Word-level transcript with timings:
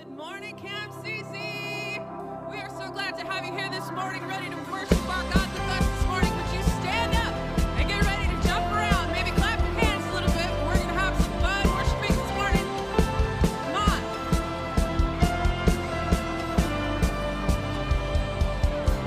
Good 0.00 0.16
morning, 0.16 0.56
Camp 0.56 0.92
CC. 1.04 2.00
We 2.50 2.56
are 2.56 2.70
so 2.70 2.90
glad 2.90 3.18
to 3.18 3.26
have 3.26 3.44
you 3.44 3.52
here 3.52 3.68
this 3.68 3.90
morning, 3.90 4.26
ready 4.26 4.48
to 4.48 4.56
worship 4.72 4.96
our 5.14 5.22
God 5.24 5.52
with 5.52 5.68
us 5.76 5.86
this 5.86 6.06
morning. 6.06 6.34
Would 6.36 6.50
you 6.56 6.62
stand 6.80 7.12
up 7.16 7.34
and 7.76 7.86
get 7.86 8.02
ready 8.06 8.24
to 8.24 8.48
jump 8.48 8.64
around? 8.72 9.12
Maybe 9.12 9.30
clap 9.32 9.60
your 9.60 9.74
hands 9.78 10.06
a 10.06 10.12
little 10.14 10.30
bit. 10.30 10.48
We're 10.64 10.76
going 10.76 10.88
to 10.88 10.94
have 10.94 11.14
some 11.20 11.36
fun 11.44 11.68
worshiping 11.76 12.16
this 12.16 12.32
morning. 12.32 12.64
Come 13.60 13.76
on. 13.76 14.00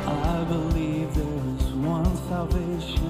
I 0.05 0.43
believe 0.43 1.15
there 1.15 1.39
is 1.57 1.73
one 1.73 2.15
salvation, 2.29 3.02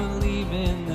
believe 0.00 0.50
in 0.52 0.89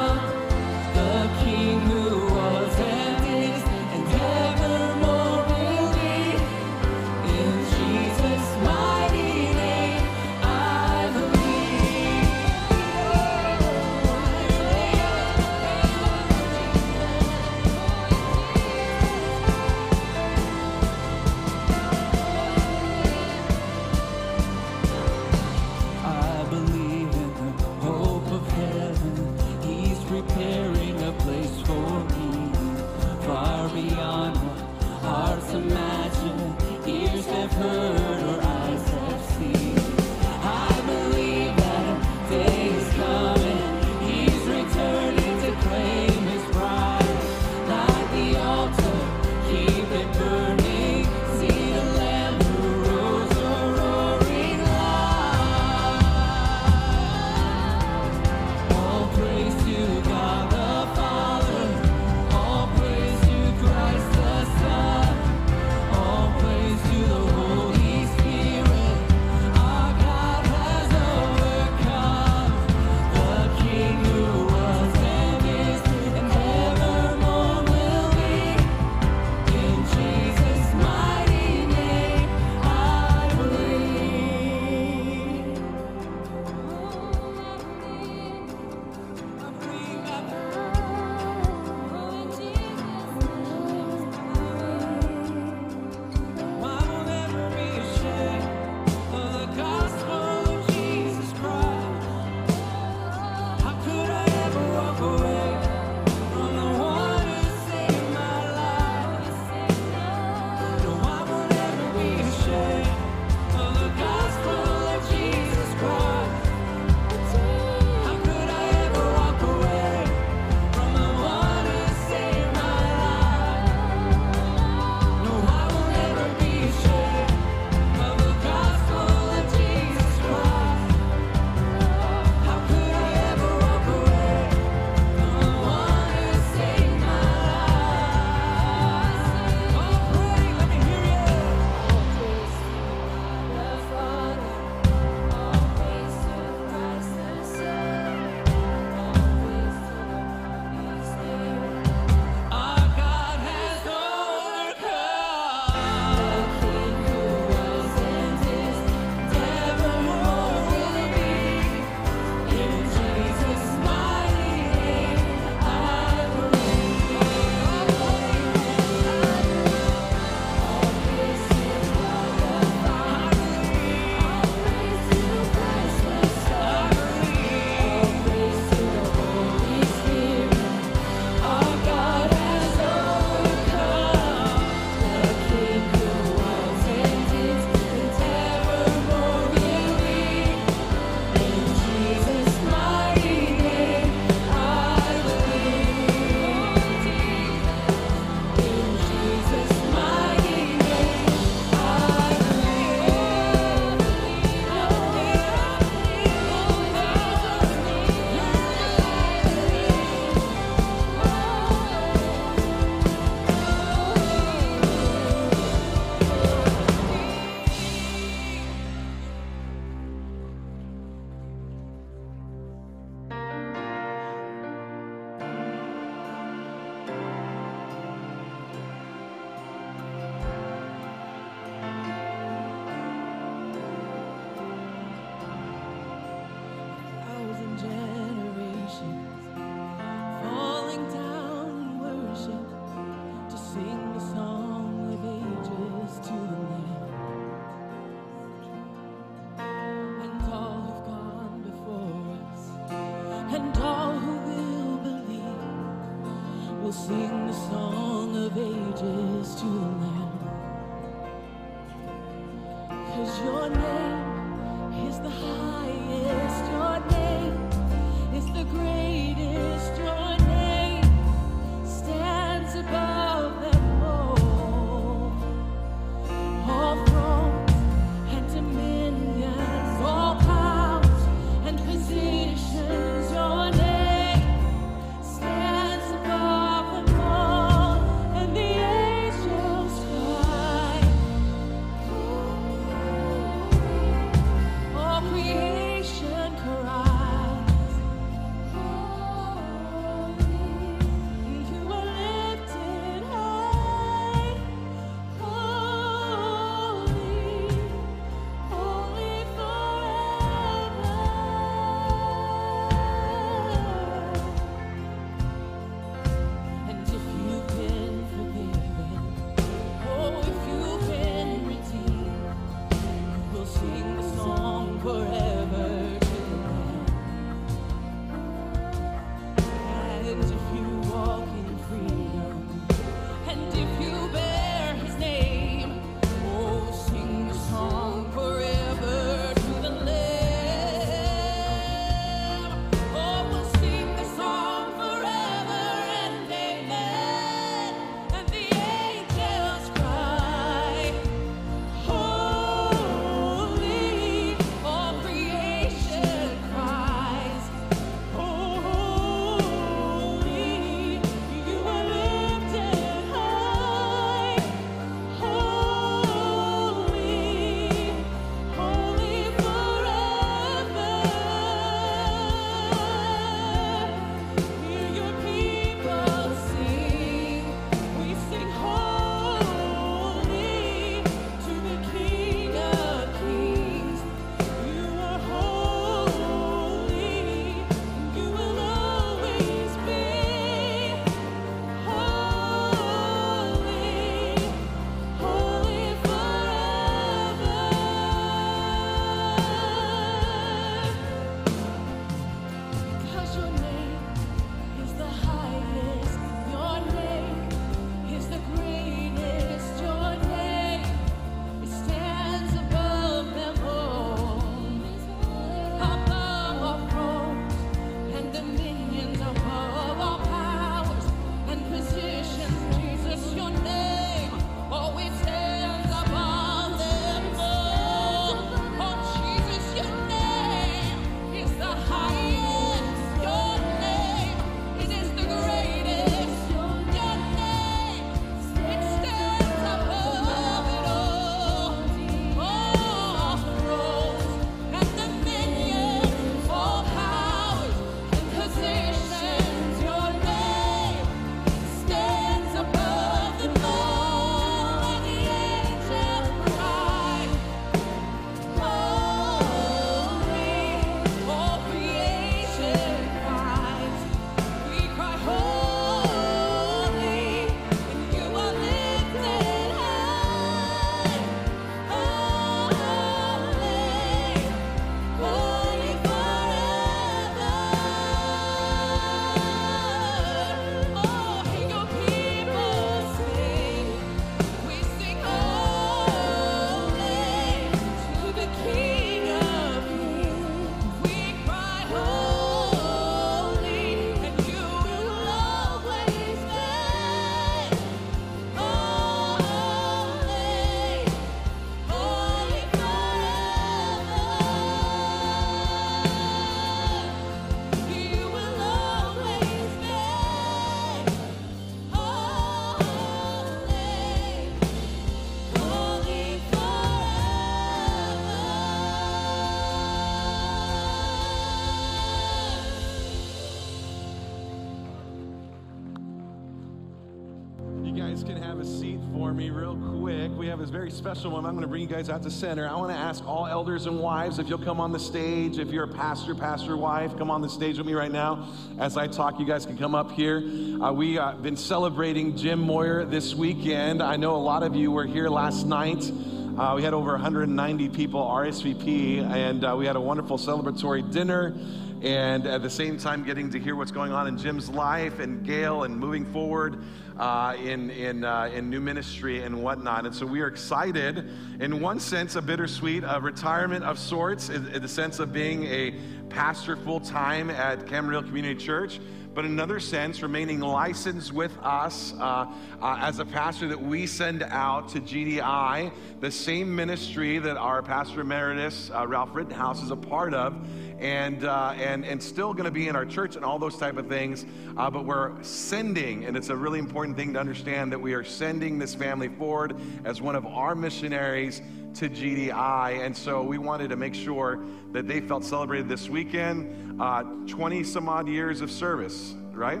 this 530.90 530.96
very 530.96 531.10
special 531.10 531.52
one. 531.52 531.64
I'm 531.64 531.72
going 531.72 531.82
to 531.82 531.88
bring 531.88 532.02
you 532.02 532.08
guys 532.08 532.28
out 532.28 532.42
to 532.42 532.50
center. 532.50 532.88
I 532.88 532.96
want 532.96 533.12
to 533.12 533.16
ask 533.16 533.46
all 533.46 533.66
elders 533.66 534.06
and 534.06 534.18
wives 534.18 534.58
if 534.58 534.68
you'll 534.68 534.78
come 534.78 535.00
on 535.00 535.12
the 535.12 535.20
stage. 535.20 535.78
If 535.78 535.92
you're 535.92 536.04
a 536.04 536.08
pastor, 536.08 536.52
pastor, 536.52 536.96
wife, 536.96 537.36
come 537.36 537.48
on 537.48 537.62
the 537.62 537.68
stage 537.68 537.98
with 537.98 538.06
me 538.08 538.14
right 538.14 538.32
now. 538.32 538.68
As 538.98 539.16
I 539.16 539.28
talk, 539.28 539.60
you 539.60 539.66
guys 539.66 539.86
can 539.86 539.96
come 539.96 540.16
up 540.16 540.32
here. 540.32 540.58
Uh, 541.00 541.12
We've 541.12 541.38
uh, 541.38 541.52
been 541.52 541.76
celebrating 541.76 542.56
Jim 542.56 542.80
Moyer 542.80 543.24
this 543.24 543.54
weekend. 543.54 544.20
I 544.20 544.34
know 544.36 544.56
a 544.56 544.58
lot 544.58 544.82
of 544.82 544.96
you 544.96 545.12
were 545.12 545.26
here 545.26 545.48
last 545.48 545.86
night. 545.86 546.28
Uh, 546.76 546.94
we 546.96 547.04
had 547.04 547.14
over 547.14 547.32
190 547.32 548.08
people 548.08 548.42
RSVP, 548.42 549.42
and 549.48 549.84
uh, 549.84 549.94
we 549.96 550.06
had 550.06 550.16
a 550.16 550.20
wonderful 550.20 550.58
celebratory 550.58 551.30
dinner 551.30 551.72
and 552.22 552.66
at 552.66 552.82
the 552.82 552.90
same 552.90 553.16
time 553.16 553.44
getting 553.44 553.70
to 553.70 553.78
hear 553.78 553.96
what's 553.96 554.10
going 554.10 554.32
on 554.32 554.46
in 554.46 554.58
Jim's 554.58 554.90
life 554.90 555.38
and 555.38 555.64
Gail 555.64 556.04
and 556.04 556.16
moving 556.16 556.44
forward 556.52 557.02
uh, 557.38 557.74
in, 557.82 558.10
in, 558.10 558.44
uh, 558.44 558.70
in 558.74 558.90
new 558.90 559.00
ministry 559.00 559.62
and 559.62 559.82
whatnot. 559.82 560.26
And 560.26 560.34
so 560.34 560.44
we 560.44 560.60
are 560.60 560.66
excited, 560.66 561.48
in 561.80 562.00
one 562.00 562.20
sense, 562.20 562.56
a 562.56 562.62
bittersweet 562.62 563.24
a 563.26 563.40
retirement 563.40 564.04
of 564.04 564.18
sorts, 564.18 564.68
in, 564.68 564.86
in 564.88 565.00
the 565.00 565.08
sense 565.08 565.38
of 565.38 565.52
being 565.52 565.84
a 565.84 566.14
pastor 566.50 566.96
full 566.96 567.20
time 567.20 567.70
at 567.70 568.00
Camarillo 568.06 568.44
Community 568.44 568.78
Church 568.78 569.18
but 569.54 569.64
in 569.64 569.72
another 569.72 569.98
sense, 569.98 570.42
remaining 570.42 570.80
licensed 570.80 571.52
with 571.52 571.76
us 571.82 572.32
uh, 572.38 572.66
uh, 573.02 573.18
as 573.20 573.40
a 573.40 573.44
pastor 573.44 573.88
that 573.88 574.00
we 574.00 574.26
send 574.26 574.62
out 574.62 575.08
to 575.08 575.20
GDI, 575.20 576.12
the 576.40 576.50
same 576.50 576.94
ministry 576.94 577.58
that 577.58 577.76
our 577.76 578.02
pastor 578.02 578.42
emeritus, 578.42 579.10
uh, 579.12 579.26
Ralph 579.26 579.50
Rittenhouse, 579.52 580.02
is 580.02 580.12
a 580.12 580.16
part 580.16 580.54
of, 580.54 580.76
and, 581.18 581.64
uh, 581.64 581.94
and, 581.96 582.24
and 582.24 582.40
still 582.42 582.72
going 582.72 582.84
to 582.84 582.90
be 582.90 583.08
in 583.08 583.16
our 583.16 583.26
church 583.26 583.56
and 583.56 583.64
all 583.64 583.78
those 583.78 583.96
type 583.96 584.16
of 584.16 584.28
things. 584.28 584.66
Uh, 584.96 585.10
but 585.10 585.24
we're 585.24 585.60
sending, 585.62 586.44
and 586.44 586.56
it's 586.56 586.68
a 586.68 586.76
really 586.76 586.98
important 586.98 587.36
thing 587.36 587.52
to 587.54 587.60
understand 587.60 588.12
that 588.12 588.20
we 588.20 588.34
are 588.34 588.44
sending 588.44 588.98
this 588.98 589.14
family 589.14 589.48
forward 589.48 589.96
as 590.24 590.40
one 590.40 590.54
of 590.54 590.64
our 590.64 590.94
missionaries 590.94 591.82
to 592.14 592.28
GDI. 592.28 593.24
And 593.24 593.36
so 593.36 593.62
we 593.62 593.78
wanted 593.78 594.10
to 594.10 594.16
make 594.16 594.34
sure 594.34 594.84
that 595.12 595.28
they 595.28 595.40
felt 595.40 595.64
celebrated 595.64 596.08
this 596.08 596.28
weekend. 596.28 597.20
Uh, 597.20 597.44
20 597.66 598.02
some 598.04 598.28
odd 598.28 598.48
years 598.48 598.80
of 598.80 598.90
service, 598.90 599.54
right? 599.72 600.00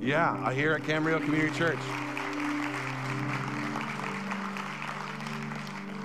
Yeah, 0.00 0.52
here 0.52 0.72
at 0.72 0.82
Camarillo 0.82 1.22
Community 1.24 1.56
Church. 1.56 1.78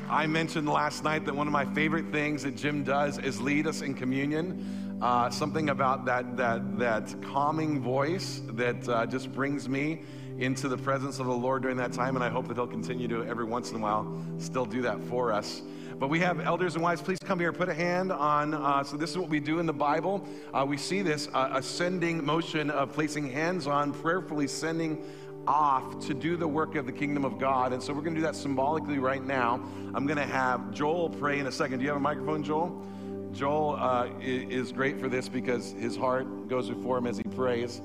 I 0.09 0.27
mentioned 0.27 0.67
last 0.67 1.05
night 1.05 1.25
that 1.25 1.33
one 1.33 1.47
of 1.47 1.53
my 1.53 1.63
favorite 1.63 2.11
things 2.11 2.43
that 2.43 2.57
Jim 2.57 2.83
does 2.83 3.17
is 3.17 3.39
lead 3.39 3.65
us 3.65 3.81
in 3.81 3.93
communion. 3.93 5.00
Uh, 5.01 5.29
something 5.29 5.69
about 5.69 6.05
that, 6.05 6.35
that, 6.38 6.77
that 6.77 7.15
calming 7.21 7.79
voice 7.79 8.41
that 8.47 8.88
uh, 8.89 9.05
just 9.05 9.31
brings 9.31 9.69
me 9.69 10.01
into 10.41 10.67
the 10.67 10.77
presence 10.77 11.19
of 11.19 11.27
the 11.27 11.33
Lord 11.33 11.62
during 11.62 11.77
that 11.77 11.93
time, 11.93 12.15
and 12.15 12.25
I 12.25 12.29
hope 12.29 12.48
that 12.48 12.57
He'll 12.57 12.65
continue 12.65 13.07
to 13.07 13.24
every 13.25 13.45
once 13.45 13.69
in 13.69 13.77
a 13.77 13.79
while 13.79 14.12
still 14.39 14.65
do 14.65 14.81
that 14.81 15.00
for 15.03 15.31
us. 15.31 15.62
But 16.00 16.10
we 16.10 16.19
have 16.21 16.39
elders 16.39 16.74
and 16.74 16.83
wives. 16.83 17.00
Please 17.00 17.19
come 17.24 17.39
here. 17.39 17.53
Put 17.53 17.69
a 17.69 17.75
hand 17.75 18.12
on. 18.12 18.55
Uh, 18.55 18.83
so 18.83 18.98
this 18.98 19.12
is 19.12 19.19
what 19.19 19.29
we 19.29 19.39
do 19.39 19.60
in 19.60 19.67
the 19.67 19.74
Bible. 19.74 20.27
Uh, 20.51 20.65
we 20.67 20.77
see 20.77 21.03
this 21.03 21.29
uh, 21.36 21.51
ascending 21.53 22.25
motion 22.25 22.71
of 22.71 22.91
placing 22.91 23.31
hands 23.31 23.67
on, 23.67 23.93
prayerfully 23.93 24.48
sending 24.48 25.05
off 25.48 26.00
to 26.07 26.15
do 26.15 26.36
the 26.36 26.48
work 26.48 26.74
of 26.74 26.88
the 26.88 26.91
kingdom 26.91 27.24
of 27.24 27.38
God. 27.38 27.71
And 27.71 27.81
so 27.81 27.93
we're 27.93 28.01
going 28.01 28.15
to 28.15 28.21
do 28.21 28.25
that 28.25 28.36
symbolically 28.36 28.98
right 28.98 29.24
now. 29.24 29.63
I'm 29.93 30.07
going 30.07 30.17
to 30.17 30.25
have 30.25 30.71
Joel 30.71 31.12
pray 31.12 31.38
in 31.38 31.45
a 31.45 31.51
second. 31.51 31.77
Do 31.77 31.83
you 31.83 31.89
have 31.89 31.98
a 31.98 32.01
microphone, 32.01 32.41
Joel? 32.41 32.83
Joel 33.31 33.75
uh, 33.75 34.10
is 34.19 34.71
great 34.71 35.00
for 35.00 35.07
this 35.07 35.29
because 35.29 35.74
his 35.74 35.95
heart 35.95 36.48
goes 36.48 36.67
before 36.67 36.98
him 36.98 37.05
as 37.05 37.17
he 37.17 37.24
prays. 37.24 37.79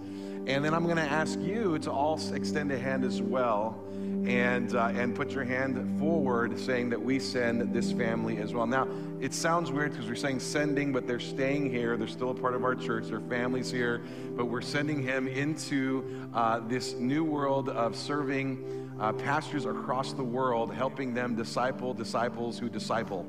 And 0.47 0.65
then 0.65 0.75
I'm 0.75 0.85
going 0.85 0.97
to 0.97 1.03
ask 1.03 1.41
you 1.41 1.77
to 1.81 1.91
all 1.91 2.21
extend 2.33 2.71
a 2.71 2.79
hand 2.79 3.05
as 3.05 3.21
well 3.21 3.83
and, 4.27 4.77
uh, 4.77 4.93
and 4.95 5.13
put 5.13 5.33
your 5.33 5.43
hand 5.43 5.99
forward 5.99 6.59
saying 6.59 6.91
that 6.91 7.03
we 7.03 7.19
send 7.19 7.75
this 7.75 7.91
family 7.91 8.39
as 8.39 8.55
well. 8.55 8.65
Now, 8.65 8.87
it 9.21 9.35
sounds 9.35 9.73
weird 9.73 9.91
because 9.91 10.07
we're 10.07 10.15
saying 10.15 10.39
sending, 10.39 10.93
but 10.93 11.09
they're 11.09 11.19
staying 11.19 11.71
here. 11.71 11.97
They're 11.97 12.07
still 12.07 12.31
a 12.31 12.35
part 12.35 12.55
of 12.55 12.63
our 12.63 12.77
church. 12.77 13.09
Their 13.09 13.21
family's 13.21 13.73
here, 13.73 14.03
but 14.37 14.47
we're 14.47 14.63
sending 14.63 15.03
him 15.03 15.27
into 15.27 16.29
uh, 16.33 16.61
this 16.69 16.95
new 16.95 17.25
world 17.25 17.69
of 17.69 17.97
serving 17.97 18.97
uh, 19.01 19.13
pastors 19.15 19.65
across 19.65 20.13
the 20.13 20.25
world, 20.25 20.73
helping 20.73 21.13
them 21.13 21.35
disciple 21.35 21.93
disciples 21.93 22.57
who 22.57 22.69
disciple. 22.69 23.27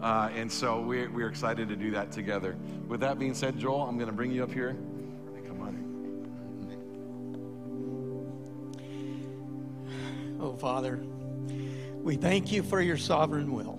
Uh, 0.00 0.30
and 0.36 0.50
so 0.50 0.80
we're, 0.80 1.10
we're 1.10 1.28
excited 1.28 1.68
to 1.68 1.76
do 1.76 1.90
that 1.90 2.12
together. 2.12 2.56
With 2.86 3.00
that 3.00 3.18
being 3.18 3.34
said, 3.34 3.58
Joel, 3.58 3.82
I'm 3.82 3.96
going 3.96 4.08
to 4.08 4.14
bring 4.14 4.30
you 4.30 4.44
up 4.44 4.52
here. 4.52 4.76
Oh, 10.42 10.54
Father, 10.54 10.98
we 12.02 12.16
thank 12.16 12.50
you 12.50 12.62
for 12.62 12.80
your 12.80 12.96
sovereign 12.96 13.52
will 13.52 13.78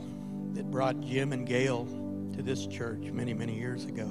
that 0.53 0.69
brought 0.69 1.01
Jim 1.01 1.33
and 1.33 1.47
Gail 1.47 1.85
to 2.35 2.43
this 2.43 2.67
church 2.67 3.01
many, 3.05 3.33
many 3.33 3.57
years 3.57 3.85
ago. 3.85 4.05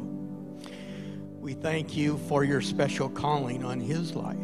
We 1.38 1.52
thank 1.52 1.97
you 1.97 2.19
for 2.26 2.42
your 2.42 2.61
special 2.61 3.09
calling 3.09 3.64
on 3.64 3.78
his 3.78 4.16
life 4.16 4.37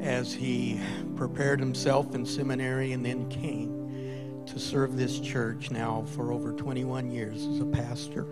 as 0.00 0.32
he 0.32 0.80
prepared 1.14 1.60
himself 1.60 2.14
in 2.14 2.24
seminary 2.24 2.92
and 2.92 3.04
then 3.04 3.28
came 3.28 4.46
to 4.46 4.58
serve 4.58 4.96
this 4.96 5.20
church 5.20 5.70
now 5.70 6.06
for 6.16 6.32
over 6.32 6.54
21 6.54 7.10
years 7.10 7.44
as 7.48 7.60
a 7.60 7.66
pastor. 7.66 8.24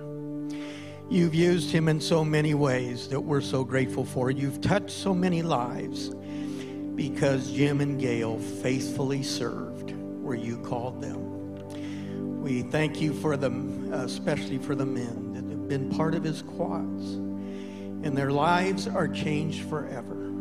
You've 1.11 1.35
used 1.35 1.71
him 1.71 1.89
in 1.89 2.01
so 2.01 2.25
many 2.25 2.55
ways 2.55 3.09
that 3.09 3.21
we're 3.21 3.43
so 3.43 3.65
grateful 3.65 4.07
for. 4.07 4.31
You've 4.31 4.63
touched 4.63 4.93
so 4.93 5.15
many 5.15 5.43
lives 5.43 6.15
because 6.97 7.53
Jim 7.53 7.81
and 7.81 8.00
Gail 8.00 8.38
faithfully 8.38 9.23
served 9.23 9.93
where 9.93 10.35
you 10.35 10.57
called 10.59 11.00
them. 11.03 12.41
We 12.41 12.62
thank 12.62 13.00
you 13.00 13.12
for 13.12 13.37
them, 13.37 13.93
especially 13.93 14.59
for 14.59 14.75
the 14.75 14.87
men 14.87 15.35
that 15.35 15.45
have 15.50 15.69
been 15.69 15.91
part 15.91 16.15
of 16.15 16.25
his 16.25 16.43
quads. 16.43 17.15
And 17.15 18.17
their 18.17 18.33
lives 18.33 18.88
are 18.88 19.09
changed 19.09 19.69
forever 19.69 20.33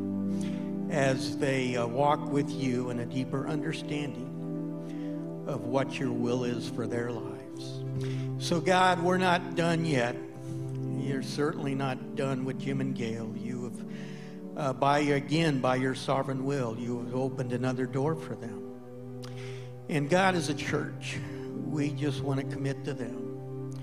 as 0.90 1.38
they 1.38 1.76
uh, 1.76 1.86
walk 1.88 2.32
with 2.32 2.50
you 2.50 2.90
in 2.90 3.00
a 3.00 3.06
deeper 3.06 3.48
understanding 3.48 5.44
of 5.48 5.66
what 5.66 6.00
your 6.00 6.12
will 6.12 6.44
is 6.44 6.70
for 6.70 6.88
their 6.88 7.12
lives. 7.12 7.84
So, 8.38 8.62
God, 8.62 9.02
we're 9.02 9.18
not 9.18 9.56
done 9.56 9.84
yet. 9.84 10.16
You're 11.00 11.24
certainly 11.24 11.76
not 11.76 12.16
done 12.16 12.46
with 12.46 12.60
Jim 12.60 12.82
and 12.82 12.96
Gail. 12.96 13.34
Uh, 14.56 14.72
by 14.72 15.00
again 15.00 15.60
by 15.60 15.76
your 15.76 15.94
sovereign 15.94 16.46
will. 16.46 16.78
You 16.80 17.00
have 17.00 17.14
opened 17.14 17.52
another 17.52 17.86
door 17.86 18.16
for 18.16 18.36
them. 18.36 18.62
And 19.90 20.10
god 20.10 20.36
is 20.36 20.48
a 20.48 20.54
church. 20.54 21.18
We 21.66 21.90
just 21.90 22.22
want 22.22 22.40
to 22.40 22.46
commit 22.46 22.86
to 22.86 22.94
them. 22.94 23.74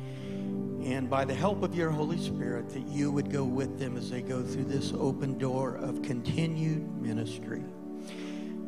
And 0.83 1.11
by 1.11 1.27
the 1.27 1.35
help 1.35 1.63
of 1.63 1.75
your 1.75 1.91
holy 1.91 2.19
spirit 2.19 2.71
that 2.71 2.87
you 2.89 3.13
would 3.13 3.31
go 3.31 3.45
with 3.45 3.79
them 3.79 3.99
as 3.99 4.11
they 4.11 4.23
go 4.23 4.43
through 4.43 4.65
this 4.65 4.95
open 4.95 5.37
door 5.37 5.77
of 5.77 6.01
continued 6.03 7.01
ministry. 7.03 7.63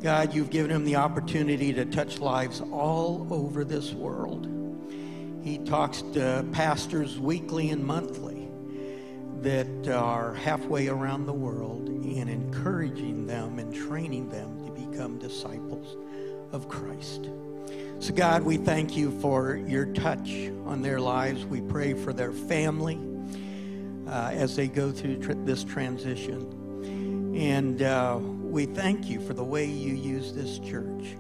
God 0.03 0.35
you've 0.35 0.51
given 0.51 0.71
them 0.71 0.85
the 0.85 0.97
opportunity 0.97 1.73
to 1.73 1.87
touch 1.87 2.19
lives 2.19 2.61
all 2.61 3.27
over 3.31 3.65
this 3.65 3.93
world. 3.95 4.47
He 5.43 5.57
talks 5.59 6.03
to 6.13 6.45
pastors 6.53 7.19
weekly 7.19 7.71
and 7.71 7.83
monthly 7.83 8.34
that 9.45 9.89
are 9.89 10.33
halfway 10.33 10.89
around 10.89 11.27
the 11.27 11.33
world 11.33 11.87
and 11.89 12.31
encouraging 12.31 13.27
them 13.27 13.59
and 13.59 13.75
training 13.75 14.29
them 14.31 14.65
to 14.65 14.73
become 14.73 15.19
disciples 15.19 15.97
of 16.53 16.67
Christ. 16.69 17.29
So, 17.99 18.15
God, 18.15 18.43
we 18.43 18.57
thank 18.57 18.97
you 18.97 19.11
for 19.21 19.57
your 19.57 19.87
touch 19.87 20.31
on 20.65 20.81
their 20.81 20.99
lives. 20.99 21.45
We 21.45 21.61
pray 21.61 21.93
for 21.93 22.13
their 22.13 22.33
family 22.33 22.99
uh, 24.07 24.31
as 24.33 24.57
they 24.57 24.67
go 24.67 24.91
through 24.91 25.19
tr- 25.19 25.33
this 25.45 25.63
transition. 25.63 27.35
And 27.37 27.83
uh, 27.83 28.19
we 28.21 28.65
thank 28.65 29.11
you 29.11 29.21
for 29.21 29.35
the 29.35 29.45
way 29.45 29.67
you 29.67 29.95
use 29.95 30.33
this 30.33 30.59
church 30.59 31.17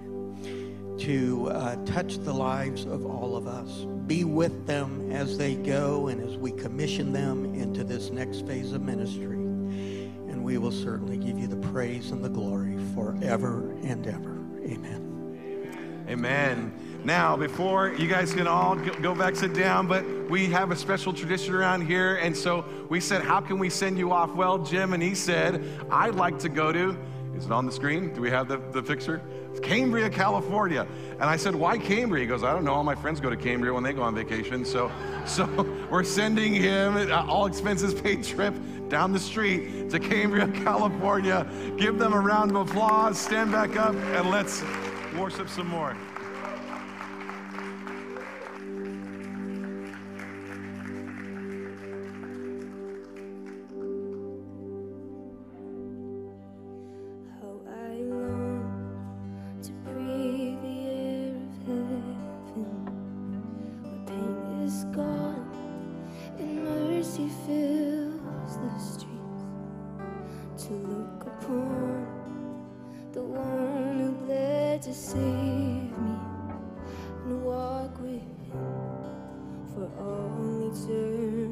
to 0.98 1.48
uh, 1.48 1.76
touch 1.84 2.18
the 2.18 2.32
lives 2.32 2.84
of 2.84 3.04
all 3.06 3.36
of 3.36 3.46
us. 3.46 3.86
Be 4.06 4.24
with 4.24 4.66
them 4.66 5.10
as 5.10 5.36
they 5.38 5.54
go 5.54 6.08
and 6.08 6.20
as 6.20 6.36
we 6.36 6.52
commission 6.52 7.12
them 7.12 7.54
into 7.54 7.84
this 7.84 8.10
next 8.10 8.46
phase 8.46 8.72
of 8.72 8.82
ministry. 8.82 9.36
And 9.36 10.44
we 10.44 10.58
will 10.58 10.72
certainly 10.72 11.16
give 11.16 11.38
you 11.38 11.46
the 11.46 11.56
praise 11.68 12.10
and 12.10 12.24
the 12.24 12.28
glory 12.28 12.78
forever 12.94 13.72
and 13.82 14.06
ever. 14.06 14.38
Amen. 14.64 16.04
Amen. 16.08 16.72
Now, 17.04 17.36
before 17.36 17.92
you 17.94 18.08
guys 18.08 18.32
can 18.32 18.46
all 18.46 18.76
go 18.76 19.14
back, 19.14 19.36
sit 19.36 19.54
down, 19.54 19.86
but 19.86 20.04
we 20.30 20.46
have 20.46 20.70
a 20.70 20.76
special 20.76 21.12
tradition 21.12 21.54
around 21.54 21.86
here. 21.86 22.16
And 22.16 22.36
so 22.36 22.64
we 22.88 23.00
said, 23.00 23.22
How 23.22 23.40
can 23.40 23.58
we 23.58 23.70
send 23.70 23.98
you 23.98 24.12
off? 24.12 24.34
Well, 24.34 24.58
Jim, 24.58 24.92
and 24.92 25.02
he 25.02 25.14
said, 25.14 25.64
I'd 25.90 26.14
like 26.14 26.38
to 26.40 26.48
go 26.48 26.72
to, 26.72 26.96
is 27.34 27.46
it 27.46 27.52
on 27.52 27.66
the 27.66 27.72
screen? 27.72 28.14
Do 28.14 28.20
we 28.20 28.30
have 28.30 28.48
the, 28.48 28.58
the 28.72 28.82
picture? 28.82 29.20
Cambria, 29.62 30.10
California. 30.10 30.86
And 31.12 31.24
I 31.24 31.36
said, 31.36 31.54
why 31.54 31.78
Cambria? 31.78 32.22
He 32.22 32.26
goes, 32.26 32.42
I 32.42 32.52
don't 32.52 32.64
know. 32.64 32.74
All 32.74 32.84
my 32.84 32.94
friends 32.94 33.20
go 33.20 33.30
to 33.30 33.36
Cambria 33.36 33.72
when 33.72 33.82
they 33.82 33.92
go 33.92 34.02
on 34.02 34.14
vacation. 34.14 34.64
So, 34.64 34.90
so 35.26 35.46
we're 35.90 36.04
sending 36.04 36.54
him 36.54 36.96
uh, 36.96 37.24
all 37.26 37.46
expenses 37.46 37.94
paid 37.94 38.24
trip 38.24 38.54
down 38.88 39.12
the 39.12 39.18
street 39.18 39.90
to 39.90 39.98
Cambria, 39.98 40.48
California. 40.64 41.46
Give 41.78 41.98
them 41.98 42.12
a 42.12 42.20
round 42.20 42.50
of 42.56 42.68
applause. 42.68 43.18
Stand 43.18 43.52
back 43.52 43.76
up 43.76 43.94
and 43.94 44.30
let's 44.30 44.62
worship 45.16 45.48
some 45.48 45.68
more. 45.68 45.96
altar. 80.74 81.43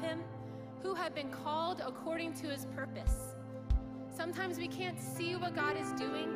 him 0.00 0.20
who 0.82 0.94
have 0.94 1.14
been 1.14 1.30
called 1.30 1.82
according 1.84 2.32
to 2.34 2.46
his 2.48 2.66
purpose. 2.76 3.34
Sometimes 4.16 4.58
we 4.58 4.68
can't 4.68 5.00
see 5.00 5.36
what 5.36 5.54
God 5.54 5.76
is 5.76 5.92
doing. 5.92 6.28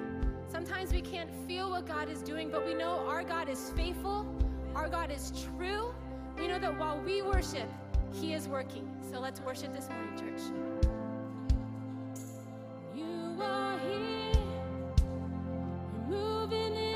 Sometimes 0.48 0.92
we 0.92 1.00
can't 1.00 1.30
feel 1.46 1.70
what 1.70 1.86
God 1.86 2.08
is 2.08 2.22
doing, 2.22 2.50
but 2.50 2.64
we 2.64 2.74
know 2.74 3.06
our 3.08 3.24
God 3.24 3.48
is 3.48 3.72
faithful, 3.76 4.26
our 4.74 4.88
God 4.88 5.10
is 5.10 5.32
true. 5.56 5.94
We 6.36 6.46
know 6.46 6.58
that 6.58 6.78
while 6.78 7.00
we 7.00 7.22
worship, 7.22 7.68
he 8.12 8.34
is 8.34 8.48
working. 8.48 8.88
So 9.10 9.20
let's 9.20 9.40
worship 9.40 9.74
this 9.74 9.88
morning, 9.88 10.18
church. 10.18 10.42
You 12.94 13.42
are 13.42 13.78
here, 13.78 14.32
moving 16.08 16.74
in. 16.74 16.91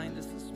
Remind 0.00 0.18
us 0.18 0.49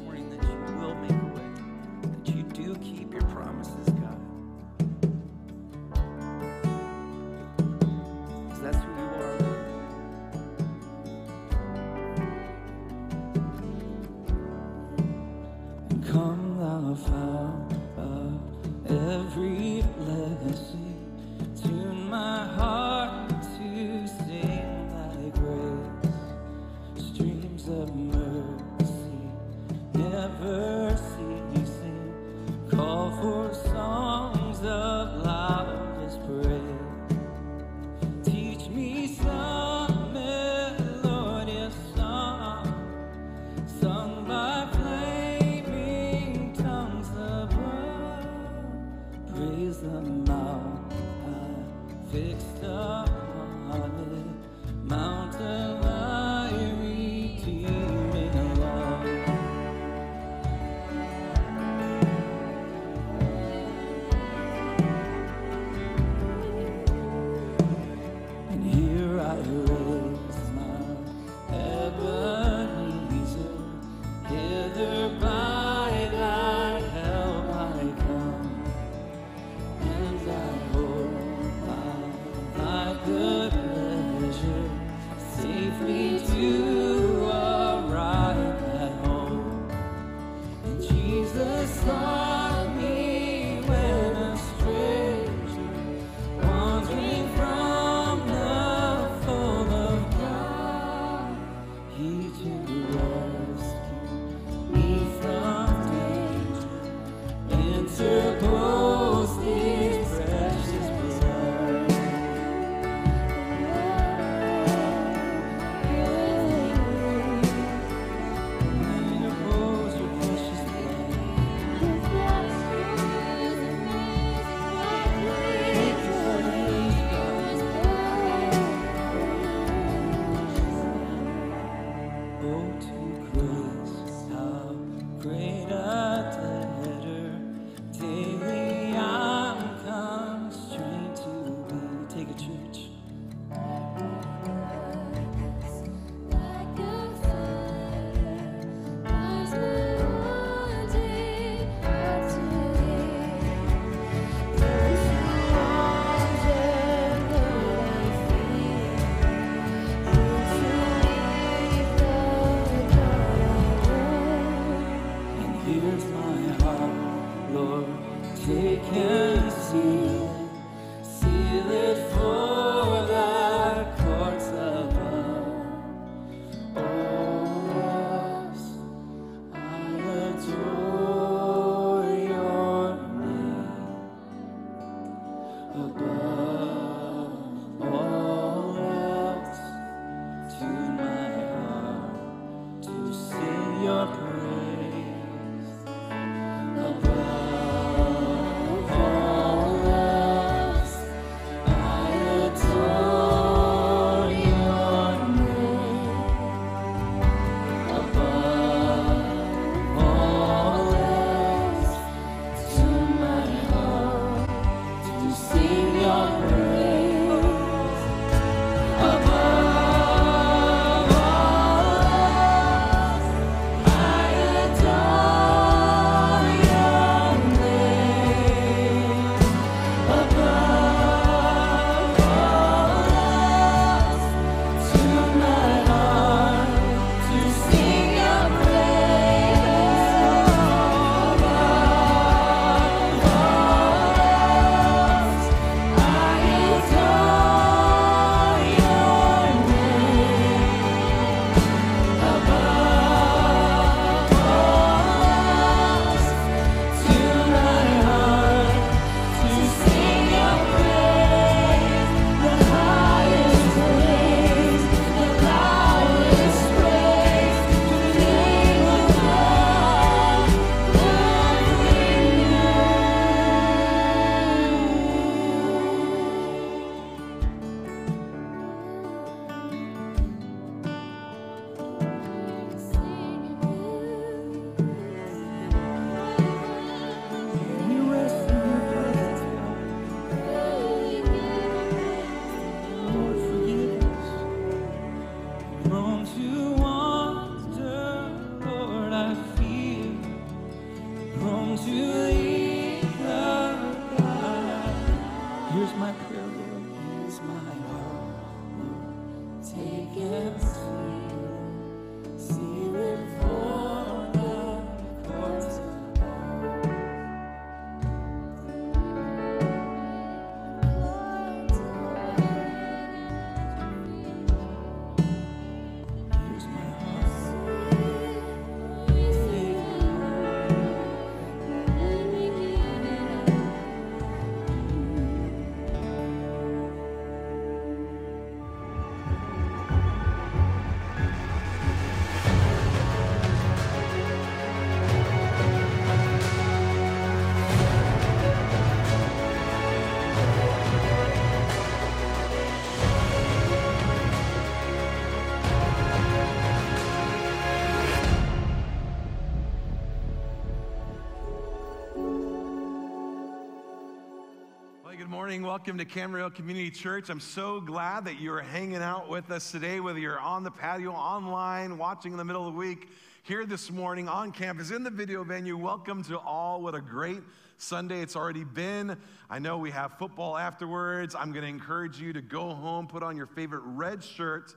Welcome 365.64 365.96
to 365.96 366.04
Camarillo 366.04 366.54
Community 366.54 366.90
Church. 366.90 367.30
I'm 367.30 367.40
so 367.40 367.80
glad 367.80 368.26
that 368.26 368.38
you're 368.38 368.60
hanging 368.60 368.96
out 368.96 369.30
with 369.30 369.50
us 369.50 369.70
today, 369.70 369.98
whether 369.98 370.18
you're 370.18 370.38
on 370.38 370.62
the 370.62 370.70
patio, 370.70 371.12
online, 371.12 371.96
watching 371.96 372.32
in 372.32 372.38
the 372.38 372.44
middle 372.44 372.68
of 372.68 372.74
the 372.74 372.78
week, 372.78 373.08
here 373.44 373.64
this 373.64 373.90
morning 373.90 374.28
on 374.28 374.52
campus, 374.52 374.90
in 374.90 375.02
the 375.02 375.08
video 375.08 375.42
venue. 375.42 375.78
Welcome 375.78 376.22
to 376.24 376.38
all. 376.38 376.82
What 376.82 376.94
a 376.94 377.00
great 377.00 377.40
Sunday 377.78 378.20
it's 378.20 378.36
already 378.36 378.62
been. 378.62 379.16
I 379.48 379.58
know 379.58 379.78
we 379.78 379.90
have 379.90 380.18
football 380.18 380.58
afterwards. 380.58 381.34
I'm 381.34 381.50
going 381.50 381.62
to 381.64 381.70
encourage 381.70 382.20
you 382.20 382.34
to 382.34 382.42
go 382.42 382.74
home, 382.74 383.06
put 383.06 383.22
on 383.22 383.34
your 383.34 383.46
favorite 383.46 383.84
red 383.86 384.22
shirt 384.22 384.74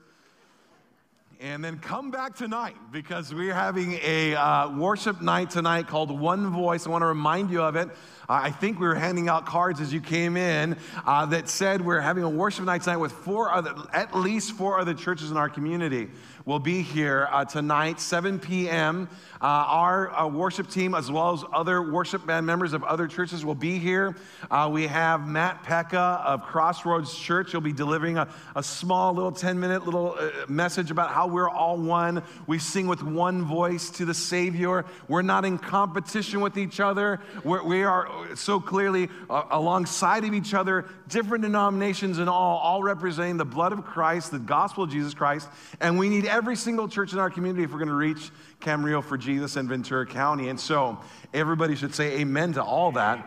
and 1.39 1.63
then 1.63 1.77
come 1.77 2.09
back 2.09 2.35
tonight 2.35 2.75
because 2.91 3.33
we're 3.33 3.53
having 3.53 3.99
a 4.03 4.35
uh, 4.35 4.75
worship 4.75 5.21
night 5.21 5.49
tonight 5.51 5.87
called 5.87 6.09
One 6.09 6.51
Voice. 6.51 6.87
I 6.87 6.89
want 6.89 7.03
to 7.03 7.07
remind 7.07 7.51
you 7.51 7.61
of 7.61 7.75
it. 7.75 7.89
I 8.29 8.51
think 8.51 8.77
we 8.77 8.87
were 8.87 8.95
handing 8.95 9.29
out 9.29 9.45
cards 9.45 9.79
as 9.79 9.93
you 9.93 10.01
came 10.01 10.35
in 10.35 10.75
uh, 11.05 11.27
that 11.27 11.47
said 11.47 11.85
we're 11.85 12.01
having 12.01 12.23
a 12.23 12.29
worship 12.29 12.65
night 12.65 12.81
tonight 12.81 12.97
with 12.97 13.13
four 13.13 13.53
other, 13.53 13.73
at 13.93 14.13
least 14.15 14.51
four 14.51 14.79
other 14.79 14.93
churches 14.93 15.31
in 15.31 15.37
our 15.37 15.47
community. 15.47 16.09
Will 16.43 16.59
be 16.59 16.81
here 16.81 17.27
uh, 17.29 17.43
tonight, 17.43 17.99
7 17.99 18.39
p.m. 18.39 19.09
Uh, 19.41 19.45
our 19.45 20.15
uh, 20.15 20.27
worship 20.27 20.69
team, 20.69 20.95
as 20.95 21.11
well 21.11 21.33
as 21.33 21.43
other 21.53 21.81
worship 21.81 22.25
band 22.25 22.45
members 22.45 22.71
of 22.71 22.85
other 22.85 23.05
churches, 23.05 23.43
will 23.43 23.53
be 23.53 23.79
here. 23.79 24.15
Uh, 24.49 24.69
we 24.71 24.87
have 24.87 25.27
Matt 25.27 25.65
Pekka 25.65 26.23
of 26.25 26.43
Crossroads 26.43 27.13
Church. 27.17 27.51
He'll 27.51 27.59
be 27.59 27.73
delivering 27.73 28.17
a, 28.17 28.29
a 28.55 28.63
small, 28.63 29.13
little 29.13 29.33
10 29.33 29.59
minute 29.59 29.83
little 29.83 30.15
uh, 30.17 30.29
message 30.47 30.89
about 30.89 31.11
how 31.11 31.27
we're 31.27 31.49
all 31.49 31.77
one. 31.77 32.23
We 32.47 32.59
sing 32.59 32.87
with 32.87 33.03
one 33.03 33.43
voice 33.43 33.89
to 33.91 34.05
the 34.05 34.13
Savior. 34.13 34.85
We're 35.09 35.23
not 35.23 35.43
in 35.43 35.57
competition 35.57 36.39
with 36.39 36.57
each 36.57 36.79
other. 36.79 37.19
We're, 37.43 37.61
we 37.63 37.83
are 37.83 38.07
so 38.35 38.59
clearly 38.59 39.09
uh, 39.29 39.43
alongside 39.51 40.23
of 40.23 40.33
each 40.33 40.53
other, 40.53 40.85
different 41.07 41.43
denominations 41.43 42.19
and 42.19 42.29
all, 42.29 42.57
all 42.57 42.83
representing 42.83 43.37
the 43.37 43.45
blood 43.45 43.73
of 43.73 43.85
Christ, 43.85 44.31
the 44.31 44.39
gospel 44.39 44.83
of 44.83 44.91
Jesus 44.91 45.13
Christ. 45.13 45.49
And 45.81 45.97
we 45.97 46.09
need 46.09 46.25
every 46.25 46.55
single 46.55 46.87
church 46.87 47.13
in 47.13 47.19
our 47.19 47.29
community 47.29 47.63
if 47.63 47.71
we're 47.71 47.79
going 47.79 47.87
to 47.89 47.93
reach 47.93 48.31
Camarillo 48.61 49.03
for 49.03 49.17
Jesus 49.17 49.57
in 49.57 49.67
Ventura 49.67 50.05
County. 50.05 50.49
And 50.49 50.59
so 50.59 50.99
everybody 51.33 51.75
should 51.75 51.95
say 51.95 52.19
amen 52.19 52.53
to 52.53 52.63
all 52.63 52.91
that. 52.93 53.25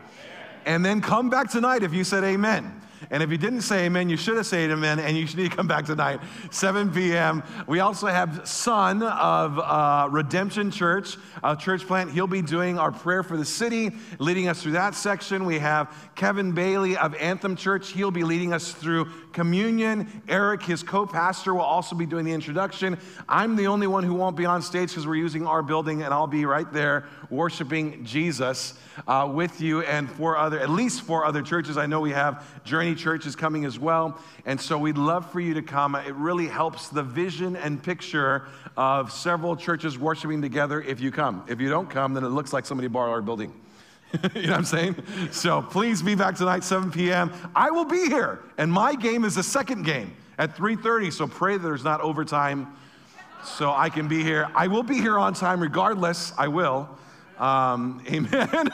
And 0.67 0.85
then 0.85 1.01
come 1.01 1.31
back 1.31 1.51
tonight 1.51 1.83
if 1.83 1.95
you 1.95 2.05
said 2.05 2.25
amen. 2.25 2.81
And 3.11 3.23
if 3.23 3.31
you 3.31 3.39
didn't 3.39 3.63
say 3.63 3.87
amen, 3.87 4.11
you 4.11 4.17
should 4.17 4.37
have 4.37 4.47
said 4.47 4.71
amen, 4.71 4.99
and 4.99 5.17
you 5.17 5.27
should 5.27 5.39
need 5.39 5.51
to 5.51 5.57
come 5.57 5.67
back 5.67 5.87
tonight, 5.87 6.21
7 6.51 6.91
p.m. 6.93 7.43
We 7.67 7.81
also 7.81 8.09
have 8.09 8.47
Son 8.47 9.03
of 9.03 9.59
uh, 9.59 10.09
Redemption 10.11 10.71
Church, 10.71 11.17
a 11.43 11.57
church 11.57 11.87
plant. 11.87 12.11
He'll 12.11 12.27
be 12.27 12.43
doing 12.43 12.79
our 12.79 12.93
prayer 12.93 13.23
for 13.23 13.37
the 13.37 13.45
city, 13.45 13.93
leading 14.19 14.49
us 14.49 14.63
through 14.63 14.73
that 14.73 14.95
section. 14.95 15.45
We 15.47 15.59
have 15.61 16.11
Kevin 16.15 16.53
Bailey 16.53 16.97
of 16.97 17.15
Anthem 17.15 17.57
Church. 17.57 17.93
He'll 17.93 18.11
be 18.11 18.25
leading 18.25 18.53
us 18.53 18.73
through 18.73 19.07
communion. 19.33 20.23
Eric, 20.29 20.63
his 20.63 20.83
co 20.83 21.07
pastor, 21.07 21.55
will 21.55 21.63
also 21.63 21.95
be 21.95 22.07
doing 22.07 22.25
the 22.25 22.33
introduction. 22.33 22.99
I'm 23.29 23.57
the 23.57 23.67
only 23.67 23.87
one 23.87 24.05
who 24.05 24.15
won't 24.15 24.37
be 24.37 24.47
on 24.47 24.63
stage 24.63 24.91
because 24.91 25.07
we're 25.07 25.17
using 25.17 25.47
our 25.47 25.63
building, 25.63 26.03
and 26.03 26.13
I'll 26.13 26.27
be 26.27 26.45
right 26.45 26.71
there 26.73 27.07
worshiping 27.31 28.05
Jesus 28.05 28.75
uh, 29.07 29.31
with 29.33 29.61
you 29.61 29.83
and 29.83 30.11
four 30.11 30.37
other, 30.37 30.59
at 30.59 30.71
least 30.71 31.03
four 31.03 31.25
other 31.25 31.43
churches. 31.43 31.77
I 31.77 31.87
know 31.87 32.01
we 32.01 32.11
have 32.11 32.65
Journey 32.65 32.95
Church 32.95 33.27
is 33.27 33.37
coming 33.37 33.65
as 33.65 33.79
well. 33.79 34.21
And 34.47 34.61
so 34.61 34.79
we'd 34.79 34.99
love 34.99 35.31
for 35.31 35.41
you 35.41 35.55
to 35.55 35.63
come. 35.63 35.95
It 35.95 36.15
really 36.15 36.47
helps 36.47 36.89
the 36.89 37.03
vision 37.03 37.57
and 37.57 37.83
picture 37.83 38.47
of 38.77 39.13
several 39.13 39.57
churches 39.57 39.99
worshiping 39.99 40.43
together 40.43 40.81
if 40.83 41.01
you 41.01 41.11
come. 41.11 41.45
If 41.49 41.61
you 41.61 41.69
don't 41.69 41.89
come, 41.89 42.15
then 42.15 42.25
it 42.25 42.29
looks 42.29 42.53
like 42.53 42.67
somebody 42.67 42.89
borrowed 42.89 43.13
our 43.13 43.23
building. 43.23 43.53
you 44.35 44.43
know 44.43 44.51
what 44.51 44.59
I'm 44.59 44.65
saying? 44.65 44.97
So 45.31 45.63
please 45.63 46.03
be 46.03 46.15
back 46.15 46.37
tonight, 46.37 46.65
7 46.65 46.91
p.m. 46.91 47.33
I 47.55 47.71
will 47.71 47.85
be 47.85 48.07
here, 48.07 48.41
and 48.59 48.73
my 48.73 48.95
game 48.95 49.25
is 49.25 49.37
the 49.37 49.43
second 49.43 49.85
game 49.85 50.15
at 50.39 50.57
3:30. 50.57 51.13
So 51.13 51.27
pray 51.27 51.57
that 51.57 51.63
there's 51.63 51.85
not 51.85 52.01
overtime, 52.01 52.75
so 53.45 53.73
I 53.73 53.89
can 53.89 54.09
be 54.09 54.23
here. 54.23 54.49
I 54.55 54.67
will 54.67 54.83
be 54.83 54.97
here 54.97 55.19
on 55.19 55.35
time, 55.35 55.61
regardless. 55.61 56.33
I 56.37 56.49
will. 56.49 56.89
Um, 57.39 58.03
amen. 58.11 58.71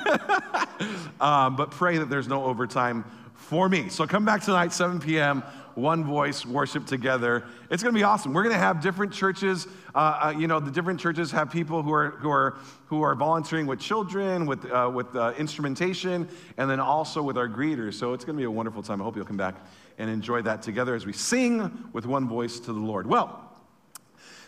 um, 1.21 1.57
but 1.57 1.71
pray 1.71 1.99
that 1.99 2.09
there's 2.09 2.29
no 2.29 2.45
overtime 2.45 3.05
for 3.35 3.69
me. 3.69 3.89
So 3.89 4.07
come 4.07 4.25
back 4.25 4.43
tonight, 4.43 4.73
7 4.73 5.01
p.m. 5.01 5.43
One 5.77 6.05
voice 6.05 6.47
worship 6.47 6.87
together. 6.87 7.45
It's 7.71 7.83
going 7.83 7.95
to 7.95 7.99
be 7.99 8.03
awesome. 8.03 8.33
We're 8.33 8.45
going 8.45 8.55
to 8.55 8.59
have 8.59 8.81
different 8.81 9.13
churches. 9.13 9.69
Uh, 9.95 9.99
uh, 9.99 10.35
you 10.39 10.47
know, 10.47 10.59
the 10.59 10.71
different 10.71 10.99
churches 10.99 11.31
have 11.33 11.51
people 11.51 11.83
who 11.83 11.93
are 11.93 12.13
who 12.13 12.31
are 12.31 12.57
who 12.87 13.03
are 13.03 13.15
volunteering 13.15 13.67
with 13.67 13.79
children, 13.79 14.47
with 14.47 14.65
uh, 14.73 14.91
with 14.93 15.15
uh, 15.15 15.35
instrumentation, 15.37 16.31
and 16.57 16.71
then 16.71 16.81
also 16.81 17.23
with 17.23 17.37
our 17.37 17.47
greeters. 17.47 17.93
So 17.93 18.15
it's 18.15 18.25
going 18.25 18.37
to 18.37 18.41
be 18.41 18.47
a 18.47 18.51
wonderful 18.51 18.83
time. 18.83 19.03
I 19.03 19.05
hope 19.05 19.17
you'll 19.17 19.27
come 19.27 19.37
back 19.37 19.67
and 19.99 20.09
enjoy 20.09 20.41
that 20.43 20.63
together 20.63 20.95
as 20.95 21.05
we 21.05 21.13
sing 21.13 21.91
with 21.93 22.07
one 22.07 22.27
voice 22.27 22.59
to 22.61 22.73
the 22.73 22.81
Lord. 22.81 23.07
Well. 23.07 23.43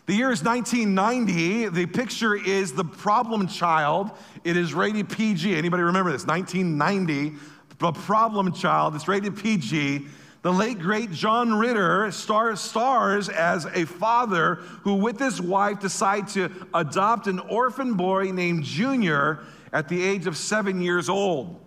The 0.07 0.15
year 0.15 0.31
is 0.31 0.43
1990. 0.43 1.69
The 1.69 1.85
picture 1.85 2.35
is 2.35 2.73
the 2.73 2.83
problem 2.83 3.47
child. 3.47 4.11
It 4.43 4.57
is 4.57 4.73
rated 4.73 5.11
PG. 5.11 5.55
Anybody 5.55 5.83
remember 5.83 6.11
this? 6.11 6.25
1990. 6.25 7.37
The 7.79 7.93
problem 7.93 8.55
child. 8.55 8.95
It's 8.95 9.07
rated 9.07 9.37
PG. 9.37 10.07
The 10.43 10.53
late 10.53 10.79
great 10.79 11.11
John 11.11 11.55
Ritter 11.55 12.11
star, 12.13 12.55
stars 12.55 13.29
as 13.29 13.67
a 13.67 13.85
father 13.85 14.57
who, 14.83 14.95
with 14.95 15.19
his 15.19 15.43
wife, 15.43 15.81
decide 15.81 16.29
to 16.29 16.51
adopt 16.73 17.27
an 17.27 17.41
orphan 17.41 17.95
boy 17.95 18.31
named 18.31 18.63
Junior 18.63 19.41
at 19.73 19.89
the 19.89 20.03
age 20.03 20.27
of 20.27 20.37
seven 20.37 20.81
years 20.81 21.09
old. 21.09 21.61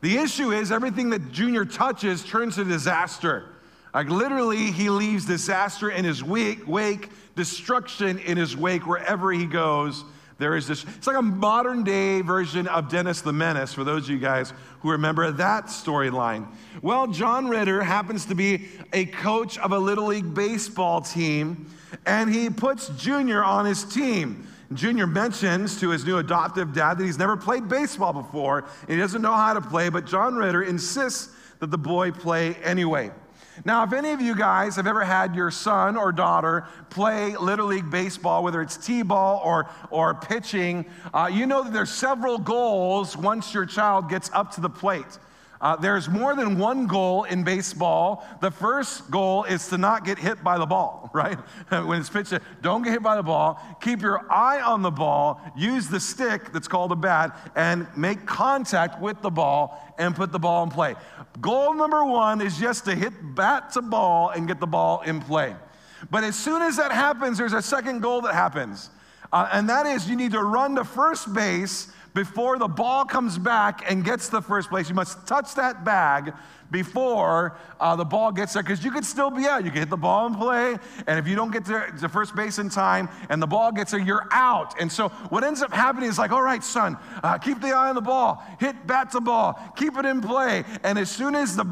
The 0.00 0.16
issue 0.16 0.52
is 0.52 0.72
everything 0.72 1.10
that 1.10 1.32
Junior 1.32 1.64
touches 1.64 2.24
turns 2.24 2.56
to 2.56 2.64
disaster. 2.64 3.44
Like 3.92 4.08
literally, 4.08 4.72
he 4.72 4.90
leaves 4.90 5.24
disaster 5.26 5.90
in 5.90 6.04
his 6.04 6.24
wake, 6.24 6.66
wake, 6.66 7.10
destruction 7.36 8.18
in 8.18 8.36
his 8.36 8.56
wake 8.56 8.86
wherever 8.86 9.32
he 9.32 9.46
goes. 9.46 10.04
There 10.38 10.56
is 10.56 10.66
this, 10.66 10.84
it's 10.96 11.06
like 11.06 11.16
a 11.16 11.22
modern 11.22 11.84
day 11.84 12.20
version 12.20 12.66
of 12.66 12.88
Dennis 12.88 13.20
the 13.20 13.32
Menace 13.32 13.72
for 13.72 13.84
those 13.84 14.04
of 14.04 14.10
you 14.10 14.18
guys 14.18 14.52
who 14.80 14.90
remember 14.90 15.30
that 15.30 15.66
storyline. 15.66 16.48
Well, 16.82 17.06
John 17.06 17.48
Ritter 17.48 17.82
happens 17.82 18.26
to 18.26 18.34
be 18.34 18.68
a 18.92 19.06
coach 19.06 19.58
of 19.58 19.72
a 19.72 19.78
Little 19.78 20.06
League 20.06 20.34
baseball 20.34 21.00
team, 21.00 21.70
and 22.04 22.34
he 22.34 22.50
puts 22.50 22.88
Junior 22.90 23.44
on 23.44 23.64
his 23.64 23.84
team. 23.84 24.48
Junior 24.72 25.06
mentions 25.06 25.78
to 25.80 25.90
his 25.90 26.04
new 26.04 26.18
adoptive 26.18 26.72
dad 26.72 26.98
that 26.98 27.04
he's 27.04 27.18
never 27.18 27.36
played 27.36 27.68
baseball 27.68 28.12
before, 28.12 28.64
and 28.80 28.90
he 28.90 28.96
doesn't 28.96 29.22
know 29.22 29.34
how 29.34 29.54
to 29.54 29.60
play, 29.60 29.88
but 29.88 30.04
John 30.04 30.34
Ritter 30.34 30.62
insists 30.62 31.32
that 31.60 31.70
the 31.70 31.78
boy 31.78 32.10
play 32.10 32.54
anyway. 32.56 33.12
Now, 33.64 33.84
if 33.84 33.92
any 33.92 34.10
of 34.10 34.20
you 34.20 34.34
guys 34.34 34.76
have 34.76 34.86
ever 34.86 35.04
had 35.04 35.34
your 35.34 35.50
son 35.50 35.96
or 35.96 36.10
daughter 36.10 36.66
play 36.90 37.36
Little 37.36 37.66
League 37.66 37.90
Baseball, 37.90 38.42
whether 38.42 38.60
it's 38.60 38.76
T 38.76 39.02
ball 39.02 39.40
or, 39.44 39.68
or 39.90 40.14
pitching, 40.14 40.86
uh, 41.12 41.30
you 41.32 41.46
know 41.46 41.62
that 41.62 41.72
there's 41.72 41.92
several 41.92 42.38
goals 42.38 43.16
once 43.16 43.54
your 43.54 43.66
child 43.66 44.08
gets 44.08 44.30
up 44.32 44.52
to 44.56 44.60
the 44.60 44.70
plate. 44.70 45.18
Uh, 45.60 45.76
there's 45.76 46.08
more 46.08 46.34
than 46.34 46.58
one 46.58 46.86
goal 46.86 47.24
in 47.24 47.44
baseball. 47.44 48.26
The 48.40 48.50
first 48.50 49.10
goal 49.10 49.44
is 49.44 49.68
to 49.68 49.78
not 49.78 50.04
get 50.04 50.18
hit 50.18 50.42
by 50.42 50.58
the 50.58 50.66
ball, 50.66 51.10
right? 51.14 51.38
when 51.70 52.00
it's 52.00 52.10
pitched, 52.10 52.34
don't 52.60 52.82
get 52.82 52.92
hit 52.92 53.02
by 53.02 53.16
the 53.16 53.22
ball. 53.22 53.60
Keep 53.80 54.02
your 54.02 54.30
eye 54.30 54.60
on 54.60 54.82
the 54.82 54.90
ball. 54.90 55.40
Use 55.56 55.88
the 55.88 56.00
stick 56.00 56.52
that's 56.52 56.68
called 56.68 56.92
a 56.92 56.96
bat 56.96 57.36
and 57.54 57.86
make 57.96 58.26
contact 58.26 59.00
with 59.00 59.20
the 59.22 59.30
ball 59.30 59.80
and 59.98 60.14
put 60.14 60.32
the 60.32 60.38
ball 60.38 60.64
in 60.64 60.70
play. 60.70 60.94
Goal 61.40 61.74
number 61.74 62.04
one 62.04 62.40
is 62.40 62.58
just 62.58 62.84
to 62.86 62.94
hit 62.94 63.12
bat 63.34 63.72
to 63.72 63.82
ball 63.82 64.30
and 64.30 64.46
get 64.46 64.60
the 64.60 64.66
ball 64.66 65.02
in 65.02 65.20
play. 65.20 65.54
But 66.10 66.24
as 66.24 66.36
soon 66.36 66.62
as 66.62 66.76
that 66.76 66.92
happens, 66.92 67.38
there's 67.38 67.52
a 67.52 67.62
second 67.62 68.00
goal 68.00 68.22
that 68.22 68.34
happens. 68.34 68.90
Uh, 69.32 69.48
and 69.52 69.68
that 69.68 69.86
is 69.86 70.08
you 70.08 70.16
need 70.16 70.32
to 70.32 70.42
run 70.42 70.76
to 70.76 70.84
first 70.84 71.32
base 71.32 71.88
before 72.14 72.58
the 72.58 72.68
ball 72.68 73.04
comes 73.04 73.38
back 73.38 73.90
and 73.90 74.04
gets 74.04 74.28
to 74.28 74.40
first 74.40 74.70
place. 74.70 74.88
You 74.88 74.94
must 74.94 75.26
touch 75.26 75.54
that 75.56 75.84
bag 75.84 76.32
before 76.70 77.56
uh, 77.80 77.96
the 77.96 78.04
ball 78.04 78.32
gets 78.32 78.54
there 78.54 78.62
because 78.62 78.84
you 78.84 78.90
could 78.90 79.04
still 79.04 79.30
be 79.30 79.46
out. 79.46 79.64
You 79.64 79.70
can 79.70 79.80
hit 79.80 79.90
the 79.90 79.96
ball 79.96 80.26
and 80.26 80.36
play, 80.36 80.76
and 81.06 81.18
if 81.18 81.28
you 81.28 81.36
don't 81.36 81.50
get 81.50 81.64
to, 81.66 81.92
to 82.00 82.08
first 82.08 82.34
base 82.34 82.58
in 82.58 82.68
time 82.68 83.08
and 83.28 83.40
the 83.40 83.46
ball 83.46 83.72
gets 83.72 83.92
there, 83.92 84.00
you're 84.00 84.26
out. 84.30 84.74
And 84.80 84.90
so 84.90 85.08
what 85.30 85.44
ends 85.44 85.62
up 85.62 85.72
happening 85.72 86.08
is 86.08 86.18
like, 86.18 86.30
all 86.30 86.42
right, 86.42 86.62
son, 86.62 86.96
uh, 87.22 87.38
keep 87.38 87.60
the 87.60 87.68
eye 87.68 87.88
on 87.88 87.94
the 87.94 88.00
ball, 88.00 88.42
hit 88.58 88.86
bat 88.86 89.10
to 89.12 89.20
ball, 89.20 89.58
keep 89.76 89.96
it 89.96 90.04
in 90.04 90.20
play. 90.20 90.64
And 90.82 90.98
as 90.98 91.10
soon 91.10 91.34
as 91.34 91.56
the, 91.56 91.64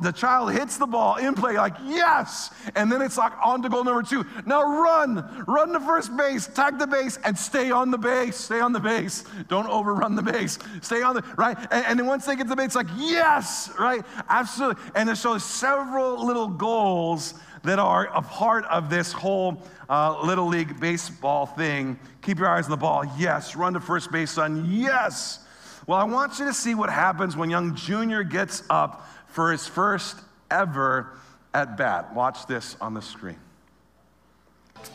the 0.00 0.12
child 0.12 0.52
hits 0.52 0.76
the 0.78 0.86
ball 0.86 1.16
in 1.16 1.34
play, 1.34 1.56
like, 1.56 1.74
yes. 1.84 2.50
And 2.74 2.90
then 2.90 3.02
it's 3.02 3.18
like 3.18 3.32
on 3.42 3.62
to 3.62 3.68
goal 3.68 3.84
number 3.84 4.02
two. 4.02 4.26
Now 4.46 4.62
run, 4.62 5.44
run 5.46 5.72
to 5.72 5.80
first 5.80 6.16
base, 6.16 6.46
tag 6.46 6.78
the 6.78 6.86
base, 6.86 7.18
and 7.24 7.36
stay 7.36 7.70
on 7.70 7.90
the 7.90 7.98
base. 7.98 8.36
Stay 8.36 8.60
on 8.60 8.72
the 8.72 8.80
base. 8.80 9.24
Don't 9.48 9.68
overrun 9.68 10.16
the 10.16 10.22
base. 10.22 10.58
Stay 10.80 11.02
on 11.02 11.14
the, 11.14 11.22
right? 11.36 11.56
And, 11.70 11.86
and 11.86 11.98
then 11.98 12.06
once 12.06 12.26
they 12.26 12.36
get 12.36 12.44
to 12.44 12.48
the 12.50 12.56
base, 12.56 12.74
like, 12.74 12.88
yes, 12.96 13.70
right? 13.78 14.04
Absolutely. 14.42 14.82
And 14.96 15.08
there's 15.08 15.20
so 15.20 15.38
several 15.38 16.26
little 16.26 16.48
goals 16.48 17.34
that 17.62 17.78
are 17.78 18.06
a 18.12 18.22
part 18.22 18.64
of 18.64 18.90
this 18.90 19.12
whole 19.12 19.62
uh, 19.88 20.20
Little 20.26 20.48
League 20.48 20.80
baseball 20.80 21.46
thing. 21.46 21.96
Keep 22.22 22.40
your 22.40 22.48
eyes 22.48 22.64
on 22.64 22.72
the 22.72 22.76
ball. 22.76 23.04
Yes. 23.16 23.54
Run 23.54 23.74
to 23.74 23.80
first 23.80 24.10
base, 24.10 24.32
son. 24.32 24.66
Yes. 24.68 25.38
Well, 25.86 25.96
I 25.98 26.02
want 26.02 26.40
you 26.40 26.44
to 26.46 26.52
see 26.52 26.74
what 26.74 26.90
happens 26.90 27.36
when 27.36 27.50
young 27.50 27.76
Junior 27.76 28.24
gets 28.24 28.64
up 28.68 29.06
for 29.28 29.52
his 29.52 29.68
first 29.68 30.16
ever 30.50 31.12
at 31.54 31.76
bat. 31.76 32.12
Watch 32.12 32.46
this 32.46 32.76
on 32.80 32.94
the 32.94 33.02
screen. 33.02 33.38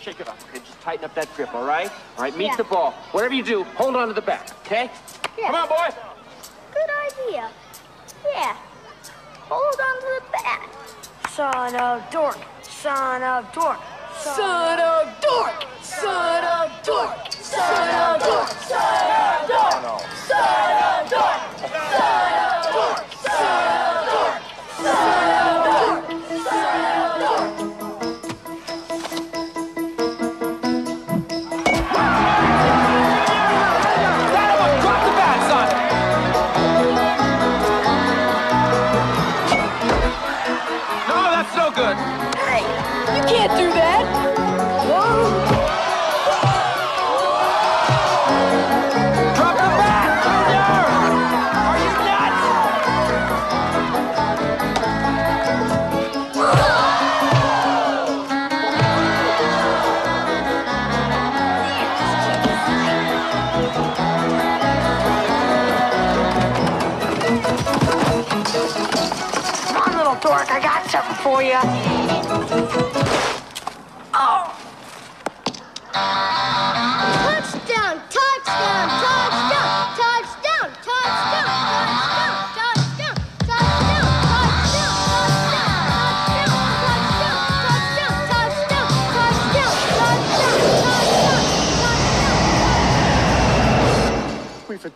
Shake 0.02 0.20
it 0.20 0.28
up, 0.28 0.38
okay? 0.50 0.60
Just 0.60 0.82
tighten 0.82 1.06
up 1.06 1.16
that 1.16 1.34
grip, 1.36 1.54
all 1.56 1.66
right? 1.66 1.90
All 2.18 2.24
right, 2.24 2.36
meet 2.36 2.48
Yeah. 2.48 2.56
the 2.58 2.66
ball. 2.66 2.92
Whatever 3.14 3.34
you 3.34 3.44
do, 3.44 3.64
hold 3.64 3.96
on 3.96 4.10
to 4.10 4.14
the 4.14 4.22
bat, 4.22 4.54
okay? 4.66 4.92
Yeah. 5.38 5.52
Come 5.52 5.56
on, 5.56 5.70
boy. 5.70 5.98
Good 6.74 6.90
idea. 7.30 7.50
Yeah. 8.26 8.58
Hold 9.50 9.80
on 9.80 10.02
to 10.02 10.08
the 10.20 10.32
bat. 10.34 10.70
Son 11.30 11.76
of 11.76 12.12
dork. 12.12 12.38
Son 12.64 13.24
of 13.24 13.50
dork. 13.54 13.80
Son 14.20 14.78
of 14.78 15.22
dork. 15.22 15.64
Son 15.82 16.44
of 16.44 16.84
dork. 16.84 17.32
Son 17.40 17.94
of 17.94 18.20
dork. 18.20 18.20
Son 18.20 18.20
of 18.20 18.20
dork. 18.20 18.50
Son 18.68 19.06
of 19.08 19.40
dork. 19.40 20.04
Son 20.12 20.52
of 20.84 21.10
dork. 21.10 21.48
Son 21.80 22.34
of 22.44 22.74
dork. 22.74 23.08
Son 23.24 23.64
of 23.88 25.32
dork. 25.32 25.47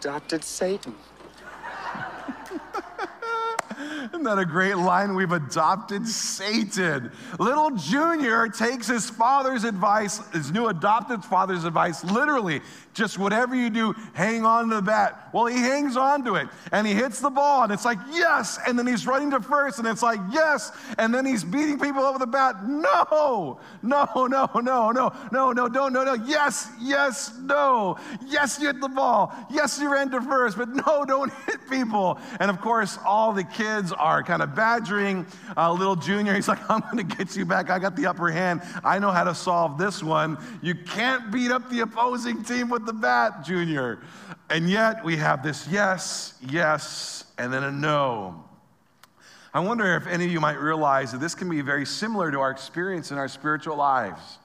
Adopted 0.01 0.43
Satan. 0.43 0.95
Isn't 4.21 4.35
that 4.35 4.39
a 4.39 4.45
great 4.45 4.77
line? 4.77 5.15
We've 5.15 5.31
adopted 5.31 6.07
Satan. 6.07 7.11
Little 7.39 7.71
Junior 7.71 8.49
takes 8.49 8.85
his 8.85 9.09
father's 9.09 9.63
advice, 9.63 10.19
his 10.31 10.51
new 10.51 10.67
adopted 10.67 11.23
father's 11.23 11.63
advice, 11.63 12.03
literally. 12.03 12.61
Just 12.93 13.17
whatever 13.17 13.55
you 13.55 13.71
do, 13.71 13.95
hang 14.13 14.45
on 14.45 14.69
to 14.69 14.75
the 14.75 14.81
bat. 14.83 15.29
Well, 15.33 15.45
he 15.45 15.57
hangs 15.57 15.95
on 15.97 16.23
to 16.25 16.35
it 16.35 16.49
and 16.73 16.85
he 16.85 16.93
hits 16.93 17.19
the 17.19 17.29
ball, 17.29 17.63
and 17.63 17.71
it's 17.71 17.85
like, 17.85 17.97
yes. 18.11 18.59
And 18.67 18.77
then 18.77 18.85
he's 18.85 19.07
running 19.07 19.31
to 19.31 19.39
first, 19.39 19.79
and 19.79 19.87
it's 19.87 20.03
like, 20.03 20.19
yes. 20.31 20.71
And 20.99 21.15
then 21.15 21.25
he's 21.25 21.43
beating 21.43 21.79
people 21.79 22.03
over 22.03 22.19
the 22.19 22.27
bat. 22.27 22.67
No, 22.67 23.59
no, 23.81 24.27
no, 24.27 24.49
no, 24.53 24.91
no, 24.91 25.13
no, 25.31 25.51
no, 25.53 25.69
don't, 25.69 25.93
no, 25.93 26.03
no. 26.03 26.13
Yes, 26.13 26.69
yes, 26.79 27.33
no. 27.41 27.97
Yes, 28.27 28.59
you 28.59 28.67
hit 28.67 28.81
the 28.81 28.89
ball. 28.89 29.33
Yes, 29.49 29.79
you 29.79 29.91
ran 29.91 30.11
to 30.11 30.21
first, 30.21 30.57
but 30.57 30.69
no, 30.69 31.05
don't 31.05 31.31
hit 31.47 31.57
people. 31.69 32.19
And 32.41 32.51
of 32.51 32.59
course, 32.59 32.99
all 33.05 33.31
the 33.31 33.45
kids 33.45 33.93
are 33.93 34.10
kind 34.23 34.41
of 34.41 34.53
badgering 34.53 35.25
uh, 35.55 35.71
little 35.71 35.95
Junior. 35.95 36.33
He's 36.33 36.47
like, 36.47 36.59
I'm 36.69 36.81
going 36.81 36.97
to 37.07 37.15
get 37.15 37.35
you 37.35 37.45
back. 37.45 37.69
I 37.69 37.79
got 37.79 37.95
the 37.95 38.07
upper 38.07 38.29
hand. 38.29 38.61
I 38.83 38.99
know 38.99 39.11
how 39.11 39.23
to 39.23 39.33
solve 39.33 39.77
this 39.77 40.03
one. 40.03 40.37
You 40.61 40.75
can't 40.75 41.31
beat 41.31 41.51
up 41.51 41.69
the 41.69 41.79
opposing 41.79 42.43
team 42.43 42.69
with 42.69 42.85
the 42.85 42.93
bat, 42.93 43.45
Junior. 43.45 43.99
And 44.49 44.69
yet 44.69 45.03
we 45.03 45.15
have 45.17 45.43
this 45.43 45.67
yes, 45.69 46.33
yes, 46.41 47.23
and 47.37 47.53
then 47.53 47.63
a 47.63 47.71
no. 47.71 48.43
I 49.53 49.59
wonder 49.59 49.95
if 49.95 50.07
any 50.07 50.25
of 50.25 50.31
you 50.31 50.39
might 50.39 50.59
realize 50.59 51.11
that 51.11 51.19
this 51.19 51.35
can 51.35 51.49
be 51.49 51.61
very 51.61 51.85
similar 51.85 52.31
to 52.31 52.39
our 52.39 52.51
experience 52.51 53.11
in 53.11 53.17
our 53.17 53.27
spiritual 53.27 53.75
lives. 53.75 54.39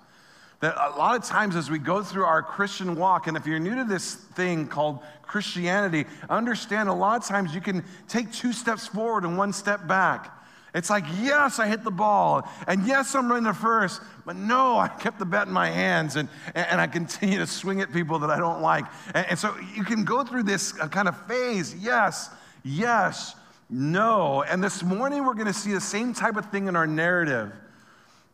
That 0.61 0.75
a 0.77 0.97
lot 0.97 1.17
of 1.17 1.25
times 1.25 1.55
as 1.55 1.71
we 1.71 1.79
go 1.79 2.03
through 2.03 2.25
our 2.25 2.43
Christian 2.43 2.97
walk, 2.97 3.27
and 3.27 3.37
if 3.37 3.47
you're 3.47 3.59
new 3.59 3.75
to 3.75 3.85
this 3.85 4.15
thing 4.15 4.69
called 4.69 5.01
Christianity, 5.23 6.07
understand 6.31 6.89
a 6.89 6.95
lot 6.95 7.21
of 7.21 7.27
times 7.27 7.55
you 7.55 7.61
can 7.61 7.85
take 8.09 8.33
two 8.33 8.53
steps 8.53 8.87
forward 8.87 9.25
and 9.25 9.37
one 9.37 9.53
step 9.53 9.87
back. 9.87 10.33
It's 10.77 10.91
like, 10.91 11.05
yes, 11.23 11.59
I 11.59 11.69
hit 11.69 11.85
the 11.85 11.91
ball, 11.91 12.47
and 12.67 12.87
yes, 12.87 13.15
I'm 13.15 13.31
running 13.31 13.45
to 13.45 13.55
first, 13.55 14.03
but 14.27 14.37
no, 14.37 14.79
I 14.79 14.89
kept 14.89 15.19
the 15.19 15.25
bat 15.25 15.47
in 15.47 15.53
my 15.53 15.71
hands, 15.71 16.17
and, 16.17 16.29
and 16.55 16.81
I 16.81 16.87
continue 16.87 17.39
to 17.39 17.47
swing 17.47 17.81
at 17.81 17.93
people 17.93 18.19
that 18.21 18.31
I 18.31 18.39
don't 18.39 18.61
like. 18.61 18.85
And, 19.15 19.27
and 19.31 19.39
so 19.39 19.55
you 19.75 19.85
can 19.85 20.05
go 20.05 20.23
through 20.23 20.43
this 20.43 20.79
uh, 20.79 20.89
kind 20.89 21.09
of 21.09 21.27
phase 21.27 21.75
yes, 21.75 22.31
yes, 22.63 23.35
no. 23.71 24.43
And 24.43 24.63
this 24.63 24.83
morning 24.83 25.25
we're 25.25 25.35
going 25.35 25.47
to 25.47 25.53
see 25.53 25.73
the 25.73 25.81
same 25.81 26.15
type 26.15 26.37
of 26.37 26.51
thing 26.51 26.69
in 26.69 26.77
our 26.77 26.87
narrative. 26.87 27.53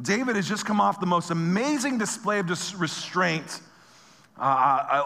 David 0.02 0.36
has 0.36 0.48
just 0.48 0.66
come 0.66 0.80
off 0.80 1.00
the 1.00 1.06
most 1.06 1.30
amazing 1.30 1.98
display 1.98 2.38
of 2.40 2.48
restraint. 2.78 3.60
Uh, 4.38 4.42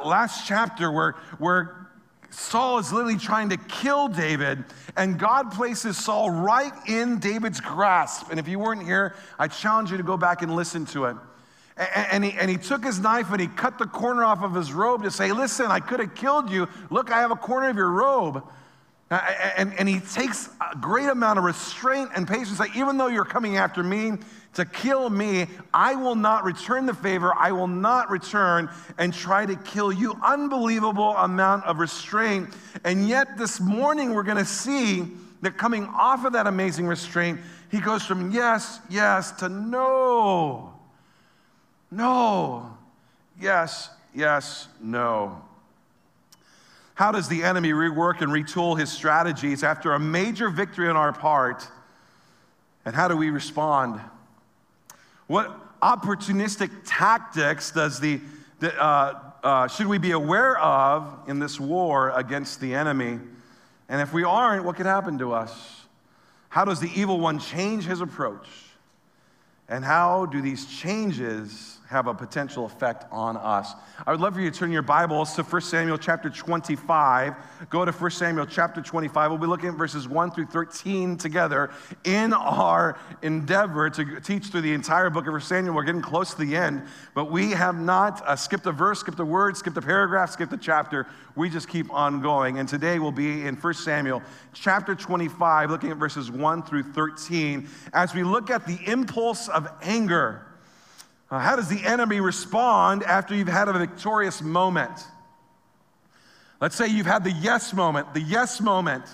uh, 0.02 0.08
last 0.08 0.46
chapter, 0.46 0.90
where, 0.90 1.12
where 1.38 1.88
Saul 2.30 2.78
is 2.78 2.92
literally 2.92 3.18
trying 3.18 3.50
to 3.50 3.56
kill 3.56 4.08
David, 4.08 4.64
and 4.96 5.18
God 5.18 5.52
places 5.52 5.96
Saul 5.96 6.30
right 6.30 6.72
in 6.88 7.18
David's 7.18 7.60
grasp. 7.60 8.30
And 8.30 8.38
if 8.40 8.48
you 8.48 8.58
weren't 8.58 8.82
here, 8.84 9.14
I 9.38 9.48
challenge 9.48 9.90
you 9.90 9.96
to 9.96 10.02
go 10.02 10.16
back 10.16 10.42
and 10.42 10.54
listen 10.54 10.86
to 10.86 11.06
it. 11.06 11.16
A- 11.76 12.14
And 12.14 12.24
he, 12.24 12.32
and 12.32 12.48
he 12.48 12.56
took 12.56 12.84
his 12.84 12.98
knife 12.98 13.30
and 13.30 13.40
he 13.40 13.48
cut 13.48 13.78
the 13.78 13.86
corner 13.86 14.24
off 14.24 14.42
of 14.42 14.54
his 14.54 14.72
robe 14.72 15.02
to 15.02 15.10
say, 15.10 15.32
Listen, 15.32 15.66
I 15.66 15.80
could 15.80 16.00
have 16.00 16.14
killed 16.14 16.50
you. 16.50 16.68
Look, 16.90 17.10
I 17.10 17.18
have 17.20 17.30
a 17.32 17.36
corner 17.36 17.68
of 17.68 17.76
your 17.76 17.90
robe. 17.90 18.42
Uh, 19.10 19.20
And, 19.56 19.74
and 19.78 19.88
he 19.88 20.00
takes 20.00 20.48
a 20.72 20.76
great 20.76 21.08
amount 21.08 21.38
of 21.38 21.44
restraint 21.44 22.10
and 22.16 22.26
patience. 22.26 22.58
Like, 22.58 22.76
even 22.76 22.96
though 22.96 23.08
you're 23.08 23.24
coming 23.26 23.56
after 23.56 23.82
me 23.82 24.12
to 24.56 24.64
kill 24.64 25.10
me, 25.10 25.46
I 25.72 25.94
will 25.94 26.14
not 26.14 26.44
return 26.44 26.86
the 26.86 26.94
favor. 26.94 27.32
I 27.34 27.52
will 27.52 27.68
not 27.68 28.10
return 28.10 28.70
and 28.96 29.12
try 29.12 29.44
to 29.44 29.54
kill 29.54 29.92
you. 29.92 30.18
Unbelievable 30.24 31.14
amount 31.16 31.64
of 31.64 31.78
restraint. 31.78 32.48
And 32.82 33.06
yet, 33.06 33.36
this 33.36 33.60
morning, 33.60 34.14
we're 34.14 34.22
going 34.22 34.38
to 34.38 34.46
see 34.46 35.08
that 35.42 35.58
coming 35.58 35.84
off 35.84 36.24
of 36.24 36.32
that 36.32 36.46
amazing 36.46 36.86
restraint, 36.86 37.38
he 37.70 37.80
goes 37.80 38.04
from 38.06 38.30
yes, 38.30 38.80
yes 38.88 39.30
to 39.32 39.50
no. 39.50 40.72
No. 41.90 42.78
Yes, 43.38 43.90
yes, 44.14 44.68
no. 44.80 45.42
How 46.94 47.12
does 47.12 47.28
the 47.28 47.44
enemy 47.44 47.72
rework 47.72 48.22
and 48.22 48.32
retool 48.32 48.78
his 48.78 48.90
strategies 48.90 49.62
after 49.62 49.92
a 49.92 50.00
major 50.00 50.48
victory 50.48 50.88
on 50.88 50.96
our 50.96 51.12
part? 51.12 51.68
And 52.86 52.94
how 52.94 53.06
do 53.08 53.18
we 53.18 53.28
respond? 53.28 54.00
What 55.26 55.80
opportunistic 55.80 56.70
tactics 56.84 57.70
does 57.70 58.00
the, 58.00 58.20
the 58.60 58.80
uh, 58.80 59.20
uh, 59.42 59.68
should 59.68 59.86
we 59.86 59.98
be 59.98 60.10
aware 60.12 60.58
of 60.58 61.28
in 61.28 61.38
this 61.38 61.60
war 61.60 62.10
against 62.10 62.60
the 62.60 62.74
enemy? 62.74 63.20
And 63.88 64.00
if 64.00 64.12
we 64.12 64.24
aren't, 64.24 64.64
what 64.64 64.76
could 64.76 64.86
happen 64.86 65.18
to 65.18 65.32
us? 65.32 65.82
How 66.48 66.64
does 66.64 66.80
the 66.80 66.90
evil 66.94 67.20
one 67.20 67.38
change 67.38 67.84
his 67.84 68.00
approach? 68.00 68.48
And 69.68 69.84
how 69.84 70.26
do 70.26 70.40
these 70.40 70.66
changes 70.66 71.75
have 71.88 72.08
a 72.08 72.14
potential 72.14 72.66
effect 72.66 73.04
on 73.12 73.36
us. 73.36 73.72
I 74.06 74.10
would 74.10 74.20
love 74.20 74.34
for 74.34 74.40
you 74.40 74.50
to 74.50 74.58
turn 74.58 74.72
your 74.72 74.82
Bibles 74.82 75.34
to 75.34 75.44
1 75.44 75.60
Samuel 75.62 75.98
chapter 75.98 76.28
25. 76.28 77.34
Go 77.70 77.84
to 77.84 77.92
1 77.92 78.10
Samuel 78.10 78.46
chapter 78.46 78.82
25. 78.82 79.30
We'll 79.30 79.38
be 79.38 79.46
looking 79.46 79.68
at 79.68 79.76
verses 79.76 80.08
1 80.08 80.32
through 80.32 80.46
13 80.46 81.16
together 81.16 81.70
in 82.04 82.32
our 82.32 82.98
endeavor 83.22 83.88
to 83.90 84.20
teach 84.20 84.46
through 84.46 84.62
the 84.62 84.72
entire 84.72 85.10
book 85.10 85.28
of 85.28 85.32
1 85.32 85.40
Samuel. 85.42 85.76
We're 85.76 85.84
getting 85.84 86.02
close 86.02 86.34
to 86.34 86.44
the 86.44 86.56
end, 86.56 86.82
but 87.14 87.30
we 87.30 87.52
have 87.52 87.78
not 87.78 88.20
uh, 88.26 88.34
skipped 88.34 88.66
a 88.66 88.72
verse, 88.72 88.98
skipped 89.00 89.20
a 89.20 89.24
word, 89.24 89.56
skipped 89.56 89.76
a 89.76 89.82
paragraph, 89.82 90.30
skipped 90.30 90.52
a 90.52 90.58
chapter. 90.58 91.06
We 91.36 91.48
just 91.48 91.68
keep 91.68 91.92
on 91.92 92.20
going. 92.20 92.58
And 92.58 92.68
today 92.68 92.98
we'll 92.98 93.12
be 93.12 93.46
in 93.46 93.54
1 93.54 93.74
Samuel 93.74 94.22
chapter 94.54 94.96
25, 94.96 95.70
looking 95.70 95.92
at 95.92 95.98
verses 95.98 96.32
1 96.32 96.64
through 96.64 96.82
13, 96.82 97.68
as 97.92 98.12
we 98.12 98.24
look 98.24 98.50
at 98.50 98.66
the 98.66 98.78
impulse 98.86 99.48
of 99.48 99.68
anger 99.82 100.45
uh, 101.30 101.38
how 101.38 101.56
does 101.56 101.68
the 101.68 101.84
enemy 101.84 102.20
respond 102.20 103.02
after 103.02 103.34
you've 103.34 103.48
had 103.48 103.68
a 103.68 103.72
victorious 103.72 104.42
moment? 104.42 105.04
Let's 106.60 106.76
say 106.76 106.86
you've 106.86 107.06
had 107.06 107.24
the 107.24 107.32
yes 107.32 107.74
moment, 107.74 108.14
the 108.14 108.20
yes 108.20 108.60
moment. 108.60 109.04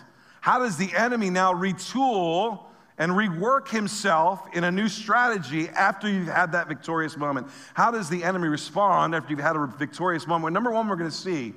How 0.41 0.59
does 0.59 0.77
the 0.77 0.93
enemy 0.95 1.31
now 1.31 1.55
retool 1.55 2.61
and 2.99 3.13
rework 3.13 3.69
himself 3.69 4.47
in 4.53 4.65
a 4.65 4.71
new 4.71 4.89
strategy 4.89 5.69
after 5.69 6.09
you've 6.09 6.29
had 6.29 6.53
that 6.53 6.69
victorious 6.69 7.17
moment? 7.17 7.47
How 7.75 7.91
does 7.91 8.09
the 8.09 8.23
enemy 8.23 8.49
respond 8.49 9.15
after 9.15 9.31
you've 9.31 9.41
had 9.41 9.57
a 9.57 9.67
victorious 9.67 10.27
moment? 10.27 10.53
Number 10.53 10.71
one, 10.71 10.89
we're 10.89 10.97
going 10.97 11.11
to 11.11 11.17
see 11.17 11.55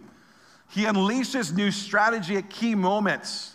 he 0.69 0.83
unleashes 0.83 1.55
new 1.55 1.71
strategy 1.71 2.37
at 2.37 2.49
key 2.49 2.75
moments. 2.75 3.54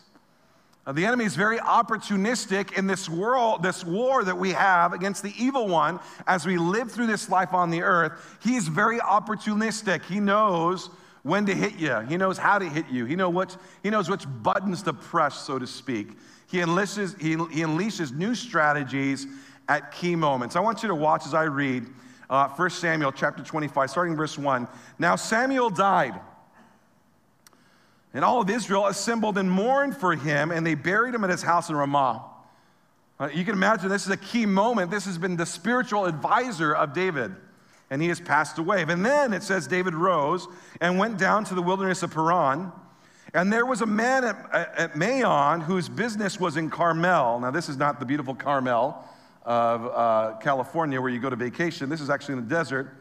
Uh, 0.87 0.93
the 0.93 1.05
enemy 1.05 1.25
is 1.25 1.37
very 1.37 1.59
opportunistic 1.59 2.77
in 2.79 2.87
this 2.87 3.09
world, 3.09 3.63
this 3.63 3.85
war 3.85 4.25
that 4.25 4.37
we 4.37 4.51
have 4.53 4.93
against 4.93 5.23
the 5.23 5.35
evil 5.39 5.69
one 5.69 6.01
as 6.27 6.47
we 6.47 6.57
live 6.57 6.91
through 6.91 7.07
this 7.07 7.29
life 7.29 7.53
on 7.53 7.71
the 7.71 7.83
earth. 7.83 8.39
He's 8.43 8.67
very 8.67 8.99
opportunistic. 8.99 10.05
He 10.05 10.21
knows 10.21 10.89
when 11.23 11.45
to 11.47 11.55
hit 11.55 11.77
you, 11.77 11.99
he 12.09 12.17
knows 12.17 12.39
how 12.39 12.59
to 12.59 12.67
hit 12.67 12.87
you, 12.91 13.05
he, 13.05 13.15
know 13.15 13.29
what, 13.29 13.55
he 13.83 13.91
knows 13.91 14.09
which 14.09 14.25
buttons 14.43 14.83
to 14.85 14.93
press, 14.93 15.39
so 15.39 15.59
to 15.59 15.67
speak. 15.67 16.17
He 16.47 16.59
unleashes, 16.59 17.21
he, 17.21 17.31
he 17.55 17.63
unleashes 17.63 18.13
new 18.13 18.35
strategies 18.35 19.27
at 19.69 19.93
key 19.93 20.17
moments. 20.17 20.57
I 20.57 20.61
want 20.61 20.83
you 20.83 20.89
to 20.89 20.95
watch 20.95 21.27
as 21.27 21.35
I 21.35 21.43
read 21.45 21.87
uh, 22.31 22.49
1 22.49 22.71
Samuel 22.71 23.13
chapter 23.13 23.43
25, 23.43 23.91
starting 23.91 24.17
verse 24.17 24.39
1. 24.39 24.67
Now 24.99 25.17
Samuel 25.17 25.69
died. 25.69 26.19
And 28.13 28.25
all 28.25 28.41
of 28.41 28.51
Israel 28.51 28.87
assembled 28.87 29.39
and 29.39 29.51
mourned 29.51 29.97
for 29.97 30.15
him, 30.17 30.51
and 30.51 30.67
they 30.67 30.75
buried 30.75 31.15
him 31.15 31.23
at 31.23 31.31
his 31.31 31.43
house 31.43 31.69
in 31.69 31.77
Ramah. 31.77 32.25
Uh, 33.21 33.29
you 33.33 33.45
can 33.45 33.55
imagine 33.55 33.89
this 33.89 34.07
is 34.07 34.11
a 34.11 34.17
key 34.17 34.47
moment. 34.47 34.91
This 34.91 35.05
has 35.05 35.19
been 35.19 35.37
the 35.37 35.47
spiritual 35.47 36.07
advisor 36.07 36.75
of 36.75 36.93
David, 36.93 37.37
and 37.91 38.01
he 38.01 38.09
has 38.09 38.19
passed 38.19 38.59
away. 38.59 38.83
And 38.83 39.05
then 39.05 39.33
it 39.33 39.43
says 39.43 39.67
David 39.67 39.95
rose 39.95 40.49
and 40.81 40.99
went 40.99 41.19
down 41.19 41.45
to 41.45 41.55
the 41.55 41.63
wilderness 41.63 42.03
of 42.03 42.13
Paran. 42.13 42.73
And 43.33 43.53
there 43.53 43.67
was 43.67 43.81
a 43.81 43.87
man 43.87 44.25
at, 44.25 44.51
at 44.53 44.97
Maon 44.97 45.61
whose 45.61 45.89
business 45.89 46.41
was 46.41 46.57
in 46.57 46.71
Carmel. 46.71 47.41
Now, 47.41 47.51
this 47.51 47.69
is 47.69 47.77
not 47.77 48.01
the 48.01 48.07
beautiful 48.07 48.35
Carmel 48.35 49.05
of 49.45 49.87
uh, 49.87 50.37
California 50.41 51.01
where 51.01 51.11
you 51.11 51.21
go 51.21 51.31
to 51.31 51.37
vacation. 51.37 51.89
This 51.89 52.01
is 52.01 52.11
actually 52.11 52.39
in 52.39 52.49
the 52.49 52.55
desert. 52.55 52.97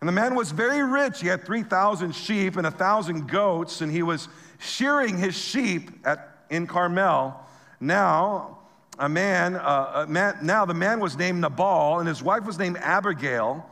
And 0.00 0.08
the 0.08 0.12
man 0.12 0.34
was 0.34 0.52
very 0.52 0.82
rich. 0.82 1.20
He 1.20 1.26
had 1.26 1.44
3,000 1.44 2.14
sheep 2.14 2.56
and 2.56 2.64
1,000 2.64 3.28
goats, 3.28 3.80
and 3.80 3.90
he 3.90 4.02
was 4.02 4.28
shearing 4.58 5.16
his 5.16 5.36
sheep 5.36 5.90
at, 6.04 6.44
in 6.50 6.66
Carmel. 6.66 7.38
Now, 7.80 8.58
a 8.98 9.08
man, 9.08 9.56
uh, 9.56 10.04
a 10.04 10.06
man, 10.06 10.38
now 10.42 10.64
the 10.64 10.74
man 10.74 11.00
was 11.00 11.16
named 11.16 11.40
Nabal, 11.40 12.00
and 12.00 12.08
his 12.08 12.22
wife 12.22 12.44
was 12.44 12.58
named 12.58 12.76
Abigail. 12.78 13.68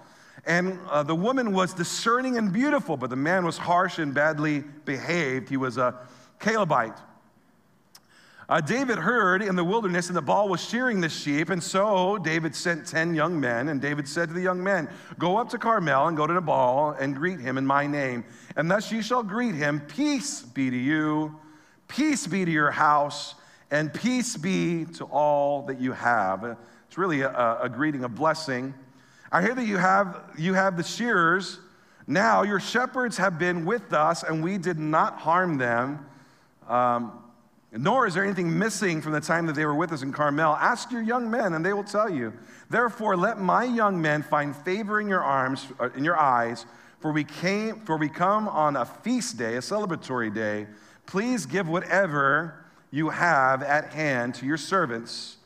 And 0.47 0.79
uh, 0.89 1.03
the 1.03 1.15
woman 1.15 1.53
was 1.53 1.75
discerning 1.75 2.39
and 2.39 2.53
beautiful, 2.53 2.97
but 2.97 3.11
the 3.11 3.17
man 3.17 3.45
was 3.45 3.59
harsh 3.59 3.99
and 3.99 4.15
badly 4.15 4.61
behaved. 4.85 5.49
He 5.49 5.57
was 5.57 5.77
a 5.77 5.97
Calebite. 6.39 6.97
Uh, 8.49 8.61
David 8.61 8.99
heard 8.99 9.43
in 9.43 9.57
the 9.57 9.65
wilderness, 9.65 10.07
and 10.07 10.15
Nabal 10.15 10.49
was 10.49 10.61
shearing 10.63 11.01
the 11.01 11.09
sheep, 11.09 11.51
and 11.51 11.61
so 11.61 12.17
David 12.17 12.55
sent 12.55 12.87
10 12.87 13.13
young 13.13 13.41
men. 13.41 13.69
And 13.69 13.81
David 13.81 14.07
said 14.07 14.29
to 14.29 14.35
the 14.35 14.41
young 14.41 14.63
men, 14.63 14.89
Go 15.19 15.37
up 15.37 15.49
to 15.49 15.59
Carmel 15.59 16.07
and 16.07 16.17
go 16.17 16.29
to 16.29 16.35
Nabal 16.35 16.91
and 16.93 17.17
greet 17.17 17.41
him 17.41 17.59
in 17.59 17.67
my 17.67 17.89
name. 17.89 18.25
And 18.55 18.71
thus 18.71 18.93
you 18.93 19.03
shall 19.03 19.25
greet 19.25 19.57
him 19.57 19.81
Peace 19.81 20.43
be 20.43 20.71
to 20.71 20.77
you, 20.77 21.37
peace 21.89 22.29
be 22.29 22.45
to 22.45 22.51
your 22.51 22.71
house, 22.71 23.35
and 23.73 23.93
peace 23.93 24.37
be 24.37 24.85
to 24.95 25.05
all 25.07 25.63
that 25.63 25.81
you 25.81 25.91
have. 25.91 26.57
It's 26.87 26.97
really 26.97 27.23
a, 27.23 27.59
a 27.63 27.69
greeting, 27.69 28.05
a 28.05 28.09
blessing. 28.09 28.75
I 29.33 29.43
hear 29.43 29.57
that 29.57 29.67
you 29.67 29.77
have, 29.77 30.23
you 30.39 30.55
have 30.55 30.77
the 30.77 30.85
shearers. 30.85 31.59
Now 32.07 32.45
your 32.45 32.61
shepherds 32.61 33.17
have 33.17 33.41
been 33.41 33.65
with 33.65 33.93
us, 33.93 34.23
and 34.23 34.45
we 34.45 34.57
did 34.57 34.79
not 34.79 35.19
harm 35.19 35.59
them. 35.59 36.07
Um, 36.69 37.25
nor 37.73 38.07
is 38.07 38.15
there 38.15 38.25
anything 38.25 38.59
missing 38.59 39.03
from 39.03 39.13
the 39.13 39.21
time 39.21 39.47
that 39.47 39.55
they 39.55 39.65
were 39.65 39.75
with 39.75 39.93
us 39.93 40.03
in 40.03 40.13
Carmel. 40.13 40.55
Ask 40.57 40.91
your 40.91 41.03
young 41.03 41.31
men, 41.31 41.55
and 41.55 41.65
they 41.65 41.73
will 41.73 41.85
tell 41.85 42.09
you. 42.09 42.33
Therefore, 42.71 43.17
let 43.17 43.39
my 43.39 43.65
young 43.65 44.01
men 44.01 44.23
find 44.23 44.55
favor 44.55 45.01
in 45.01 45.09
your 45.09 45.23
arms, 45.23 45.67
uh, 45.81 45.91
in 45.97 46.05
your 46.05 46.19
eyes, 46.19 46.65
for 47.01 47.13
we 47.13 47.25
came, 47.25 47.81
for 47.81 47.97
we 47.97 48.09
come 48.09 48.49
on 48.49 48.77
a 48.77 48.85
feast 48.85 49.37
day, 49.37 49.57
a 49.57 49.61
celebratory 49.61 50.33
day. 50.33 50.67
Please 51.07 51.47
give 51.47 51.69
whatever 51.69 52.65
you 52.91 53.11
have 53.11 53.63
at 53.63 53.93
hand 53.93 54.35
to 54.37 54.47
your 54.47 54.57
servants 54.57 55.37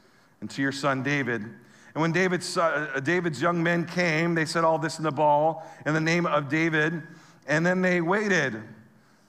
and 0.40 0.48
to 0.50 0.62
your 0.62 0.72
son 0.72 1.02
David. 1.02 1.42
And 1.42 2.02
when 2.02 2.12
David's, 2.12 2.56
uh, 2.56 3.00
David's 3.02 3.42
young 3.42 3.62
men 3.62 3.84
came, 3.84 4.34
they 4.34 4.44
said 4.44 4.62
all 4.62 4.78
this 4.78 4.98
in 4.98 5.04
the 5.04 5.10
ball 5.10 5.66
in 5.84 5.94
the 5.94 6.00
name 6.00 6.24
of 6.26 6.48
David, 6.48 7.02
and 7.46 7.66
then 7.66 7.80
they 7.82 8.00
waited. 8.00 8.62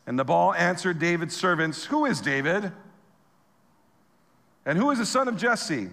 And 0.08 0.18
Nabal 0.18 0.54
answered 0.54 1.00
David's 1.00 1.36
servants, 1.36 1.86
Who 1.86 2.06
is 2.06 2.22
David? 2.22 2.72
And 4.66 4.78
who 4.78 4.92
is 4.92 5.00
the 5.00 5.06
son 5.06 5.28
of 5.28 5.38
Jesse? 5.38 5.90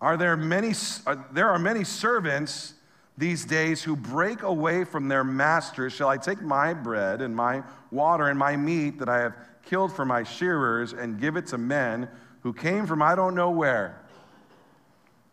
Are 0.00 0.16
there 0.16 0.36
many, 0.36 0.72
are, 1.06 1.26
there 1.32 1.50
are 1.50 1.58
many 1.58 1.84
servants 1.84 2.74
these 3.20 3.44
days 3.44 3.82
who 3.82 3.94
break 3.94 4.42
away 4.42 4.82
from 4.82 5.06
their 5.06 5.22
masters. 5.22 5.92
Shall 5.92 6.08
I 6.08 6.16
take 6.16 6.40
my 6.40 6.72
bread 6.72 7.20
and 7.20 7.36
my 7.36 7.62
water 7.90 8.28
and 8.28 8.38
my 8.38 8.56
meat 8.56 8.98
that 8.98 9.10
I 9.10 9.18
have 9.18 9.34
killed 9.62 9.94
for 9.94 10.06
my 10.06 10.22
shearers 10.22 10.94
and 10.94 11.20
give 11.20 11.36
it 11.36 11.46
to 11.48 11.58
men 11.58 12.08
who 12.42 12.54
came 12.54 12.86
from 12.86 13.02
I 13.02 13.14
don't 13.14 13.34
know 13.34 13.50
where? 13.50 14.00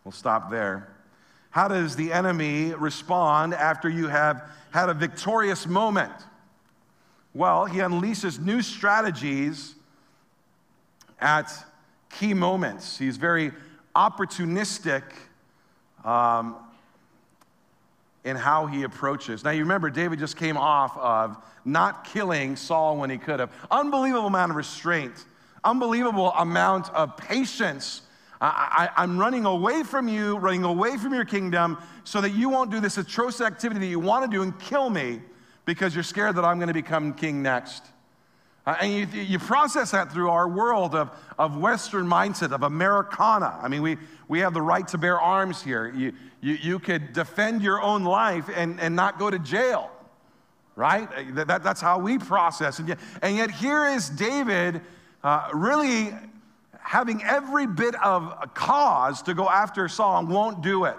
We'll 0.04 0.12
stop 0.12 0.52
there. 0.52 0.94
How 1.50 1.70
does 1.70 1.96
the 1.96 2.12
enemy 2.12 2.74
respond 2.74 3.54
after 3.54 3.90
you 3.90 4.10
have 4.10 4.44
had 4.72 4.90
a 4.90 4.94
victorious 4.94 5.66
moment? 5.66 6.12
Well, 7.34 7.66
he 7.66 7.80
unleashes 7.80 8.40
new 8.40 8.62
strategies 8.62 9.76
at 11.20 11.52
key 12.10 12.34
moments. 12.34 12.98
He's 12.98 13.18
very 13.18 13.52
opportunistic 13.96 15.04
um, 16.04 16.56
in 18.24 18.36
how 18.36 18.66
he 18.66 18.84
approaches. 18.84 19.44
Now, 19.44 19.52
you 19.52 19.62
remember, 19.62 19.90
David 19.90 20.20
just 20.20 20.38
came 20.38 20.58
off 20.58 20.98
of 20.98 21.38
not 21.66 22.06
killing 22.06 22.56
Saul 22.56 22.98
when 22.98 23.10
he 23.10 23.18
could 23.18 23.40
have. 23.40 23.52
Unbelievable 23.70 24.28
amount 24.28 24.52
of 24.52 24.56
restraint, 24.56 25.26
unbelievable 25.64 26.32
amount 26.32 26.90
of 26.94 27.18
patience. 27.18 28.02
I, 28.40 28.90
am 28.98 29.18
running 29.18 29.46
away 29.46 29.84
from 29.84 30.08
you, 30.08 30.38
running 30.38 30.64
away 30.64 30.98
from 30.98 31.14
your 31.14 31.26
kingdom, 31.26 31.78
so 32.04 32.22
that 32.22 32.32
you 32.32 32.50
won't 32.50 32.70
do 32.70 32.80
this 32.80 32.98
atrocious 32.98 33.42
activity 33.42 33.80
that 33.80 33.88
you 33.88 34.00
want 34.00 34.30
to 34.30 34.36
do 34.36 34.44
and 34.44 34.58
kill 34.60 34.90
me 34.90 35.22
because 35.68 35.94
you're 35.94 36.04
scared 36.04 36.38
that 36.38 36.46
I'm 36.46 36.58
going 36.58 36.70
to 36.70 36.74
become 36.74 37.14
king 37.14 37.44
next. 37.44 37.84
Uh, 38.66 38.76
and 38.82 38.94
you, 38.94 39.22
you 39.22 39.38
process 39.38 39.92
that 39.92 40.12
through 40.12 40.30
our 40.30 40.48
world 40.48 40.96
of, 40.96 41.12
of 41.38 41.58
Western 41.58 42.08
mindset, 42.08 42.54
of 42.54 42.64
Americana. 42.64 43.60
I 43.62 43.68
mean, 43.68 43.82
we, 43.82 43.98
we 44.30 44.40
have 44.40 44.54
the 44.54 44.62
right 44.62 44.88
to 44.88 44.98
bear 44.98 45.20
arms 45.20 45.62
here. 45.62 45.94
You, 45.94 46.14
you, 46.42 46.54
you 46.54 46.80
could 46.80 47.12
defend 47.12 47.62
your 47.62 47.82
own 47.82 48.06
life 48.06 48.50
and, 48.56 48.80
and 48.80 48.96
not 48.96 49.20
go 49.20 49.30
to 49.30 49.38
jail, 49.40 49.92
right? 50.78 51.36
That, 51.36 51.64
that's 51.64 51.82
how 51.82 52.00
we 52.00 52.18
process. 52.18 52.80
And 52.80 52.88
yet, 52.88 53.00
and 53.22 53.36
yet, 53.36 53.52
here 53.52 53.88
is 53.88 54.10
David 54.10 54.80
uh, 55.22 55.50
really 55.54 56.14
having 56.80 57.22
every 57.24 57.68
bit 57.68 57.96
of 58.02 58.24
a 58.42 58.48
cause 58.48 59.22
to 59.24 59.34
go 59.34 59.50
after 59.50 59.90
Saul 59.90 60.26
won't 60.26 60.62
do 60.62 60.86
it. 60.86 60.96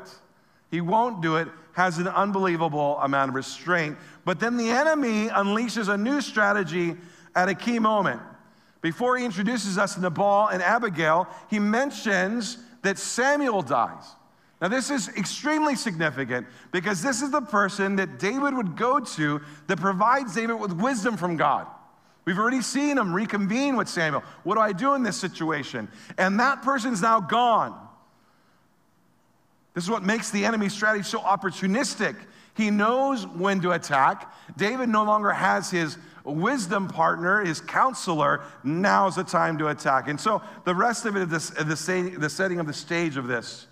He 0.71 0.83
won't 0.83 1.23
do 1.23 1.37
it, 1.37 1.49
has 1.73 1.99
an 1.99 2.09
unbelievable 2.09 2.99
amount 2.99 3.31
of 3.31 3.35
restraint. 3.35 3.97
But 4.29 4.41
then 4.41 4.59
the 4.59 4.69
enemy 4.69 5.29
unleashes 5.29 5.89
a 5.89 5.97
new 5.97 6.21
strategy 6.21 6.99
at 7.35 7.49
a 7.49 7.55
key 7.55 7.79
moment. 7.79 8.21
Before 8.83 9.17
he 9.17 9.25
introduces 9.25 9.79
us 9.79 9.95
to 9.95 10.03
Nabal 10.03 10.49
and 10.49 10.63
Abigail, 10.63 11.27
he 11.49 11.59
mentions 11.59 12.59
that 12.83 12.99
Samuel 12.99 13.63
dies. 13.63 14.05
Now, 14.61 14.69
this 14.69 14.91
is 14.91 15.09
extremely 15.17 15.77
significant 15.77 16.47
because 16.73 17.01
this 17.01 17.23
is 17.23 17.31
the 17.31 17.41
person 17.41 17.97
that 17.97 18.19
David 18.19 18.53
would 18.53 18.77
go 18.77 19.01
to 19.01 19.41
that 19.67 19.81
provides 19.81 20.35
David 20.35 20.61
with 20.61 20.73
wisdom 20.73 21.17
from 21.17 21.39
God. 21.39 21.67
We've 22.27 22.39
already 22.39 22.61
seen 22.61 22.99
him 22.99 23.15
reconvene 23.15 23.77
with 23.77 23.89
Samuel. 23.89 24.23
What 24.43 24.57
do 24.57 24.61
I 24.61 24.75
do 24.75 24.93
in 24.93 25.05
this 25.05 25.17
situation? 25.17 25.89
And 26.19 26.39
that 26.39 26.61
person's 26.61 27.01
now 27.01 27.21
gone. 27.21 27.75
This 29.73 29.85
is 29.85 29.91
what 29.91 30.03
makes 30.03 30.31
the 30.31 30.45
enemy 30.45 30.69
strategy 30.69 31.05
so 31.05 31.21
opportunistic. 31.21 32.15
He 32.59 32.71
knows 32.73 33.25
when 33.25 33.61
to 33.61 33.71
attack. 33.71 34.35
David 34.57 34.89
no 34.89 35.05
longer 35.05 35.31
has 35.31 35.71
his 35.71 35.97
wisdom 36.25 36.89
partner, 36.89 37.45
his 37.45 37.61
counselor. 37.61 38.41
Now's 38.65 39.15
the 39.15 39.23
time 39.23 39.59
to 39.59 39.69
attack. 39.69 40.09
And 40.09 40.21
so 40.21 40.43
the 40.65 40.75
rest 40.75 41.07
of 41.07 41.17
it 41.17 41.33
is 41.33 41.51
the, 41.51 42.17
the 42.19 42.29
setting 42.29 42.59
of 42.59 42.67
the 42.67 42.73
stage 42.73 43.17
of 43.17 43.29
this. 43.29 43.69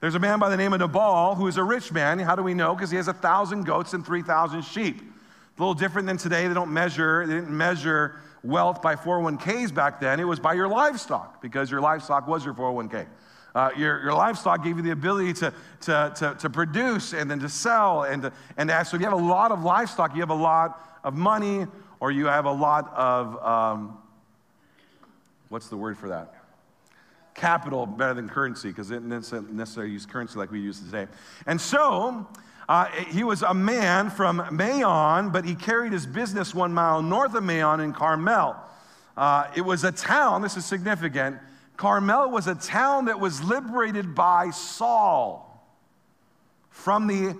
There's 0.00 0.16
a 0.16 0.18
man 0.18 0.40
by 0.40 0.48
the 0.48 0.56
name 0.56 0.72
of 0.72 0.80
Nabal 0.80 1.36
who 1.36 1.46
is 1.46 1.56
a 1.56 1.62
rich 1.62 1.92
man. 1.92 2.18
How 2.18 2.34
do 2.34 2.42
we 2.42 2.52
know? 2.52 2.74
Because 2.74 2.90
he 2.90 2.96
has 2.96 3.06
a 3.06 3.12
thousand 3.12 3.62
goats 3.62 3.92
and 3.92 4.04
3,000 4.04 4.62
sheep. 4.62 5.00
A 5.00 5.60
little 5.62 5.72
different 5.72 6.08
than 6.08 6.16
today. 6.16 6.48
They 6.48 6.54
don't 6.54 6.72
measure, 6.72 7.24
they 7.28 7.34
didn't 7.34 7.56
measure 7.56 8.16
wealth 8.42 8.82
by 8.82 8.96
401ks 8.96 9.72
back 9.72 10.00
then. 10.00 10.18
It 10.18 10.24
was 10.24 10.40
by 10.40 10.54
your 10.54 10.66
livestock 10.66 11.40
because 11.40 11.70
your 11.70 11.80
livestock 11.80 12.26
was 12.26 12.44
your 12.44 12.54
401k. 12.54 13.06
Uh, 13.56 13.70
your, 13.74 14.02
your 14.02 14.12
livestock 14.12 14.62
gave 14.62 14.76
you 14.76 14.82
the 14.82 14.90
ability 14.90 15.32
to, 15.32 15.50
to, 15.80 16.12
to, 16.14 16.36
to, 16.38 16.50
produce 16.50 17.14
and 17.14 17.30
then 17.30 17.40
to 17.40 17.48
sell 17.48 18.02
and 18.02 18.24
to, 18.24 18.32
and 18.58 18.68
to, 18.68 18.84
so 18.84 18.96
if 18.96 19.00
you 19.00 19.08
have 19.08 19.18
a 19.18 19.24
lot 19.24 19.50
of 19.50 19.62
livestock, 19.62 20.14
you 20.14 20.20
have 20.20 20.28
a 20.28 20.34
lot 20.34 21.00
of 21.02 21.14
money 21.14 21.66
or 21.98 22.10
you 22.10 22.26
have 22.26 22.44
a 22.44 22.52
lot 22.52 22.92
of, 22.94 23.42
um, 23.42 23.96
what's 25.48 25.68
the 25.68 25.76
word 25.76 25.96
for 25.96 26.10
that? 26.10 26.34
capital 27.34 27.86
better 27.86 28.14
than 28.14 28.28
currency 28.28 28.68
because 28.68 28.90
it 28.90 29.08
doesn't 29.08 29.52
necessarily 29.52 29.92
use 29.92 30.06
currency 30.06 30.38
like 30.38 30.50
we 30.50 30.60
use 30.60 30.80
today. 30.80 31.06
And 31.46 31.60
so 31.60 32.26
uh, 32.68 32.86
he 32.86 33.24
was 33.24 33.42
a 33.42 33.54
man 33.54 34.10
from 34.10 34.46
Maon, 34.50 35.30
but 35.30 35.44
he 35.44 35.54
carried 35.54 35.92
his 35.92 36.06
business 36.06 36.54
one 36.54 36.72
mile 36.72 37.02
north 37.02 37.34
of 37.34 37.44
Maon 37.44 37.80
in 37.80 37.92
Carmel. 37.92 38.56
Uh, 39.16 39.48
it 39.54 39.62
was 39.62 39.84
a 39.84 39.92
town, 39.92 40.42
this 40.42 40.56
is 40.56 40.64
significant. 40.64 41.38
Carmel 41.76 42.30
was 42.30 42.46
a 42.46 42.54
town 42.54 43.06
that 43.06 43.20
was 43.20 43.42
liberated 43.42 44.14
by 44.14 44.50
Saul 44.50 45.42
from 46.70 47.06
the 47.06 47.36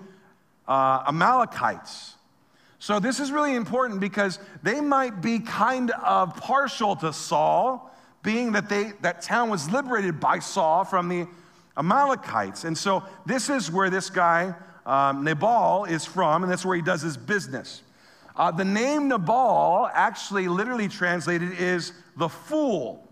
uh, 0.69 1.05
Amalekites. 1.09 2.15
So, 2.79 3.01
this 3.01 3.21
is 3.21 3.33
really 3.33 3.55
important 3.55 4.01
because 4.01 4.39
they 4.63 4.81
might 4.81 5.23
be 5.23 5.39
kind 5.39 5.91
of 5.91 6.37
partial 6.37 6.95
to 6.97 7.13
Saul 7.13 7.93
being 8.27 8.53
that 8.53 8.69
they, 8.69 8.93
that 9.03 9.23
town 9.23 9.49
was 9.49 9.71
liberated 9.71 10.19
by 10.19 10.41
Saul 10.41 10.85
from 10.85 11.09
the 11.09 11.27
Amalekites. 11.77 12.65
And 12.65 12.77
so 12.77 13.05
this 13.25 13.49
is 13.49 13.71
where 13.71 13.89
this 13.89 14.11
guy, 14.11 14.55
um, 14.85 15.25
Nabal, 15.25 15.85
is 15.85 16.05
from, 16.05 16.43
and 16.43 16.51
that's 16.51 16.65
where 16.65 16.77
he 16.77 16.83
does 16.83 17.03
his 17.03 17.17
business. 17.17 17.83
Uh, 18.35 18.51
the 18.51 18.65
name 18.65 19.09
Nabal, 19.09 19.89
actually 19.95 20.49
literally 20.49 20.89
translated, 20.89 21.53
is 21.53 21.93
the 22.17 22.29
fool. 22.29 23.06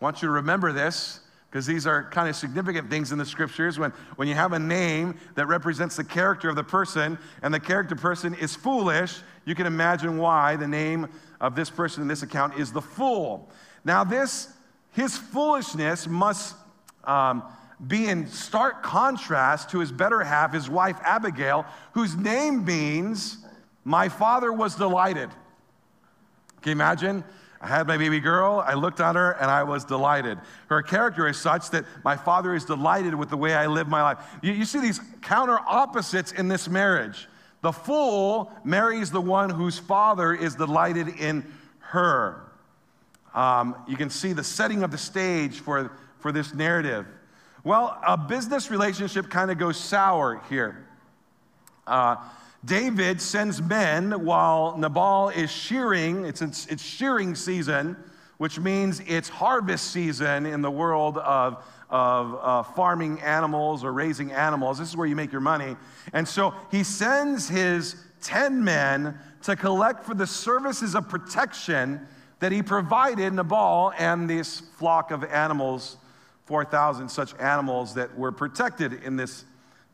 I 0.00 0.04
want 0.04 0.22
you 0.22 0.28
to 0.28 0.32
remember 0.32 0.72
this 0.72 1.20
because 1.50 1.66
these 1.66 1.86
are 1.86 2.08
kind 2.10 2.28
of 2.28 2.36
significant 2.36 2.88
things 2.88 3.12
in 3.12 3.18
the 3.18 3.26
scriptures. 3.26 3.78
When, 3.78 3.90
when 4.16 4.28
you 4.28 4.34
have 4.34 4.52
a 4.52 4.58
name 4.58 5.18
that 5.34 5.46
represents 5.46 5.96
the 5.96 6.04
character 6.04 6.48
of 6.48 6.56
the 6.56 6.64
person, 6.64 7.18
and 7.42 7.52
the 7.52 7.60
character 7.60 7.96
person 7.96 8.34
is 8.34 8.54
foolish, 8.54 9.18
you 9.44 9.54
can 9.54 9.66
imagine 9.66 10.16
why 10.16 10.56
the 10.56 10.68
name 10.68 11.08
of 11.40 11.56
this 11.56 11.68
person 11.68 12.02
in 12.02 12.08
this 12.08 12.22
account 12.22 12.58
is 12.58 12.72
the 12.72 12.80
fool. 12.80 13.50
Now, 13.84 14.04
this, 14.04 14.48
his 14.92 15.18
foolishness 15.18 16.06
must 16.06 16.54
um, 17.04 17.42
be 17.86 18.06
in 18.08 18.26
stark 18.28 18.82
contrast 18.82 19.70
to 19.70 19.80
his 19.80 19.90
better 19.90 20.20
half, 20.22 20.54
his 20.54 20.70
wife 20.70 20.96
Abigail, 21.02 21.66
whose 21.92 22.14
name 22.16 22.64
means, 22.64 23.38
My 23.84 24.08
father 24.08 24.52
was 24.52 24.76
delighted. 24.76 25.30
Can 26.62 26.70
you 26.70 26.72
imagine? 26.72 27.24
I 27.60 27.66
had 27.66 27.86
my 27.86 27.98
baby 27.98 28.20
girl, 28.20 28.64
I 28.66 28.74
looked 28.74 29.00
at 29.00 29.16
her, 29.16 29.32
and 29.32 29.50
I 29.50 29.64
was 29.64 29.84
delighted. 29.84 30.38
Her 30.68 30.82
character 30.82 31.28
is 31.28 31.38
such 31.38 31.70
that 31.70 31.84
my 32.04 32.16
father 32.16 32.54
is 32.54 32.64
delighted 32.64 33.14
with 33.14 33.28
the 33.28 33.36
way 33.36 33.54
I 33.54 33.66
live 33.66 33.86
my 33.86 34.02
life. 34.02 34.18
You, 34.42 34.52
you 34.52 34.64
see 34.64 34.80
these 34.80 35.00
counter 35.20 35.58
opposites 35.58 36.32
in 36.32 36.48
this 36.48 36.68
marriage. 36.68 37.28
The 37.60 37.72
fool 37.72 38.50
marries 38.64 39.10
the 39.10 39.20
one 39.20 39.50
whose 39.50 39.78
father 39.78 40.32
is 40.32 40.54
delighted 40.54 41.08
in 41.08 41.52
her 41.80 42.50
um, 43.34 43.76
you 43.86 43.96
can 43.96 44.10
see 44.10 44.32
the 44.32 44.44
setting 44.44 44.82
of 44.82 44.90
the 44.90 44.98
stage 44.98 45.60
for, 45.60 45.92
for 46.18 46.32
this 46.32 46.54
narrative. 46.54 47.06
Well, 47.62 47.98
a 48.06 48.16
business 48.16 48.70
relationship 48.70 49.28
kind 49.30 49.50
of 49.50 49.58
goes 49.58 49.78
sour 49.78 50.42
here. 50.48 50.86
Uh, 51.86 52.16
David 52.64 53.20
sends 53.22 53.62
men 53.62 54.24
while 54.24 54.76
Nabal 54.76 55.30
is 55.30 55.50
shearing, 55.50 56.26
it's, 56.26 56.42
it's, 56.42 56.66
it's, 56.66 56.82
shearing 56.82 57.34
season, 57.34 57.96
which 58.36 58.58
means 58.58 59.00
it's 59.06 59.30
harvest 59.30 59.92
season 59.92 60.44
in 60.44 60.60
the 60.60 60.70
world 60.70 61.16
of, 61.18 61.64
of 61.88 62.38
uh, 62.40 62.62
farming 62.62 63.20
animals 63.22 63.82
or 63.82 63.92
raising 63.92 64.32
animals. 64.32 64.78
This 64.78 64.90
is 64.90 64.96
where 64.96 65.06
you 65.06 65.16
make 65.16 65.32
your 65.32 65.40
money. 65.40 65.74
And 66.12 66.28
so 66.28 66.54
he 66.70 66.84
sends 66.84 67.48
his 67.48 67.96
10 68.22 68.62
men 68.62 69.18
to 69.42 69.56
collect 69.56 70.04
for 70.04 70.14
the 70.14 70.26
services 70.26 70.94
of 70.94 71.08
protection 71.08 72.06
that 72.40 72.52
he 72.52 72.62
provided 72.62 73.32
Nabal 73.32 73.92
and 73.96 74.28
this 74.28 74.60
flock 74.60 75.10
of 75.10 75.24
animals, 75.24 75.96
4,000 76.44 77.08
such 77.08 77.34
animals 77.38 77.94
that 77.94 78.16
were 78.18 78.32
protected 78.32 79.02
in 79.02 79.16
this 79.16 79.44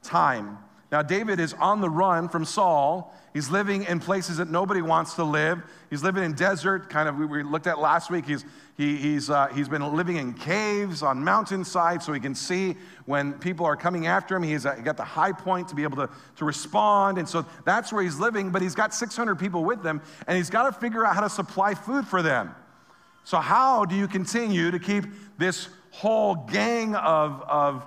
time. 0.02 0.58
Now, 0.92 1.02
David 1.02 1.40
is 1.40 1.52
on 1.54 1.80
the 1.80 1.90
run 1.90 2.28
from 2.28 2.44
Saul. 2.44 3.12
He's 3.34 3.50
living 3.50 3.84
in 3.84 3.98
places 3.98 4.36
that 4.36 4.48
nobody 4.48 4.82
wants 4.82 5.14
to 5.14 5.24
live. 5.24 5.60
He's 5.90 6.02
living 6.02 6.22
in 6.22 6.34
desert, 6.34 6.88
kind 6.88 7.08
of, 7.08 7.18
we 7.18 7.42
looked 7.42 7.66
at 7.66 7.78
last 7.78 8.08
week. 8.08 8.24
He's, 8.24 8.44
he, 8.76 8.96
he's, 8.96 9.28
uh, 9.28 9.48
he's 9.48 9.68
been 9.68 9.94
living 9.94 10.16
in 10.16 10.32
caves 10.32 11.02
on 11.02 11.24
mountainsides 11.24 12.04
so 12.04 12.12
he 12.12 12.20
can 12.20 12.34
see 12.34 12.76
when 13.04 13.32
people 13.34 13.66
are 13.66 13.76
coming 13.76 14.06
after 14.06 14.36
him. 14.36 14.44
He's 14.44 14.64
uh, 14.64 14.76
got 14.76 14.96
the 14.96 15.04
high 15.04 15.32
point 15.32 15.68
to 15.68 15.74
be 15.74 15.82
able 15.82 15.96
to, 15.96 16.08
to 16.36 16.44
respond. 16.44 17.18
And 17.18 17.28
so 17.28 17.44
that's 17.64 17.92
where 17.92 18.02
he's 18.02 18.18
living, 18.18 18.50
but 18.50 18.62
he's 18.62 18.76
got 18.76 18.94
600 18.94 19.34
people 19.38 19.64
with 19.64 19.84
him, 19.84 20.00
and 20.28 20.36
he's 20.36 20.50
got 20.50 20.72
to 20.72 20.80
figure 20.80 21.04
out 21.04 21.14
how 21.14 21.22
to 21.22 21.30
supply 21.30 21.74
food 21.74 22.06
for 22.06 22.22
them. 22.22 22.54
So, 23.24 23.38
how 23.38 23.84
do 23.84 23.96
you 23.96 24.06
continue 24.06 24.70
to 24.70 24.78
keep 24.78 25.04
this 25.36 25.68
whole 25.90 26.36
gang 26.36 26.94
of, 26.94 27.42
of, 27.42 27.84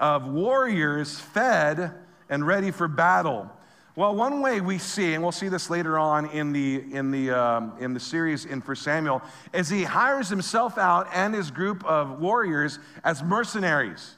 of 0.00 0.26
warriors 0.26 1.20
fed? 1.20 1.92
And 2.30 2.46
ready 2.46 2.70
for 2.70 2.88
battle. 2.88 3.50
Well, 3.96 4.14
one 4.14 4.40
way 4.40 4.60
we 4.60 4.78
see, 4.78 5.14
and 5.14 5.22
we'll 5.22 5.32
see 5.32 5.48
this 5.48 5.68
later 5.68 5.98
on 5.98 6.30
in 6.30 6.52
the, 6.52 6.84
in 6.92 7.10
the, 7.10 7.32
um, 7.32 7.74
in 7.80 7.92
the 7.92 8.00
series 8.00 8.46
in 8.46 8.60
1 8.60 8.76
Samuel, 8.76 9.20
is 9.52 9.68
he 9.68 9.82
hires 9.82 10.28
himself 10.28 10.78
out 10.78 11.08
and 11.12 11.34
his 11.34 11.50
group 11.50 11.84
of 11.84 12.20
warriors 12.20 12.78
as 13.04 13.22
mercenaries. 13.22 14.14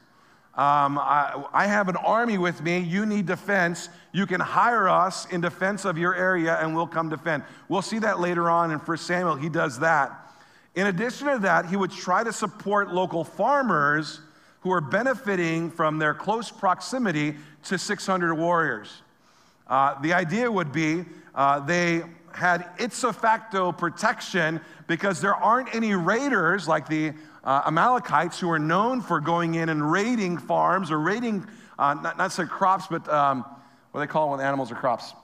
Um, 0.54 0.98
I, 0.98 1.42
I, 1.54 1.66
have 1.66 1.88
an 1.88 1.96
army 1.96 2.36
with 2.36 2.62
me. 2.62 2.78
You 2.80 3.06
need 3.06 3.24
defense. 3.24 3.88
You 4.12 4.26
can 4.26 4.38
hire 4.38 4.86
us 4.86 5.24
in 5.32 5.40
defense 5.40 5.86
of 5.86 5.96
your 5.96 6.14
area 6.14 6.58
and 6.60 6.76
we'll 6.76 6.86
come 6.86 7.08
defend. 7.08 7.42
We'll 7.70 7.80
see 7.80 7.98
that 8.00 8.20
later 8.20 8.50
on 8.50 8.70
in 8.70 8.78
1 8.78 8.96
Samuel. 8.98 9.36
He 9.36 9.48
does 9.48 9.78
that. 9.78 10.34
In 10.74 10.88
addition 10.88 11.28
to 11.28 11.38
that, 11.38 11.66
he 11.66 11.76
would 11.76 11.90
try 11.90 12.22
to 12.22 12.34
support 12.34 12.92
local 12.92 13.24
farmers 13.24 14.20
who 14.60 14.70
are 14.70 14.80
benefiting 14.80 15.70
from 15.70 15.98
their 15.98 16.14
close 16.14 16.50
proximity 16.50 17.34
to 17.64 17.78
600 17.78 18.34
warriors. 18.34 19.02
Uh, 19.66 20.00
the 20.00 20.12
idea 20.12 20.50
would 20.50 20.72
be 20.72 21.04
uh, 21.34 21.60
they 21.60 22.02
had 22.34 22.68
ipso 22.78 23.12
facto 23.12 23.72
protection 23.72 24.60
because 24.86 25.20
there 25.20 25.34
aren't 25.34 25.74
any 25.74 25.94
raiders 25.94 26.66
like 26.66 26.88
the 26.88 27.12
uh, 27.44 27.62
Amalekites 27.66 28.38
who 28.38 28.50
are 28.50 28.58
known 28.58 29.00
for 29.00 29.20
going 29.20 29.54
in 29.54 29.68
and 29.68 29.90
raiding 29.90 30.38
farms 30.38 30.90
or 30.90 30.98
raiding, 30.98 31.46
uh, 31.78 31.94
not, 31.94 32.16
not 32.18 32.32
say 32.32 32.44
crops, 32.44 32.86
but 32.88 33.06
um, 33.08 33.44
what 33.90 34.00
do 34.00 34.06
they 34.06 34.10
call 34.10 34.30
when 34.30 34.40
animals 34.40 34.70
are 34.70 34.76
crops? 34.76 35.14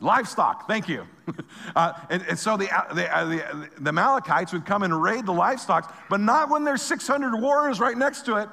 Livestock, 0.00 0.66
thank 0.66 0.88
you. 0.88 1.06
Uh, 1.76 1.92
and, 2.08 2.24
and, 2.26 2.38
so 2.38 2.56
the, 2.56 2.74
uh, 2.74 2.94
the, 2.94 3.16
uh, 3.16 3.24
the, 3.26 3.68
the 3.80 3.88
Amalekites 3.90 4.52
would 4.52 4.64
come 4.64 4.82
and 4.82 5.02
raid 5.02 5.26
the 5.26 5.32
livestock, 5.32 5.94
but 6.08 6.18
not 6.18 6.48
when 6.48 6.64
there's 6.64 6.80
600 6.80 7.38
warriors 7.38 7.78
right 7.78 7.96
next 7.96 8.24
to 8.24 8.36
it. 8.36 8.48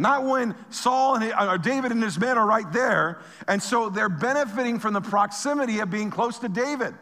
Not 0.00 0.24
when 0.24 0.54
Saul 0.70 1.16
and 1.16 1.32
or 1.38 1.58
David 1.58 1.92
and 1.92 2.02
his 2.02 2.18
men 2.18 2.38
are 2.38 2.46
right 2.46 2.70
there. 2.72 3.20
And 3.46 3.62
so 3.62 3.90
they're 3.90 4.08
benefiting 4.08 4.78
from 4.78 4.94
the 4.94 5.02
proximity 5.02 5.80
of 5.80 5.90
being 5.90 6.10
close 6.10 6.38
to 6.38 6.48
David. 6.48 6.94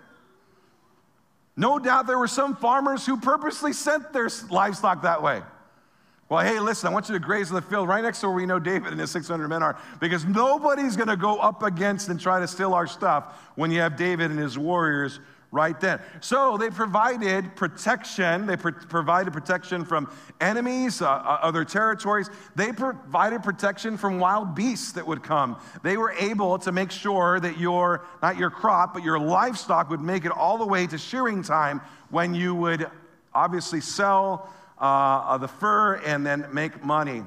No 1.56 1.78
doubt 1.78 2.08
there 2.08 2.18
were 2.18 2.26
some 2.26 2.56
farmers 2.56 3.06
who 3.06 3.16
purposely 3.16 3.72
sent 3.72 4.12
their 4.12 4.28
livestock 4.50 5.02
that 5.02 5.22
way. 5.22 5.42
Well, 6.28 6.44
hey, 6.44 6.58
listen, 6.58 6.88
I 6.88 6.92
want 6.92 7.08
you 7.08 7.14
to 7.14 7.20
graze 7.20 7.50
in 7.50 7.54
the 7.54 7.62
field 7.62 7.88
right 7.88 8.02
next 8.02 8.20
to 8.20 8.26
where 8.26 8.36
we 8.36 8.46
know 8.46 8.58
David 8.58 8.90
and 8.90 9.00
his 9.00 9.12
600 9.12 9.46
men 9.46 9.62
are, 9.62 9.78
because 10.00 10.24
nobody's 10.24 10.96
going 10.96 11.08
to 11.08 11.16
go 11.16 11.38
up 11.38 11.62
against 11.62 12.08
and 12.08 12.20
try 12.20 12.40
to 12.40 12.48
steal 12.48 12.74
our 12.74 12.88
stuff 12.88 13.32
when 13.54 13.70
you 13.70 13.80
have 13.80 13.96
David 13.96 14.30
and 14.30 14.38
his 14.40 14.58
warriors 14.58 15.20
right 15.50 15.78
then. 15.80 16.00
So 16.20 16.56
they 16.58 16.70
provided 16.70 17.56
protection. 17.56 18.46
They 18.46 18.56
pro- 18.56 18.72
provided 18.72 19.32
protection 19.32 19.84
from 19.84 20.10
enemies, 20.40 21.00
uh, 21.00 21.08
uh, 21.08 21.38
other 21.42 21.64
territories. 21.64 22.28
They 22.54 22.72
provided 22.72 23.42
protection 23.42 23.96
from 23.96 24.18
wild 24.18 24.54
beasts 24.54 24.92
that 24.92 25.06
would 25.06 25.22
come. 25.22 25.58
They 25.82 25.96
were 25.96 26.12
able 26.12 26.58
to 26.60 26.72
make 26.72 26.90
sure 26.90 27.40
that 27.40 27.58
your, 27.58 28.04
not 28.22 28.36
your 28.36 28.50
crop, 28.50 28.92
but 28.92 29.02
your 29.02 29.18
livestock 29.18 29.88
would 29.90 30.02
make 30.02 30.24
it 30.24 30.32
all 30.32 30.58
the 30.58 30.66
way 30.66 30.86
to 30.86 30.98
shearing 30.98 31.42
time 31.42 31.80
when 32.10 32.34
you 32.34 32.54
would 32.54 32.90
obviously 33.34 33.80
sell 33.80 34.52
uh, 34.78 35.38
the 35.38 35.48
fur 35.48 35.94
and 35.94 36.26
then 36.26 36.46
make 36.52 36.84
money. 36.84 37.22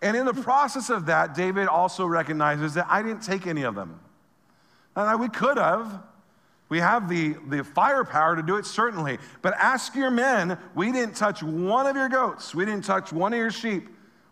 And 0.00 0.16
in 0.16 0.26
the 0.26 0.34
process 0.34 0.90
of 0.90 1.06
that, 1.06 1.34
David 1.34 1.66
also 1.66 2.06
recognizes 2.06 2.74
that 2.74 2.86
I 2.88 3.02
didn't 3.02 3.22
take 3.22 3.48
any 3.48 3.62
of 3.62 3.74
them. 3.74 4.00
And 4.94 5.20
we 5.20 5.28
could 5.28 5.58
have. 5.58 6.02
We 6.68 6.78
have 6.80 7.08
the, 7.08 7.34
the 7.48 7.64
firepower 7.64 8.36
to 8.36 8.42
do 8.42 8.56
it, 8.56 8.66
certainly. 8.66 9.18
But 9.40 9.54
ask 9.54 9.94
your 9.94 10.10
men, 10.10 10.58
we 10.74 10.92
didn't 10.92 11.16
touch 11.16 11.42
one 11.42 11.86
of 11.86 11.96
your 11.96 12.08
goats. 12.08 12.54
We 12.54 12.64
didn't 12.64 12.84
touch 12.84 13.12
one 13.12 13.32
of 13.32 13.38
your 13.38 13.50
sheep. 13.50 13.88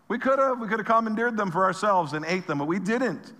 We 0.07 0.19
could 0.19 0.39
have. 0.39 0.59
We 0.59 0.67
could 0.67 0.79
have 0.79 0.87
commandeered 0.87 1.35
them 1.35 1.51
for 1.51 1.65
ourselves 1.65 2.13
and 2.13 2.23
ate 2.25 2.47
them, 2.47 2.59
but 2.59 2.67
we 2.67 2.79
didn't. 2.79 3.33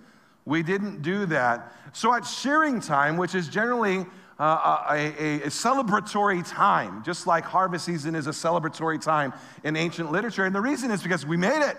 We 0.44 0.62
didn't 0.62 1.02
do 1.02 1.26
that. 1.26 1.72
So 1.92 2.12
at 2.14 2.26
shearing 2.26 2.80
time, 2.80 3.16
which 3.16 3.34
is 3.34 3.48
generally 3.48 4.04
uh, 4.38 4.84
a, 4.90 4.94
a, 4.94 5.34
a, 5.42 5.46
celebratory 5.46 6.48
time, 6.48 7.02
just 7.04 7.26
like 7.26 7.44
harvest 7.44 7.84
season 7.84 8.14
is 8.14 8.26
a 8.28 8.30
celebratory 8.30 9.00
time 9.00 9.32
in 9.64 9.76
ancient 9.76 10.12
literature. 10.12 10.44
And 10.44 10.54
the 10.54 10.60
reason 10.60 10.90
is 10.90 11.02
because 11.02 11.26
we 11.26 11.36
made 11.36 11.68
it. 11.68 11.76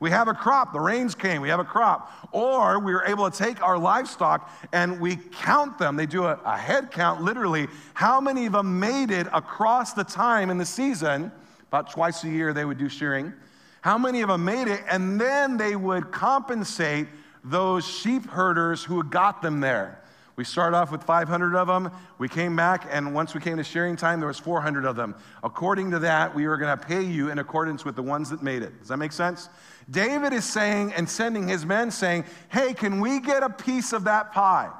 We 0.00 0.10
have 0.10 0.28
a 0.28 0.34
crop, 0.34 0.72
the 0.72 0.80
rains 0.80 1.14
came, 1.14 1.40
we 1.40 1.48
have 1.48 1.60
a 1.60 1.64
crop. 1.64 2.12
Or 2.32 2.78
we 2.78 2.92
were 2.92 3.04
able 3.04 3.30
to 3.30 3.36
take 3.36 3.62
our 3.62 3.78
livestock 3.78 4.50
and 4.72 5.00
we 5.00 5.16
count 5.16 5.78
them. 5.78 5.96
They 5.96 6.06
do 6.06 6.24
a, 6.24 6.38
a 6.44 6.56
head 6.56 6.90
count, 6.90 7.22
literally, 7.22 7.68
how 7.94 8.20
many 8.20 8.46
of 8.46 8.52
them 8.52 8.80
made 8.80 9.10
it 9.10 9.26
across 9.32 9.92
the 9.92 10.04
time 10.04 10.50
in 10.50 10.58
the 10.58 10.66
season. 10.66 11.30
About 11.68 11.90
twice 11.90 12.24
a 12.24 12.28
year 12.28 12.52
they 12.52 12.64
would 12.64 12.78
do 12.78 12.88
shearing. 12.88 13.32
How 13.80 13.98
many 13.98 14.22
of 14.22 14.28
them 14.28 14.44
made 14.44 14.68
it? 14.68 14.82
And 14.90 15.20
then 15.20 15.56
they 15.56 15.76
would 15.76 16.10
compensate 16.10 17.06
those 17.44 17.86
sheep 17.86 18.26
herders 18.26 18.82
who 18.82 19.04
got 19.04 19.42
them 19.42 19.60
there. 19.60 20.00
We 20.36 20.42
started 20.42 20.76
off 20.76 20.90
with 20.90 21.04
500 21.04 21.54
of 21.54 21.68
them. 21.68 21.90
We 22.18 22.28
came 22.28 22.56
back, 22.56 22.88
and 22.90 23.14
once 23.14 23.34
we 23.34 23.40
came 23.40 23.56
to 23.56 23.64
shearing 23.64 23.94
time, 23.94 24.18
there 24.18 24.26
was 24.26 24.38
400 24.38 24.84
of 24.84 24.96
them. 24.96 25.14
According 25.44 25.92
to 25.92 26.00
that, 26.00 26.34
we 26.34 26.48
were 26.48 26.56
going 26.56 26.76
to 26.76 26.84
pay 26.86 27.02
you 27.02 27.30
in 27.30 27.38
accordance 27.38 27.84
with 27.84 27.94
the 27.94 28.02
ones 28.02 28.30
that 28.30 28.42
made 28.42 28.62
it. 28.62 28.76
Does 28.80 28.88
that 28.88 28.96
make 28.96 29.12
sense? 29.12 29.48
David 29.88 30.32
is 30.32 30.44
saying 30.44 30.92
and 30.94 31.08
sending 31.08 31.46
his 31.46 31.64
men 31.64 31.90
saying, 31.90 32.24
Hey, 32.48 32.74
can 32.74 33.00
we 33.00 33.20
get 33.20 33.44
a 33.44 33.50
piece 33.50 33.92
of 33.92 34.04
that 34.04 34.32
pie? 34.32 34.70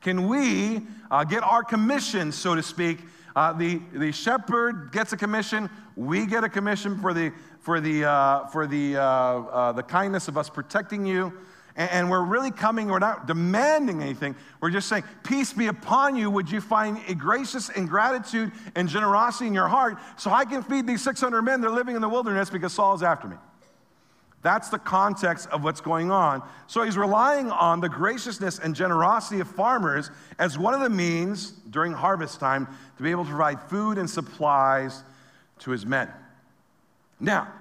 Can 0.00 0.26
we 0.26 0.80
uh, 1.10 1.22
get 1.22 1.44
our 1.44 1.62
commission, 1.62 2.32
so 2.32 2.56
to 2.56 2.62
speak? 2.62 2.98
Uh, 3.36 3.52
the, 3.52 3.80
the 3.92 4.10
shepherd 4.10 4.90
gets 4.92 5.12
a 5.12 5.16
commission, 5.16 5.70
we 5.96 6.26
get 6.26 6.42
a 6.42 6.48
commission 6.48 6.98
for 7.00 7.14
the, 7.14 7.32
for 7.60 7.80
the, 7.80 8.04
uh, 8.04 8.46
for 8.46 8.66
the, 8.66 8.96
uh, 8.96 9.02
uh, 9.02 9.72
the 9.72 9.82
kindness 9.82 10.28
of 10.28 10.36
us 10.36 10.50
protecting 10.50 11.06
you. 11.06 11.32
And 11.76 12.10
we're 12.10 12.24
really 12.24 12.50
coming, 12.50 12.88
we're 12.88 12.98
not 12.98 13.26
demanding 13.26 14.02
anything. 14.02 14.36
We're 14.60 14.70
just 14.70 14.88
saying, 14.88 15.04
Peace 15.22 15.52
be 15.52 15.68
upon 15.68 16.16
you. 16.16 16.30
Would 16.30 16.50
you 16.50 16.60
find 16.60 17.00
a 17.08 17.14
gracious 17.14 17.70
and 17.70 17.88
gratitude 17.88 18.52
and 18.74 18.88
generosity 18.88 19.46
in 19.46 19.54
your 19.54 19.68
heart 19.68 19.96
so 20.16 20.30
I 20.30 20.44
can 20.44 20.62
feed 20.62 20.86
these 20.86 21.02
600 21.02 21.40
men? 21.42 21.60
They're 21.60 21.70
living 21.70 21.96
in 21.96 22.02
the 22.02 22.08
wilderness 22.08 22.50
because 22.50 22.72
Saul 22.72 22.94
is 22.94 23.02
after 23.02 23.26
me. 23.26 23.36
That's 24.42 24.70
the 24.70 24.78
context 24.78 25.48
of 25.50 25.62
what's 25.62 25.80
going 25.80 26.10
on. 26.10 26.42
So 26.66 26.82
he's 26.82 26.98
relying 26.98 27.50
on 27.50 27.80
the 27.80 27.88
graciousness 27.88 28.58
and 28.58 28.74
generosity 28.74 29.40
of 29.40 29.48
farmers 29.48 30.10
as 30.38 30.58
one 30.58 30.74
of 30.74 30.80
the 30.80 30.90
means 30.90 31.52
during 31.70 31.92
harvest 31.92 32.40
time 32.40 32.66
to 32.96 33.02
be 33.02 33.12
able 33.12 33.22
to 33.24 33.30
provide 33.30 33.62
food 33.62 33.98
and 33.98 34.10
supplies 34.10 35.04
to 35.60 35.70
his 35.70 35.86
men. 35.86 36.10
Now, 37.20 37.52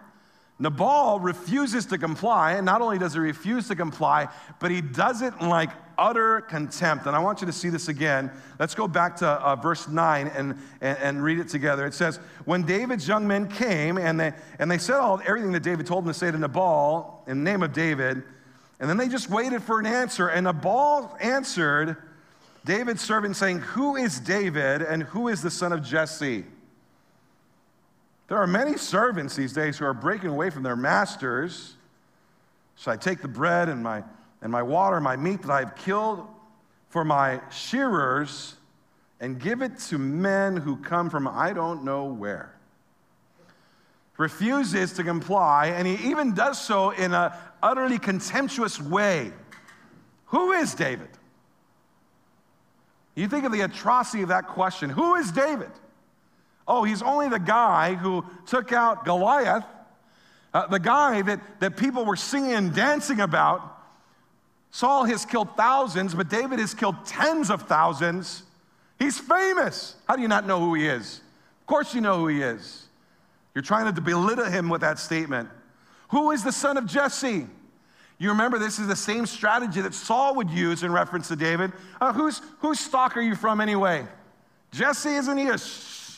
Nabal 0.61 1.19
refuses 1.19 1.87
to 1.87 1.97
comply, 1.97 2.53
and 2.53 2.63
not 2.63 2.81
only 2.81 2.99
does 2.99 3.13
he 3.13 3.19
refuse 3.19 3.67
to 3.69 3.75
comply, 3.75 4.27
but 4.59 4.69
he 4.69 4.79
does 4.79 5.23
it 5.23 5.33
in 5.41 5.49
like 5.49 5.71
utter 5.97 6.41
contempt. 6.41 7.07
And 7.07 7.15
I 7.15 7.19
want 7.19 7.41
you 7.41 7.47
to 7.47 7.53
see 7.53 7.69
this 7.69 7.87
again. 7.87 8.31
Let's 8.59 8.75
go 8.75 8.87
back 8.87 9.15
to 9.17 9.27
uh, 9.27 9.55
verse 9.55 9.87
9 9.87 10.27
and, 10.27 10.55
and, 10.79 10.97
and, 10.99 11.23
read 11.23 11.39
it 11.39 11.47
together. 11.49 11.87
It 11.87 11.95
says, 11.95 12.17
When 12.45 12.61
David's 12.61 13.07
young 13.07 13.27
men 13.27 13.47
came, 13.47 13.97
and 13.97 14.19
they, 14.19 14.33
and 14.59 14.69
they 14.69 14.77
said 14.77 14.97
all, 14.97 15.19
everything 15.25 15.51
that 15.53 15.63
David 15.63 15.87
told 15.87 16.05
them 16.05 16.13
to 16.13 16.19
say 16.19 16.29
to 16.29 16.37
Nabal 16.37 17.23
in 17.25 17.43
the 17.43 17.51
name 17.51 17.63
of 17.63 17.73
David, 17.73 18.21
and 18.79 18.87
then 18.87 18.97
they 18.97 19.07
just 19.07 19.31
waited 19.31 19.63
for 19.63 19.79
an 19.79 19.87
answer. 19.87 20.27
And 20.27 20.43
Nabal 20.43 21.17
answered 21.19 21.97
David's 22.65 23.01
servant, 23.01 23.35
saying, 23.35 23.59
Who 23.59 23.95
is 23.95 24.19
David, 24.19 24.83
and 24.83 25.01
who 25.01 25.27
is 25.27 25.41
the 25.41 25.51
son 25.51 25.73
of 25.73 25.83
Jesse? 25.83 26.45
There 28.31 28.39
are 28.39 28.47
many 28.47 28.77
servants 28.77 29.35
these 29.35 29.51
days 29.51 29.77
who 29.77 29.83
are 29.83 29.93
breaking 29.93 30.29
away 30.29 30.51
from 30.51 30.63
their 30.63 30.77
masters. 30.77 31.75
So 32.77 32.89
I 32.89 32.95
take 32.95 33.21
the 33.21 33.27
bread 33.27 33.67
and 33.67 33.83
my, 33.83 34.05
and 34.41 34.49
my 34.49 34.63
water, 34.63 35.01
my 35.01 35.17
meat 35.17 35.41
that 35.41 35.51
I 35.51 35.59
have 35.59 35.75
killed 35.75 36.25
for 36.87 37.03
my 37.03 37.41
shearers, 37.51 38.55
and 39.19 39.37
give 39.37 39.61
it 39.61 39.77
to 39.89 39.97
men 39.97 40.55
who 40.55 40.77
come 40.77 41.09
from 41.09 41.27
I 41.27 41.51
don't 41.51 41.83
know 41.83 42.05
where. 42.05 42.55
Refuses 44.15 44.93
to 44.93 45.03
comply, 45.03 45.67
and 45.67 45.85
he 45.85 46.09
even 46.09 46.33
does 46.33 46.57
so 46.57 46.91
in 46.91 47.13
an 47.13 47.33
utterly 47.61 47.99
contemptuous 47.99 48.79
way. 48.79 49.33
Who 50.27 50.53
is 50.53 50.73
David? 50.73 51.09
You 53.13 53.27
think 53.27 53.43
of 53.43 53.51
the 53.51 53.59
atrocity 53.59 54.23
of 54.23 54.29
that 54.29 54.47
question. 54.47 54.89
Who 54.89 55.15
is 55.15 55.33
David? 55.33 55.71
Oh, 56.67 56.83
he's 56.83 57.01
only 57.01 57.27
the 57.27 57.39
guy 57.39 57.95
who 57.95 58.25
took 58.45 58.71
out 58.71 59.05
Goliath, 59.05 59.65
uh, 60.53 60.67
the 60.67 60.79
guy 60.79 61.21
that, 61.21 61.39
that 61.59 61.77
people 61.77 62.05
were 62.05 62.15
singing 62.15 62.53
and 62.53 62.73
dancing 62.73 63.19
about. 63.19 63.79
Saul 64.71 65.05
has 65.05 65.25
killed 65.25 65.55
thousands, 65.57 66.13
but 66.13 66.29
David 66.29 66.59
has 66.59 66.73
killed 66.73 67.05
tens 67.05 67.49
of 67.49 67.63
thousands. 67.63 68.43
He's 68.99 69.19
famous. 69.19 69.95
How 70.07 70.15
do 70.15 70.21
you 70.21 70.27
not 70.27 70.45
know 70.45 70.59
who 70.59 70.75
he 70.75 70.87
is? 70.87 71.21
Of 71.61 71.67
course, 71.67 71.93
you 71.93 72.01
know 72.01 72.19
who 72.19 72.27
he 72.27 72.41
is. 72.41 72.87
You're 73.53 73.63
trying 73.63 73.93
to 73.93 74.01
belittle 74.01 74.45
him 74.45 74.69
with 74.69 74.81
that 74.81 74.99
statement. 74.99 75.49
Who 76.09 76.31
is 76.31 76.43
the 76.43 76.51
son 76.51 76.77
of 76.77 76.85
Jesse? 76.85 77.47
You 78.17 78.29
remember 78.29 78.59
this 78.59 78.77
is 78.77 78.87
the 78.87 78.95
same 78.95 79.25
strategy 79.25 79.81
that 79.81 79.93
Saul 79.93 80.35
would 80.35 80.51
use 80.51 80.83
in 80.83 80.91
reference 80.91 81.27
to 81.29 81.35
David. 81.35 81.71
Uh, 81.99 82.13
whose, 82.13 82.41
whose 82.59 82.79
stock 82.79 83.17
are 83.17 83.21
you 83.21 83.35
from 83.35 83.59
anyway? 83.59 84.05
Jesse, 84.71 85.09
isn't 85.09 85.37
he 85.37 85.47
a 85.47 85.57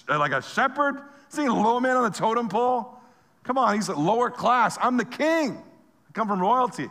like 0.08 0.32
a 0.32 0.42
shepherd? 0.42 1.02
Is 1.32 1.38
he 1.38 1.46
a 1.46 1.54
low 1.54 1.80
man 1.80 1.98
on 1.98 2.04
the 2.04 2.18
totem 2.18 2.50
pole? 2.50 2.98
Come 3.44 3.58
on, 3.58 3.76
he's 3.76 3.90
a 3.90 3.96
lower 3.96 4.30
class. 4.30 4.78
I'm 4.82 4.98
the 4.98 5.06
king. 5.06 5.52
I 5.52 6.12
come 6.14 6.28
from 6.28 6.40
royalty. 6.40 6.90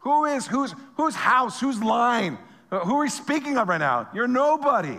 Who 0.00 0.24
is, 0.24 0.46
whose, 0.46 0.74
whose 0.96 1.14
house, 1.14 1.60
whose 1.60 1.82
line? 1.82 2.38
Uh, 2.70 2.80
who 2.80 2.96
are 2.96 3.00
we 3.00 3.08
speaking 3.08 3.58
of 3.58 3.68
right 3.68 3.78
now? 3.78 4.08
You're 4.14 4.28
nobody. 4.28 4.98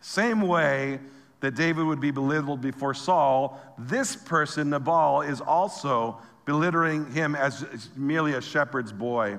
Same 0.00 0.42
way 0.42 1.00
that 1.40 1.54
David 1.54 1.84
would 1.84 2.00
be 2.00 2.10
belittled 2.10 2.60
before 2.60 2.94
Saul, 2.94 3.60
this 3.78 4.16
person, 4.16 4.70
Nabal, 4.70 5.22
is 5.22 5.40
also 5.40 6.18
belittling 6.44 7.10
him 7.12 7.34
as 7.34 7.64
merely 7.96 8.34
a 8.34 8.40
shepherd's 8.40 8.92
boy. 8.92 9.38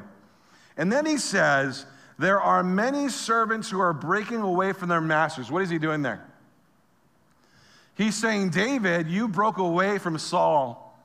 And 0.78 0.92
then 0.92 1.06
he 1.06 1.18
says, 1.18 1.86
there 2.18 2.40
are 2.40 2.64
many 2.64 3.10
servants 3.10 3.70
who 3.70 3.80
are 3.80 3.94
breaking 3.94 4.42
away 4.42 4.72
from 4.74 4.90
their 4.90 5.02
masters. 5.02 5.52
What 5.52 5.64
is 5.64 5.70
he 5.70 5.78
doing 5.78 6.02
there? 6.02 6.26
He's 7.96 8.16
saying, 8.16 8.50
David, 8.50 9.08
you 9.08 9.28
broke 9.28 9.58
away 9.58 9.98
from 9.98 10.18
Saul, 10.18 10.98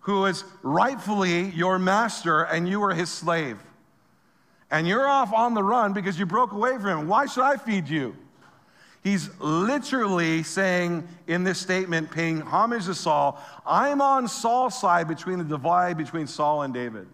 who 0.00 0.26
is 0.26 0.44
rightfully 0.62 1.50
your 1.50 1.78
master, 1.78 2.42
and 2.42 2.68
you 2.68 2.80
were 2.80 2.94
his 2.94 3.10
slave. 3.10 3.58
And 4.70 4.86
you're 4.86 5.08
off 5.08 5.32
on 5.32 5.54
the 5.54 5.62
run 5.62 5.94
because 5.94 6.18
you 6.18 6.26
broke 6.26 6.52
away 6.52 6.72
from 6.72 6.86
him. 6.86 7.08
Why 7.08 7.26
should 7.26 7.44
I 7.44 7.56
feed 7.56 7.88
you? 7.88 8.14
He's 9.02 9.30
literally 9.38 10.42
saying 10.42 11.06
in 11.26 11.44
this 11.44 11.58
statement, 11.58 12.10
paying 12.10 12.40
homage 12.40 12.86
to 12.86 12.94
Saul, 12.94 13.42
I'm 13.66 14.02
on 14.02 14.28
Saul's 14.28 14.78
side 14.78 15.08
between 15.08 15.38
the 15.38 15.44
divide 15.44 15.96
between 15.96 16.26
Saul 16.26 16.62
and 16.62 16.74
David. 16.74 17.06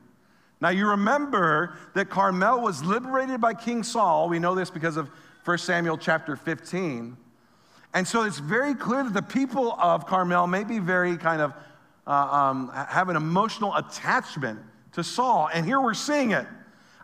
Now, 0.64 0.70
you 0.70 0.88
remember 0.88 1.76
that 1.92 2.08
Carmel 2.08 2.62
was 2.62 2.82
liberated 2.82 3.38
by 3.38 3.52
King 3.52 3.82
Saul. 3.82 4.30
We 4.30 4.38
know 4.38 4.54
this 4.54 4.70
because 4.70 4.96
of 4.96 5.10
1 5.44 5.58
Samuel 5.58 5.98
chapter 5.98 6.36
15. 6.36 7.18
And 7.92 8.08
so 8.08 8.22
it's 8.22 8.38
very 8.38 8.74
clear 8.74 9.04
that 9.04 9.12
the 9.12 9.20
people 9.20 9.72
of 9.72 10.06
Carmel 10.06 10.46
may 10.46 10.64
be 10.64 10.78
very 10.78 11.18
kind 11.18 11.42
of 11.42 11.52
uh, 12.06 12.10
um, 12.10 12.70
have 12.72 13.10
an 13.10 13.16
emotional 13.16 13.76
attachment 13.76 14.58
to 14.92 15.04
Saul. 15.04 15.50
And 15.52 15.66
here 15.66 15.82
we're 15.82 15.92
seeing 15.92 16.30
it. 16.30 16.46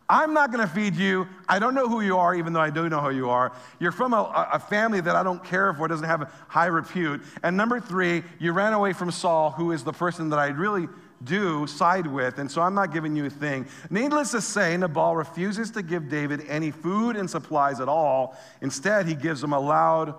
I'm 0.08 0.32
not 0.32 0.52
going 0.52 0.66
to 0.66 0.74
feed 0.74 0.96
you. 0.96 1.28
I 1.46 1.58
don't 1.58 1.74
know 1.74 1.86
who 1.86 2.00
you 2.00 2.16
are, 2.16 2.34
even 2.34 2.54
though 2.54 2.60
I 2.60 2.70
do 2.70 2.88
know 2.88 3.00
who 3.00 3.10
you 3.10 3.28
are. 3.28 3.52
You're 3.78 3.92
from 3.92 4.14
a, 4.14 4.48
a 4.54 4.58
family 4.58 5.02
that 5.02 5.14
I 5.14 5.22
don't 5.22 5.44
care 5.44 5.74
for, 5.74 5.86
doesn't 5.86 6.06
have 6.06 6.22
a 6.22 6.30
high 6.48 6.66
repute. 6.66 7.20
And 7.42 7.58
number 7.58 7.78
three, 7.78 8.24
you 8.38 8.52
ran 8.52 8.72
away 8.72 8.94
from 8.94 9.10
Saul, 9.10 9.50
who 9.50 9.70
is 9.70 9.84
the 9.84 9.92
person 9.92 10.30
that 10.30 10.38
I 10.38 10.46
really 10.46 10.88
do 11.22 11.66
side 11.66 12.06
with, 12.06 12.38
and 12.38 12.50
so 12.50 12.62
I'm 12.62 12.74
not 12.74 12.92
giving 12.92 13.14
you 13.14 13.26
a 13.26 13.30
thing. 13.30 13.66
Needless 13.90 14.30
to 14.32 14.40
say, 14.40 14.76
Nabal 14.76 15.16
refuses 15.16 15.70
to 15.72 15.82
give 15.82 16.08
David 16.08 16.44
any 16.48 16.70
food 16.70 17.16
and 17.16 17.28
supplies 17.28 17.80
at 17.80 17.88
all. 17.88 18.38
Instead, 18.62 19.06
he 19.06 19.14
gives 19.14 19.42
him 19.42 19.52
a 19.52 19.60
loud, 19.60 20.14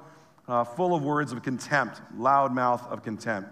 uh, 0.48 0.64
full 0.64 0.94
of 0.94 1.04
words 1.04 1.32
of 1.32 1.42
contempt, 1.42 2.02
loud 2.18 2.54
mouth 2.54 2.86
of 2.92 3.04
contempt. 3.04 3.50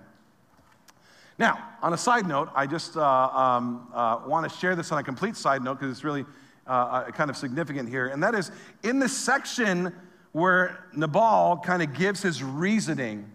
Now, 1.40 1.58
on 1.82 1.94
a 1.94 1.98
side 1.98 2.28
note, 2.28 2.50
I 2.54 2.68
just 2.68 2.98
uh, 2.98 3.02
um, 3.02 3.88
uh, 3.94 4.20
want 4.28 4.50
to 4.50 4.58
share 4.58 4.76
this 4.76 4.92
on 4.92 5.00
a 5.00 5.04
complete 5.04 5.38
side 5.38 5.64
note 5.64 5.80
because 5.80 5.90
it's 5.96 6.04
really 6.04 6.26
uh, 6.68 6.72
uh, 6.72 7.12
kind 7.12 7.30
of 7.30 7.38
significant 7.38 7.88
here. 7.88 8.08
And 8.08 8.22
that 8.22 8.36
is 8.36 8.52
in 8.84 9.00
the 9.00 9.08
section 9.08 9.94
where 10.34 10.86
Nabal 10.94 11.62
kind 11.64 11.82
of 11.82 11.94
gives 11.94 12.22
his 12.22 12.44
reasoning, 12.44 13.32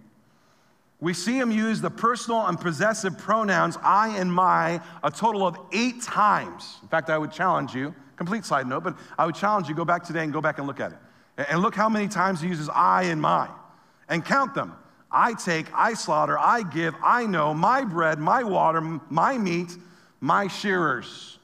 we 1.05 1.13
see 1.13 1.39
him 1.39 1.51
use 1.51 1.83
the 1.83 1.91
personal 1.91 2.47
and 2.47 2.59
possessive 2.59 3.19
pronouns 3.19 3.77
I 3.83 4.17
and 4.17 4.33
my 4.33 4.81
a 5.03 5.11
total 5.11 5.47
of 5.47 5.59
eight 5.71 6.01
times. 6.01 6.79
In 6.81 6.89
fact, 6.89 7.11
I 7.11 7.19
would 7.19 7.31
challenge 7.31 7.75
you, 7.75 7.95
complete 8.17 8.47
side 8.47 8.67
note, 8.67 8.85
but 8.85 8.97
I 9.19 9.27
would 9.27 9.35
challenge 9.35 9.69
you 9.69 9.75
go 9.75 9.85
back 9.85 10.03
today 10.03 10.25
and 10.25 10.33
go 10.33 10.41
back 10.41 10.57
and 10.57 10.67
look 10.67 10.81
at 10.81 10.93
it. 10.93 10.99
And 11.51 11.61
look 11.61 11.75
how 11.75 11.91
many 11.91 12.09
times 12.09 12.41
he 12.41 12.49
uses 12.49 12.71
I 12.71 13.03
and 13.03 13.21
my 13.21 13.51
and 14.09 14.25
count 14.25 14.55
them. 14.55 14.73
I 15.11 15.35
take, 15.35 15.67
I 15.75 15.93
slaughter, 15.93 16.39
I 16.39 16.63
give, 16.63 16.95
I 17.03 17.27
know, 17.27 17.53
my 17.53 17.85
bread, 17.85 18.19
my 18.19 18.43
water, 18.43 18.81
my 18.81 19.37
meat, 19.37 19.77
my 20.23 20.47
shearers. 20.47 21.39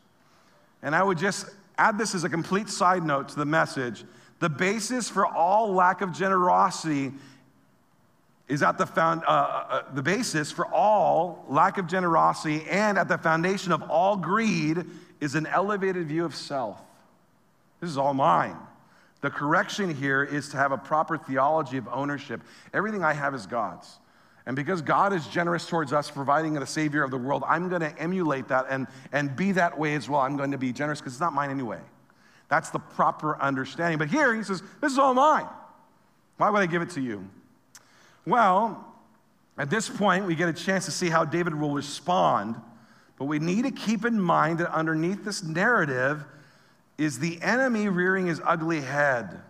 And 0.83 0.95
I 0.95 1.03
would 1.03 1.19
just 1.19 1.45
add 1.77 1.99
this 1.99 2.15
as 2.15 2.25
a 2.25 2.31
complete 2.31 2.71
side 2.71 3.03
note 3.03 3.29
to 3.29 3.37
the 3.37 3.45
message. 3.45 4.05
The 4.39 4.49
basis 4.49 5.11
for 5.11 5.27
all 5.27 5.75
lack 5.75 6.01
of 6.01 6.15
generosity 6.15 7.13
is 8.51 8.63
at 8.65 8.77
the 8.77 8.87
found, 8.87 9.23
uh, 9.25 9.29
uh, 9.29 9.67
uh, 9.71 9.83
the 9.95 10.03
basis 10.03 10.51
for 10.51 10.67
all 10.67 11.45
lack 11.49 11.79
of 11.79 11.87
generosity 11.87 12.65
and 12.69 12.99
at 12.99 13.09
the 13.09 13.17
foundation 13.17 13.71
of 13.71 13.83
all 13.89 14.17
greed 14.17 14.85
is 15.21 15.37
an 15.37 15.47
elevated 15.47 16.09
view 16.09 16.25
of 16.25 16.35
self. 16.35 16.81
This 17.81 17.89
is 17.89 17.97
all 17.97 18.13
mine. 18.13 18.57
The 19.21 19.31
correction 19.31 19.95
here 19.95 20.25
is 20.25 20.49
to 20.49 20.57
have 20.57 20.73
a 20.73 20.79
proper 20.79 21.17
theology 21.17 21.77
of 21.77 21.87
ownership. 21.93 22.41
Everything 22.75 23.05
I 23.05 23.13
have 23.13 23.35
is 23.35 23.47
God's. 23.47 23.99
And 24.47 24.57
because 24.57 24.83
God 24.83 25.13
is 25.13 25.27
generous 25.29 25.67
towards 25.67 25.93
us, 25.93 26.11
providing 26.11 26.55
the 26.55 26.67
Savior 26.67 27.05
of 27.05 27.13
the 27.13 27.19
world, 27.19 27.45
I'm 27.47 27.69
going 27.69 27.83
to 27.83 27.97
emulate 28.01 28.49
that 28.49 28.67
and, 28.69 28.89
and 29.13 29.37
be 29.37 29.53
that 29.53 29.79
way 29.79 29.95
as 29.95 30.09
well. 30.09 30.23
I'm 30.23 30.37
going 30.37 30.51
to 30.51 30.59
be 30.59 30.73
generous 30.73 30.99
because 30.99 31.13
it's 31.13 31.21
not 31.21 31.35
mine 31.35 31.51
anyway. 31.51 31.79
That's 32.49 32.71
the 32.71 32.81
proper 32.81 33.41
understanding. 33.41 33.99
But 33.99 34.09
here 34.09 34.35
he 34.35 34.43
says, 34.43 34.61
This 34.81 34.91
is 34.91 34.99
all 34.99 35.15
mine. 35.15 35.47
Why 36.39 36.51
would 36.51 36.63
I 36.63 36.67
give 36.67 36.83
it 36.83 36.91
to 36.91 37.01
you? 37.01 37.29
Well, 38.27 38.87
at 39.59 39.71
this 39.71 39.89
point, 39.89 40.27
we 40.27 40.35
get 40.35 40.49
a 40.49 40.53
chance 40.53 40.85
to 40.87 40.91
see 40.91 41.09
how 41.09 41.25
David 41.25 41.55
will 41.55 41.73
respond. 41.73 42.57
But 43.19 43.27
we 43.27 43.39
need 43.39 43.65
to 43.65 43.71
keep 43.71 44.05
in 44.05 44.21
mind 44.21 44.59
that 44.59 44.73
underneath 44.73 45.25
this 45.25 45.43
narrative, 45.43 46.25
is 47.01 47.19
the 47.19 47.41
enemy 47.41 47.89
rearing 47.89 48.27
his 48.27 48.43
ugly 48.45 48.83
head. 48.83 49.41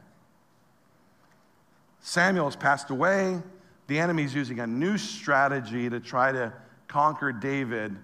Samuel 2.00 2.44
has 2.44 2.54
passed 2.54 2.90
away. 2.90 3.42
The 3.88 3.98
enemy 3.98 4.22
is 4.22 4.32
using 4.32 4.60
a 4.60 4.68
new 4.68 4.96
strategy 4.96 5.90
to 5.90 5.98
try 5.98 6.30
to 6.30 6.52
conquer 6.86 7.32
David, 7.32 7.96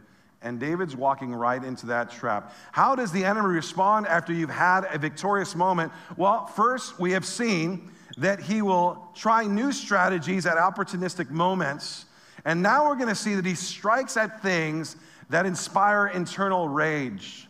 and 0.42 0.58
David's 0.58 0.96
walking 0.96 1.32
right 1.32 1.62
into 1.62 1.86
that 1.86 2.10
trap. 2.10 2.56
How 2.72 2.96
does 2.96 3.12
the 3.12 3.24
enemy 3.24 3.46
respond 3.46 4.08
after 4.08 4.32
you've 4.32 4.50
had 4.50 4.84
a 4.92 4.98
victorious 4.98 5.54
moment? 5.54 5.92
Well, 6.16 6.46
first, 6.46 6.98
we 6.98 7.12
have 7.12 7.24
seen 7.24 7.92
that 8.18 8.40
he 8.40 8.62
will 8.62 9.08
try 9.14 9.44
new 9.44 9.72
strategies 9.72 10.46
at 10.46 10.56
opportunistic 10.56 11.30
moments. 11.30 12.06
And 12.44 12.62
now 12.62 12.86
we're 12.86 12.96
going 12.96 13.08
to 13.08 13.14
see 13.14 13.34
that 13.34 13.44
he 13.44 13.54
strikes 13.54 14.16
at 14.16 14.42
things 14.42 14.96
that 15.30 15.46
inspire 15.46 16.06
internal 16.06 16.68
rage. 16.68 17.48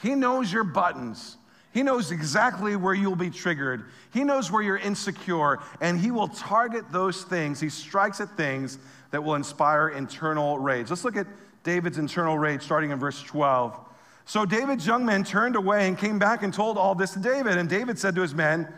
He 0.00 0.14
knows 0.14 0.52
your 0.52 0.64
buttons. 0.64 1.36
He 1.72 1.82
knows 1.82 2.12
exactly 2.12 2.76
where 2.76 2.94
you'll 2.94 3.16
be 3.16 3.30
triggered. 3.30 3.86
He 4.12 4.22
knows 4.22 4.50
where 4.52 4.62
you're 4.62 4.78
insecure, 4.78 5.58
and 5.80 5.98
He 5.98 6.12
will 6.12 6.28
target 6.28 6.84
those 6.92 7.24
things. 7.24 7.58
He 7.58 7.68
strikes 7.68 8.20
at 8.20 8.36
things 8.36 8.78
that 9.10 9.22
will 9.22 9.34
inspire 9.34 9.88
internal 9.88 10.58
rage. 10.58 10.88
Let's 10.90 11.04
look 11.04 11.16
at 11.16 11.26
David's 11.64 11.98
internal 11.98 12.38
rage 12.38 12.62
starting 12.62 12.90
in 12.90 12.98
verse 13.00 13.20
12. 13.22 13.76
So 14.24 14.46
David's 14.46 14.86
young 14.86 15.04
men 15.04 15.24
turned 15.24 15.56
away 15.56 15.88
and 15.88 15.98
came 15.98 16.18
back 16.18 16.44
and 16.44 16.54
told 16.54 16.78
all 16.78 16.94
this 16.94 17.12
to 17.14 17.18
David. 17.18 17.58
And 17.58 17.68
David 17.68 17.98
said 17.98 18.14
to 18.14 18.22
his 18.22 18.34
men, 18.34 18.72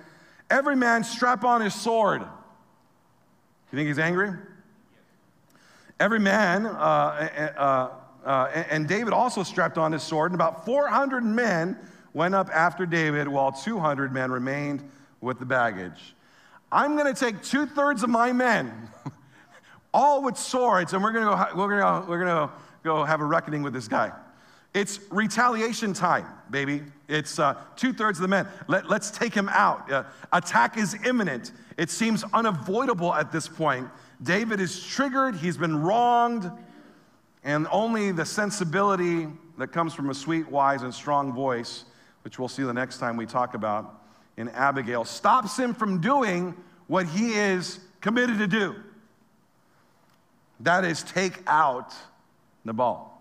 Every 0.51 0.77
man 0.77 1.05
strap 1.05 1.45
on 1.45 1.61
his 1.61 1.75
sword. 1.75 2.21
You 2.21 3.77
think 3.77 3.89
he's 3.89 3.99
angry? 3.99 4.33
Every 5.99 6.21
man, 6.21 6.67
uh, 6.67 6.71
uh, 7.57 7.61
uh 7.61 7.91
uh, 8.27 8.65
and, 8.71 8.89
David 8.89 9.13
also 9.13 9.45
strapped 9.45 9.79
on 9.79 9.93
his 9.93 10.03
sword, 10.03 10.33
and 10.33 10.35
about 10.35 10.67
400 10.67 11.23
men 11.23 11.79
went 12.13 12.35
up 12.35 12.51
after 12.53 12.85
David, 12.85 13.29
while 13.29 13.53
200 13.53 14.13
men 14.13 14.33
remained 14.33 14.83
with 15.21 15.39
the 15.39 15.47
baggage. 15.47 16.17
I'm 16.73 16.97
going 16.97 17.13
to 17.13 17.19
take 17.19 17.41
two 17.41 17.67
thirds 17.67 18.03
of 18.03 18.11
my 18.11 18.33
men, 18.33 18.91
all 19.95 20.25
with 20.25 20.37
swords, 20.37 20.93
and 20.93 21.05
we're 21.05 21.13
going 21.13 21.25
to 21.25 21.31
go, 21.31 21.57
we're 21.57 22.19
going 22.19 22.49
to 22.49 22.51
go 22.83 23.05
have 23.05 23.21
a 23.21 23.25
reckoning 23.25 23.63
with 23.63 23.73
this 23.73 23.87
guy. 23.87 24.11
It's 24.75 24.99
retaliation 25.11 25.93
time, 25.93 26.27
baby. 26.51 26.83
It's 27.09 27.39
uh, 27.39 27.55
two 27.77 27.93
thirds 27.93 28.19
of 28.19 28.23
the 28.23 28.29
men. 28.29 28.49
Let, 28.67 28.91
us 28.91 29.11
take 29.11 29.33
him 29.33 29.49
out. 29.49 29.91
Uh, 29.91 30.05
attack 30.33 30.77
is 30.77 30.97
imminent. 31.05 31.53
It 31.77 31.91
seems 31.91 32.25
unavoidable 32.33 33.15
at 33.15 33.31
this 33.31 33.49
point. 33.49 33.89
David 34.23 34.61
is 34.61 34.83
triggered, 34.85 35.37
he's 35.37 35.57
been 35.57 35.83
wronged. 35.83 36.51
And 37.45 37.69
only 37.71 38.11
the 38.11 38.25
sensibility 38.25 39.29
that 39.59 39.69
comes 39.69 39.95
from 39.95 40.11
a 40.11 40.15
sweet, 40.15 40.51
wise, 40.51 40.83
and 40.83 40.93
strong 40.93 41.33
voice, 41.33 41.85
which 42.23 42.39
we'll 42.39 42.49
see 42.49 42.65
the 42.65 42.75
next 42.75 42.99
time 42.99 43.17
we 43.17 43.27
talk 43.27 43.55
about 43.55 44.01
in 44.37 44.49
Abigail, 44.49 45.05
stops 45.05 45.57
him 45.57 45.73
from 45.73 46.01
doing 46.01 46.57
what 46.89 47.07
he 47.07 47.35
is 47.35 47.79
committed 48.01 48.39
to 48.39 48.49
do. 48.49 48.75
That 50.61 50.85
is, 50.85 51.03
take 51.05 51.41
out 51.47 51.95
Nabal. 52.65 53.16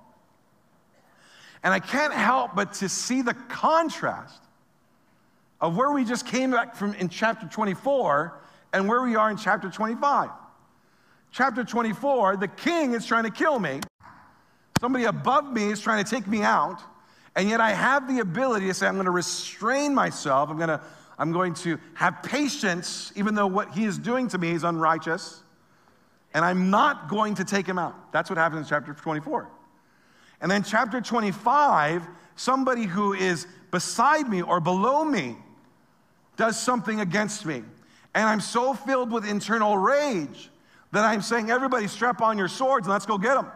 And 1.65 1.73
I 1.73 1.79
can't 1.79 2.13
help 2.13 2.55
but 2.55 2.73
to 2.75 2.87
see 2.87 3.23
the 3.23 3.33
contrast 3.33 4.39
of 5.59 5.75
where 5.75 5.91
we 5.91 6.05
just 6.05 6.27
came 6.27 6.51
back 6.51 6.75
from 6.75 6.93
in 6.93 7.09
chapter 7.09 7.47
24 7.47 8.39
and 8.71 8.87
where 8.87 9.01
we 9.01 9.15
are 9.15 9.31
in 9.31 9.37
chapter 9.37 9.71
25. 9.71 10.29
Chapter 11.31 11.63
24, 11.63 12.37
the 12.37 12.47
king 12.47 12.93
is 12.93 13.03
trying 13.03 13.23
to 13.23 13.31
kill 13.31 13.57
me. 13.57 13.81
Somebody 14.79 15.05
above 15.05 15.51
me 15.51 15.71
is 15.71 15.81
trying 15.81 16.03
to 16.03 16.09
take 16.09 16.27
me 16.27 16.43
out, 16.43 16.79
and 17.35 17.49
yet 17.49 17.59
I 17.59 17.71
have 17.71 18.07
the 18.07 18.19
ability 18.19 18.67
to 18.67 18.73
say, 18.75 18.85
I'm 18.85 18.93
going 18.93 19.05
to 19.05 19.11
restrain 19.11 19.95
myself. 19.95 20.51
I'm 20.51 20.57
going 20.57 20.69
to, 20.69 20.79
I'm 21.17 21.31
going 21.31 21.55
to 21.55 21.79
have 21.95 22.21
patience, 22.21 23.11
even 23.15 23.33
though 23.33 23.47
what 23.47 23.71
he 23.71 23.85
is 23.85 23.97
doing 23.97 24.27
to 24.29 24.37
me 24.37 24.51
is 24.51 24.63
unrighteous, 24.63 25.41
and 26.35 26.45
I'm 26.45 26.69
not 26.69 27.09
going 27.09 27.35
to 27.35 27.43
take 27.43 27.65
him 27.65 27.79
out. 27.79 28.11
That's 28.11 28.29
what 28.29 28.37
happens 28.37 28.67
in 28.67 28.69
chapter 28.69 28.93
24. 28.93 29.49
And 30.41 30.51
then, 30.51 30.63
chapter 30.63 31.01
25, 31.01 32.07
somebody 32.35 32.83
who 32.83 33.13
is 33.13 33.47
beside 33.71 34.29
me 34.29 34.41
or 34.41 34.59
below 34.59 35.03
me 35.03 35.37
does 36.37 36.59
something 36.59 36.99
against 36.99 37.45
me. 37.45 37.63
And 38.13 38.29
I'm 38.29 38.41
so 38.41 38.73
filled 38.73 39.11
with 39.11 39.27
internal 39.27 39.77
rage 39.77 40.49
that 40.91 41.03
I'm 41.03 41.21
saying, 41.21 41.51
Everybody, 41.51 41.87
strap 41.87 42.21
on 42.21 42.37
your 42.37 42.47
swords 42.47 42.87
and 42.87 42.93
let's 42.93 43.05
go 43.05 43.17
get 43.17 43.35
them. 43.35 43.47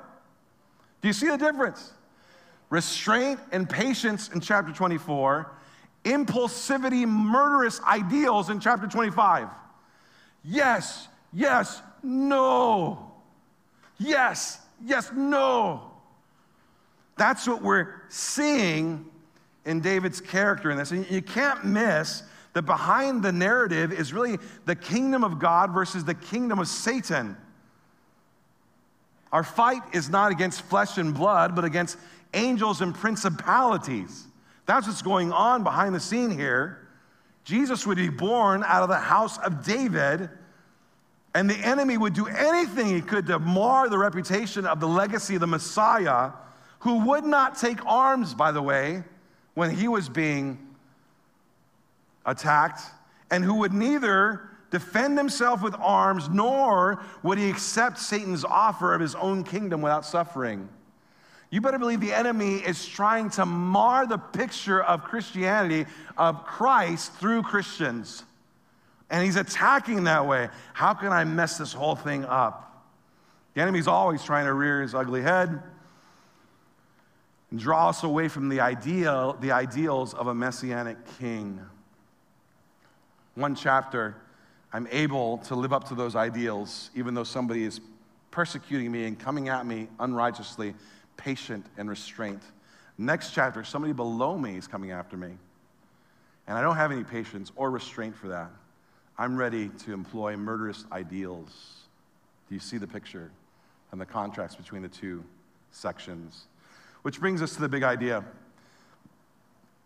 Do 1.02 1.08
you 1.08 1.14
see 1.14 1.28
the 1.28 1.38
difference? 1.38 1.94
Restraint 2.70 3.40
and 3.52 3.68
patience 3.68 4.30
in 4.30 4.42
chapter 4.42 4.72
24, 4.72 5.50
impulsivity, 6.04 7.08
murderous 7.08 7.82
ideals 7.82 8.50
in 8.50 8.60
chapter 8.60 8.88
25. 8.88 9.48
Yes, 10.44 11.08
yes, 11.34 11.82
no. 12.04 13.12
Yes, 13.98 14.60
yes, 14.86 15.12
no. 15.16 15.89
That's 17.20 17.46
what 17.46 17.62
we're 17.62 17.94
seeing 18.08 19.06
in 19.66 19.82
David's 19.82 20.22
character 20.22 20.72
in 20.72 20.78
this. 20.78 20.92
And 20.92 21.10
you 21.12 21.22
can't 21.22 21.66
miss 21.66 22.24
that 22.54 22.62
behind 22.62 23.22
the 23.24 23.34
narrative 23.34 23.92
is 23.92 24.14
really 24.14 24.38
the 24.64 24.76
kingdom 24.76 25.26
of 25.26 25.38
God 25.38 25.74
versus 25.74 26.06
the 26.06 26.14
kingdom 26.14 26.60
of 26.60 26.70
Satan. 26.70 27.36
Our 29.34 29.44
fight 29.44 29.82
is 29.92 30.10
not 30.10 30.32
against 30.32 30.62
flesh 30.62 30.98
and 30.98 31.14
blood, 31.14 31.58
but 31.58 31.66
against 31.66 31.98
angels 32.34 32.80
and 32.80 32.96
principalities. 32.96 34.26
That's 34.66 34.88
what's 34.88 35.02
going 35.02 35.34
on 35.34 35.66
behind 35.66 35.94
the 35.94 36.00
scene 36.00 36.32
here. 36.32 36.88
Jesus 37.44 37.86
would 37.86 37.98
be 37.98 38.08
born 38.08 38.64
out 38.66 38.82
of 38.82 38.88
the 38.88 38.96
house 38.96 39.38
of 39.40 39.66
David, 39.66 40.30
and 41.36 41.50
the 41.50 41.58
enemy 41.58 41.98
would 41.98 42.14
do 42.14 42.28
anything 42.28 42.88
he 42.88 43.02
could 43.02 43.28
to 43.28 43.40
mar 43.40 43.90
the 43.90 43.98
reputation 43.98 44.66
of 44.66 44.80
the 44.80 44.88
legacy 44.88 45.36
of 45.36 45.42
the 45.42 45.48
Messiah, 45.48 46.32
who 46.80 47.06
would 47.08 47.26
not 47.26 47.58
take 47.58 47.86
arms, 47.86 48.34
by 48.34 48.52
the 48.52 48.62
way, 48.62 49.04
when 49.54 49.70
he 49.70 49.88
was 49.88 50.10
being 50.10 50.58
attacked, 52.26 52.82
and 53.32 53.44
who 53.44 53.56
would 53.56 53.74
neither 53.74 54.50
defend 54.72 55.18
himself 55.18 55.62
with 55.62 55.76
arms 55.80 56.30
nor 56.30 57.02
would 57.24 57.38
he 57.38 57.50
accept 57.50 57.98
Satan's 57.98 58.46
offer 58.46 58.94
of 58.94 59.02
his 59.02 59.16
own 59.16 59.44
kingdom 59.44 59.82
without 59.82 60.06
suffering. 60.06 60.70
You 61.50 61.62
better 61.62 61.80
believe 61.80 62.00
the 62.00 62.14
enemy 62.14 62.58
is 62.58 62.86
trying 62.86 63.32
to 63.32 63.46
mar 63.46 64.06
the 64.06 64.20
picture 64.20 64.82
of 64.82 65.04
Christianity, 65.04 65.88
of 66.18 66.46
Christ 66.46 67.14
through 67.14 67.42
Christians. 67.42 68.24
And 69.10 69.26
he's 69.26 69.36
attacking 69.36 70.04
that 70.04 70.28
way. 70.28 70.50
How 70.74 70.94
can 70.94 71.12
I 71.12 71.24
mess 71.24 71.58
this 71.58 71.74
whole 71.74 71.96
thing 71.96 72.24
up? 72.26 72.86
The 73.56 73.62
enemy's 73.62 73.88
always 73.88 74.24
trying 74.24 74.46
to 74.46 74.54
rear 74.54 74.84
his 74.84 74.94
ugly 74.94 75.24
head 75.24 75.64
and 77.52 77.60
draw 77.60 77.90
us 77.90 78.04
away 78.04 78.28
from 78.28 78.50
the 78.50 78.60
ideal, 78.60 79.38
the 79.40 79.52
ideals 79.52 80.14
of 80.14 80.28
a 80.28 80.34
messianic 80.34 80.98
king. 81.20 81.60
One 83.36 83.56
chapter, 83.56 84.16
I'm 84.72 84.88
able 84.92 85.40
to 85.40 85.56
live 85.56 85.74
up 85.74 85.88
to 85.90 85.96
those 85.96 86.16
ideals, 86.16 86.92
even 86.96 87.14
though 87.14 87.24
somebody 87.24 87.64
is 87.64 87.82
persecuting 88.32 88.92
me 88.92 89.06
and 89.06 89.18
coming 89.18 89.50
at 89.50 89.66
me 89.66 89.88
unrighteously, 90.00 90.76
patient 91.18 91.66
and 91.78 91.90
restraint. 91.90 92.42
Next 92.98 93.34
chapter, 93.34 93.64
somebody 93.64 93.94
below 93.94 94.38
me 94.38 94.58
is 94.58 94.68
coming 94.68 94.92
after 94.92 95.18
me. 95.18 95.32
And 96.48 96.58
I 96.58 96.62
don't 96.62 96.76
have 96.76 96.92
any 96.92 97.04
patience 97.04 97.52
or 97.56 97.72
restraint 97.72 98.16
for 98.16 98.28
that. 98.28 98.52
I'm 99.18 99.36
ready 99.38 99.70
to 99.86 99.94
employ 99.94 100.38
murderous 100.38 100.86
ideals. 100.92 101.52
Do 102.48 102.56
you 102.56 102.60
see 102.60 102.78
the 102.78 102.88
picture 102.88 103.32
and 103.92 104.00
the 104.00 104.06
contrast 104.06 104.58
between 104.58 104.82
the 104.82 104.90
two 104.90 105.24
sections? 105.72 106.46
Which 107.02 107.20
brings 107.20 107.42
us 107.42 107.56
to 107.56 107.62
the 107.62 107.70
big 107.70 107.84
idea. 107.84 108.24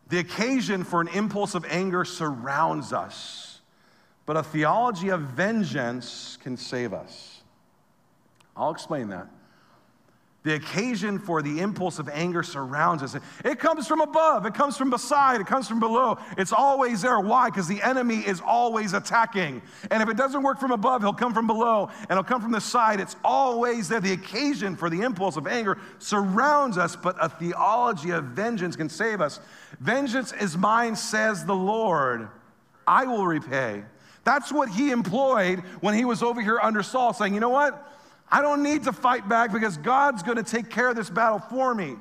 The 0.09 0.19
occasion 0.19 0.83
for 0.83 1.01
an 1.01 1.07
impulse 1.07 1.55
of 1.55 1.65
anger 1.65 2.05
surrounds 2.05 2.93
us, 2.93 3.61
but 4.25 4.37
a 4.37 4.43
theology 4.43 5.09
of 5.09 5.21
vengeance 5.21 6.37
can 6.41 6.57
save 6.57 6.93
us. 6.93 7.41
I'll 8.55 8.71
explain 8.71 9.09
that. 9.09 9.27
The 10.43 10.55
occasion 10.55 11.19
for 11.19 11.41
the 11.41 11.61
impulse 11.61 11.99
of 11.99 12.09
anger 12.09 12.43
surrounds 12.43 13.01
us. 13.01 13.15
It 13.45 13.59
comes 13.59 13.87
from 13.87 14.01
above, 14.01 14.45
it 14.45 14.53
comes 14.53 14.75
from 14.75 14.89
beside, 14.89 15.39
it 15.39 15.47
comes 15.47 15.69
from 15.69 15.79
below. 15.79 16.17
It's 16.37 16.51
always 16.51 17.01
there. 17.01 17.17
Why? 17.21 17.49
Because 17.49 17.67
the 17.67 17.81
enemy 17.81 18.17
is 18.17 18.41
always 18.45 18.91
attacking. 18.91 19.61
And 19.89 20.03
if 20.03 20.09
it 20.09 20.17
doesn't 20.17 20.43
work 20.43 20.59
from 20.59 20.71
above, 20.71 21.01
he'll 21.01 21.13
come 21.13 21.33
from 21.33 21.47
below 21.47 21.89
and 22.09 22.17
he'll 22.17 22.25
come 22.25 22.41
from 22.41 22.51
the 22.51 22.59
side. 22.59 22.99
It's 22.99 23.15
always 23.23 23.87
there. 23.87 24.01
The 24.01 24.11
occasion 24.11 24.75
for 24.75 24.89
the 24.89 25.01
impulse 25.01 25.37
of 25.37 25.47
anger 25.47 25.77
surrounds 25.99 26.77
us, 26.77 26.97
but 26.97 27.15
a 27.21 27.29
theology 27.29 28.09
of 28.09 28.25
vengeance 28.25 28.75
can 28.75 28.89
save 28.89 29.21
us. 29.21 29.39
Vengeance 29.79 30.33
is 30.33 30.57
mine, 30.57 30.97
says 30.97 31.45
the 31.45 31.55
Lord. 31.55 32.27
I 32.85 33.05
will 33.05 33.25
repay. 33.25 33.83
That's 34.25 34.51
what 34.51 34.67
he 34.67 34.91
employed 34.91 35.59
when 35.79 35.95
he 35.95 36.03
was 36.03 36.21
over 36.21 36.41
here 36.41 36.59
under 36.61 36.83
Saul, 36.83 37.13
saying, 37.13 37.33
You 37.33 37.39
know 37.39 37.49
what? 37.49 37.91
I 38.33 38.41
don't 38.41 38.63
need 38.63 38.85
to 38.85 38.91
fight 38.91 39.29
back 39.29 39.53
because 39.53 39.77
God's 39.77 40.23
going 40.23 40.37
to 40.37 40.43
take 40.43 40.71
care 40.71 40.89
of 40.89 40.95
this 40.95 41.07
battle 41.07 41.37
for 41.37 41.75
me. 41.75 41.97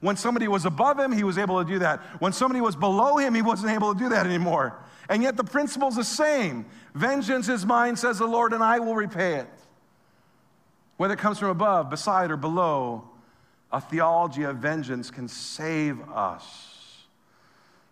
When 0.00 0.16
somebody 0.16 0.48
was 0.48 0.64
above 0.64 0.98
him, 0.98 1.12
he 1.12 1.22
was 1.22 1.38
able 1.38 1.62
to 1.62 1.70
do 1.70 1.78
that. 1.78 2.00
When 2.18 2.32
somebody 2.32 2.60
was 2.60 2.74
below 2.74 3.18
him, 3.18 3.36
he 3.36 3.42
wasn't 3.42 3.70
able 3.72 3.94
to 3.94 3.98
do 3.98 4.08
that 4.08 4.26
anymore. 4.26 4.76
And 5.08 5.22
yet 5.22 5.36
the 5.36 5.44
principle's 5.44 5.94
the 5.94 6.02
same. 6.02 6.66
Vengeance 6.92 7.48
is 7.48 7.64
mine, 7.64 7.94
says 7.94 8.18
the 8.18 8.26
Lord, 8.26 8.52
and 8.52 8.64
I 8.64 8.80
will 8.80 8.96
repay 8.96 9.36
it. 9.36 9.46
Whether 10.96 11.14
it 11.14 11.20
comes 11.20 11.38
from 11.38 11.50
above, 11.50 11.88
beside, 11.88 12.32
or 12.32 12.36
below, 12.36 13.08
a 13.70 13.80
theology 13.80 14.42
of 14.42 14.56
vengeance 14.56 15.08
can 15.08 15.28
save 15.28 16.00
us. 16.08 17.04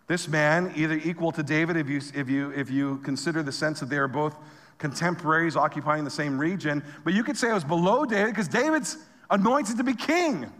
This 0.07 0.27
man, 0.27 0.73
either 0.75 0.95
equal 0.95 1.31
to 1.31 1.43
David, 1.43 1.77
if 1.77 1.87
you, 1.87 2.01
if 2.13 2.29
you, 2.29 2.51
if 2.51 2.69
you 2.69 2.97
consider 3.05 3.41
the 3.41 3.53
sense 3.53 3.79
that 3.79 3.89
they 3.89 3.97
are 3.97 4.09
both 4.09 4.35
contemporaries 4.79 5.55
occupying 5.55 6.03
the 6.03 6.09
same 6.09 6.39
region, 6.39 6.83
but 7.03 7.13
you 7.13 7.23
could 7.23 7.37
say 7.37 7.49
it 7.49 7.53
was 7.53 7.63
below 7.63 8.05
David 8.05 8.33
because 8.33 8.47
David's 8.47 8.97
anointed 9.29 9.77
to 9.77 9.83
be 9.83 9.93
king 9.93 10.51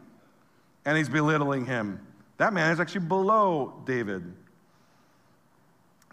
and 0.86 0.97
he's 0.97 1.09
belittling 1.09 1.65
him. 1.65 2.05
That 2.38 2.53
man 2.53 2.72
is 2.72 2.80
actually 2.80 3.07
below 3.07 3.82
David. 3.86 4.34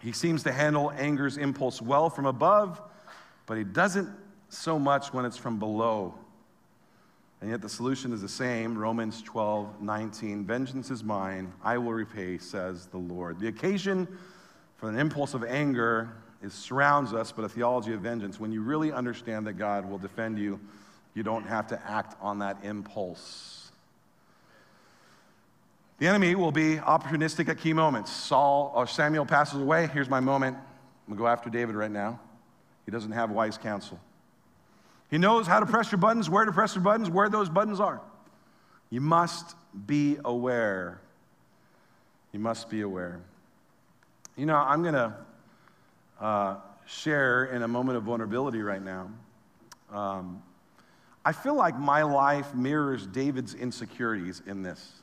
He 0.01 0.11
seems 0.11 0.43
to 0.43 0.51
handle 0.51 0.91
anger's 0.91 1.37
impulse 1.37 1.81
well 1.81 2.09
from 2.09 2.25
above, 2.25 2.81
but 3.45 3.57
he 3.57 3.63
doesn't 3.63 4.09
so 4.49 4.79
much 4.79 5.13
when 5.13 5.25
it's 5.25 5.37
from 5.37 5.59
below. 5.59 6.15
And 7.41 7.49
yet 7.49 7.61
the 7.61 7.69
solution 7.69 8.13
is 8.13 8.21
the 8.21 8.29
same 8.29 8.77
Romans 8.77 9.21
12, 9.21 9.81
19. 9.81 10.45
Vengeance 10.45 10.89
is 10.91 11.03
mine, 11.03 11.53
I 11.63 11.77
will 11.77 11.93
repay, 11.93 12.37
says 12.37 12.87
the 12.87 12.97
Lord. 12.97 13.39
The 13.39 13.47
occasion 13.47 14.07
for 14.77 14.89
an 14.89 14.97
impulse 14.97 15.33
of 15.33 15.43
anger 15.43 16.09
it 16.43 16.51
surrounds 16.51 17.13
us, 17.13 17.31
but 17.31 17.45
a 17.45 17.49
theology 17.49 17.93
of 17.93 18.01
vengeance. 18.01 18.39
When 18.39 18.51
you 18.51 18.61
really 18.61 18.91
understand 18.91 19.47
that 19.47 19.53
God 19.53 19.89
will 19.89 19.97
defend 19.97 20.37
you, 20.37 20.59
you 21.13 21.23
don't 21.23 21.47
have 21.47 21.67
to 21.67 21.81
act 21.89 22.15
on 22.21 22.39
that 22.39 22.57
impulse. 22.63 23.71
The 25.99 26.07
enemy 26.07 26.35
will 26.35 26.51
be 26.51 26.75
opportunistic 26.75 27.49
at 27.49 27.57
key 27.57 27.73
moments. 27.73 28.11
Saul 28.11 28.71
or 28.75 28.85
Samuel 28.85 29.25
passes 29.25 29.59
away. 29.59 29.87
Here's 29.87 30.09
my 30.09 30.19
moment. 30.19 30.55
I'm 30.55 31.13
gonna 31.13 31.17
go 31.17 31.27
after 31.27 31.49
David 31.49 31.75
right 31.75 31.89
now. 31.89 32.19
He 32.85 32.91
doesn't 32.91 33.13
have 33.13 33.31
wise 33.31 33.57
counsel. 33.57 33.99
He 35.09 35.17
knows 35.17 35.47
how 35.47 35.59
to 35.59 35.65
press 35.65 35.91
your 35.91 35.99
buttons, 35.99 36.29
where 36.29 36.45
to 36.45 36.51
press 36.51 36.75
your 36.75 36.83
buttons, 36.83 37.09
where 37.09 37.29
those 37.29 37.49
buttons 37.49 37.79
are. 37.79 37.99
You 38.89 39.01
must 39.01 39.55
be 39.87 40.17
aware. 40.23 41.01
You 42.31 42.39
must 42.39 42.69
be 42.69 42.81
aware. 42.81 43.21
You 44.35 44.45
know, 44.45 44.55
I'm 44.55 44.83
gonna 44.83 45.17
uh, 46.19 46.55
share 46.85 47.45
in 47.45 47.63
a 47.63 47.67
moment 47.67 47.97
of 47.97 48.03
vulnerability 48.03 48.61
right 48.61 48.81
now. 48.81 49.09
Um, 49.91 50.41
I 51.23 51.33
feel 51.33 51.55
like 51.55 51.77
my 51.77 52.03
life 52.03 52.53
mirrors 52.55 53.05
David's 53.05 53.53
insecurities 53.53 54.41
in 54.45 54.63
this. 54.63 54.93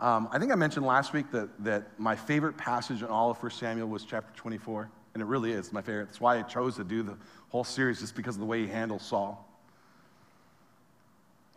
Um, 0.00 0.28
I 0.32 0.38
think 0.38 0.50
I 0.50 0.56
mentioned 0.56 0.84
last 0.84 1.12
week 1.12 1.30
that, 1.30 1.48
that 1.64 1.98
my 1.98 2.16
favorite 2.16 2.56
passage 2.56 3.00
in 3.02 3.08
all 3.08 3.30
of 3.30 3.40
1 3.40 3.52
Samuel 3.52 3.88
was 3.88 4.04
chapter 4.04 4.36
24, 4.36 4.90
and 5.14 5.22
it 5.22 5.26
really 5.26 5.52
is 5.52 5.72
my 5.72 5.82
favorite. 5.82 6.06
That's 6.06 6.20
why 6.20 6.38
I 6.38 6.42
chose 6.42 6.76
to 6.76 6.84
do 6.84 7.02
the 7.04 7.16
whole 7.50 7.62
series, 7.62 8.00
just 8.00 8.16
because 8.16 8.34
of 8.34 8.40
the 8.40 8.46
way 8.46 8.60
he 8.62 8.66
handles 8.66 9.02
Saul. 9.02 9.48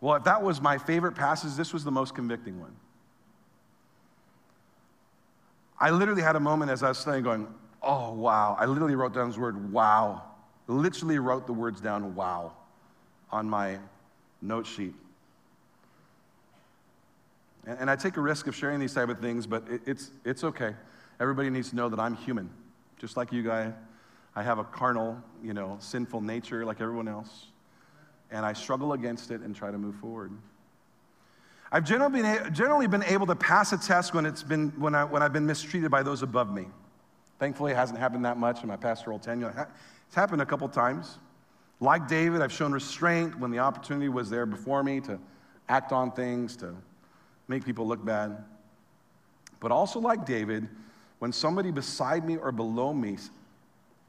Well, 0.00 0.14
if 0.14 0.24
that 0.24 0.42
was 0.42 0.60
my 0.60 0.78
favorite 0.78 1.16
passage, 1.16 1.56
this 1.56 1.72
was 1.72 1.82
the 1.82 1.90
most 1.90 2.14
convicting 2.14 2.60
one. 2.60 2.76
I 5.80 5.90
literally 5.90 6.22
had 6.22 6.36
a 6.36 6.40
moment 6.40 6.70
as 6.70 6.82
I 6.82 6.88
was 6.88 6.98
studying 6.98 7.24
going, 7.24 7.46
oh, 7.82 8.12
wow. 8.12 8.56
I 8.58 8.66
literally 8.66 8.94
wrote 8.94 9.14
down 9.14 9.28
this 9.28 9.38
word, 9.38 9.72
wow. 9.72 10.22
Literally 10.66 11.18
wrote 11.18 11.46
the 11.46 11.52
words 11.52 11.80
down, 11.80 12.14
wow, 12.14 12.52
on 13.30 13.48
my 13.48 13.78
note 14.42 14.66
sheet. 14.66 14.94
And, 17.66 17.78
and 17.80 17.90
I 17.90 17.96
take 17.96 18.16
a 18.16 18.20
risk 18.20 18.46
of 18.46 18.54
sharing 18.54 18.80
these 18.80 18.92
type 18.92 19.08
of 19.08 19.20
things, 19.20 19.46
but 19.46 19.64
it, 19.68 19.82
it's, 19.86 20.10
it's 20.24 20.44
okay. 20.44 20.74
Everybody 21.20 21.50
needs 21.50 21.70
to 21.70 21.76
know 21.76 21.88
that 21.88 21.98
I'm 21.98 22.16
human, 22.16 22.50
just 22.98 23.16
like 23.16 23.32
you 23.32 23.42
guys. 23.42 23.72
I 24.36 24.42
have 24.42 24.58
a 24.58 24.64
carnal, 24.64 25.22
you 25.42 25.54
know, 25.54 25.76
sinful 25.80 26.20
nature 26.20 26.64
like 26.64 26.80
everyone 26.80 27.08
else. 27.08 27.46
And 28.30 28.44
I 28.44 28.52
struggle 28.52 28.92
against 28.92 29.30
it 29.30 29.40
and 29.40 29.56
try 29.56 29.70
to 29.70 29.78
move 29.78 29.96
forward. 29.96 30.32
I've 31.70 31.84
generally 31.84 32.22
been, 32.22 32.54
generally 32.54 32.86
been 32.86 33.04
able 33.04 33.26
to 33.26 33.36
pass 33.36 33.72
a 33.72 33.78
test 33.78 34.14
when, 34.14 34.24
it's 34.24 34.42
been, 34.42 34.70
when, 34.78 34.94
I, 34.94 35.04
when 35.04 35.22
I've 35.22 35.32
been 35.32 35.46
mistreated 35.46 35.90
by 35.90 36.02
those 36.02 36.22
above 36.22 36.52
me. 36.52 36.66
Thankfully, 37.38 37.72
it 37.72 37.76
hasn't 37.76 37.98
happened 37.98 38.24
that 38.24 38.38
much 38.38 38.62
in 38.62 38.68
my 38.68 38.76
pastoral 38.76 39.18
tenure. 39.18 39.68
It's 40.06 40.14
happened 40.14 40.42
a 40.42 40.46
couple 40.46 40.68
times. 40.68 41.18
Like 41.80 42.08
David, 42.08 42.40
I've 42.40 42.52
shown 42.52 42.72
restraint 42.72 43.38
when 43.38 43.50
the 43.50 43.58
opportunity 43.60 44.08
was 44.08 44.30
there 44.30 44.46
before 44.46 44.82
me 44.82 45.00
to 45.02 45.18
act 45.68 45.92
on 45.92 46.10
things, 46.10 46.56
to 46.56 46.74
make 47.46 47.64
people 47.64 47.86
look 47.86 48.04
bad. 48.04 48.44
But 49.60 49.70
also, 49.70 50.00
like 50.00 50.24
David, 50.24 50.68
when 51.18 51.32
somebody 51.32 51.70
beside 51.70 52.24
me 52.24 52.36
or 52.36 52.50
below 52.50 52.92
me, 52.92 53.18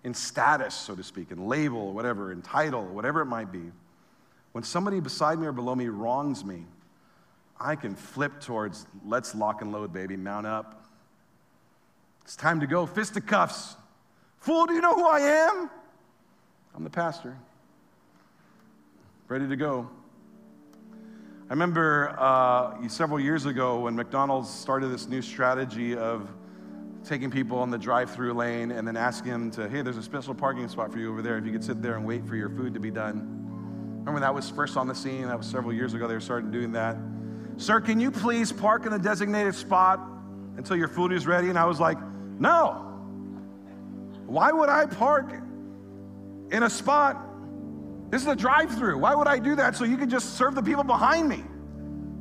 in 0.03 0.13
status, 0.13 0.73
so 0.73 0.95
to 0.95 1.03
speak, 1.03 1.31
in 1.31 1.47
label, 1.47 1.93
whatever, 1.93 2.31
in 2.31 2.41
title, 2.41 2.85
whatever 2.85 3.21
it 3.21 3.25
might 3.25 3.51
be, 3.51 3.71
when 4.53 4.63
somebody 4.63 4.99
beside 4.99 5.39
me 5.39 5.45
or 5.45 5.51
below 5.51 5.75
me 5.75 5.89
wrongs 5.89 6.43
me, 6.45 6.63
I 7.59 7.75
can 7.75 7.95
flip 7.95 8.39
towards 8.39 8.85
let's 9.05 9.35
lock 9.35 9.61
and 9.61 9.71
load, 9.71 9.91
baby, 9.91 10.15
mount 10.15 10.47
up. 10.47 10.85
It's 12.23 12.35
time 12.35 12.59
to 12.59 12.67
go. 12.67 12.85
Fisticuffs. 12.85 13.75
Fool, 14.37 14.65
do 14.65 14.73
you 14.73 14.81
know 14.81 14.95
who 14.95 15.07
I 15.07 15.19
am? 15.19 15.69
I'm 16.75 16.83
the 16.83 16.89
pastor. 16.89 17.35
Ready 19.27 19.47
to 19.47 19.55
go. 19.55 19.89
I 21.49 21.53
remember 21.53 22.15
uh, 22.19 22.87
several 22.87 23.19
years 23.19 23.45
ago 23.45 23.79
when 23.79 23.95
McDonald's 23.95 24.49
started 24.49 24.87
this 24.87 25.07
new 25.07 25.21
strategy 25.21 25.97
of 25.97 26.29
taking 27.03 27.31
people 27.31 27.57
on 27.57 27.71
the 27.71 27.77
drive 27.77 28.11
through 28.11 28.33
lane 28.33 28.71
and 28.71 28.87
then 28.87 28.95
asking 28.95 29.31
them 29.31 29.51
to, 29.51 29.67
hey, 29.67 29.81
there's 29.81 29.97
a 29.97 30.03
special 30.03 30.35
parking 30.35 30.67
spot 30.67 30.91
for 30.91 30.99
you 30.99 31.11
over 31.11 31.21
there 31.21 31.37
if 31.37 31.45
you 31.45 31.51
could 31.51 31.63
sit 31.63 31.81
there 31.81 31.95
and 31.95 32.05
wait 32.05 32.25
for 32.25 32.35
your 32.35 32.49
food 32.49 32.73
to 32.75 32.79
be 32.79 32.91
done. 32.91 33.99
Remember 33.99 34.19
that 34.19 34.33
was 34.33 34.49
first 34.49 34.77
on 34.77 34.87
the 34.87 34.95
scene? 34.95 35.27
That 35.27 35.37
was 35.37 35.47
several 35.47 35.73
years 35.73 35.93
ago 35.93 36.07
they 36.07 36.13
were 36.13 36.19
starting 36.19 36.51
doing 36.51 36.71
that. 36.73 36.95
Sir, 37.59 37.81
can 37.81 37.99
you 37.99 38.09
please 38.09 38.53
park 38.53 38.85
in 38.85 38.91
the 38.93 38.97
designated 38.97 39.53
spot 39.53 39.99
until 40.55 40.77
your 40.77 40.87
food 40.87 41.11
is 41.11 41.27
ready? 41.27 41.49
And 41.49 41.59
I 41.59 41.65
was 41.65 41.77
like, 41.77 41.97
No. 42.39 42.85
Why 44.25 44.51
would 44.53 44.69
I 44.69 44.85
park 44.85 45.33
in 46.51 46.63
a 46.63 46.69
spot? 46.69 47.17
This 48.11 48.21
is 48.21 48.27
a 48.29 48.35
drive 48.35 48.71
through. 48.77 48.97
Why 48.99 49.13
would 49.13 49.27
I 49.27 49.39
do 49.39 49.57
that 49.57 49.75
so 49.75 49.83
you 49.83 49.97
can 49.97 50.09
just 50.09 50.37
serve 50.37 50.55
the 50.55 50.63
people 50.63 50.85
behind 50.85 51.27
me? 51.27 51.43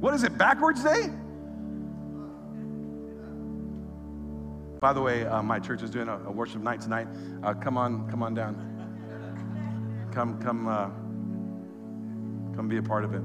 What 0.01 0.12
is 0.12 0.24
it, 0.24 0.36
backwards 0.36 0.82
day? 0.82 1.09
By 4.80 4.93
the 4.93 5.01
way, 5.01 5.24
uh, 5.24 5.41
my 5.43 5.61
church 5.61 5.82
is 5.82 5.91
doing 5.91 6.09
a, 6.09 6.18
a 6.26 6.32
worship 6.32 6.62
night 6.62 6.80
tonight. 6.80 7.07
Uh, 7.45 7.55
come 7.55 7.78
on, 7.78 8.11
come 8.11 8.24
on 8.24 8.34
down. 8.34 8.57
Come, 10.12 10.43
come, 10.43 10.66
uh, 10.66 10.86
come 12.57 12.68
be 12.68 12.78
a 12.78 12.82
part 12.82 13.05
of 13.05 13.14
it. 13.14 13.22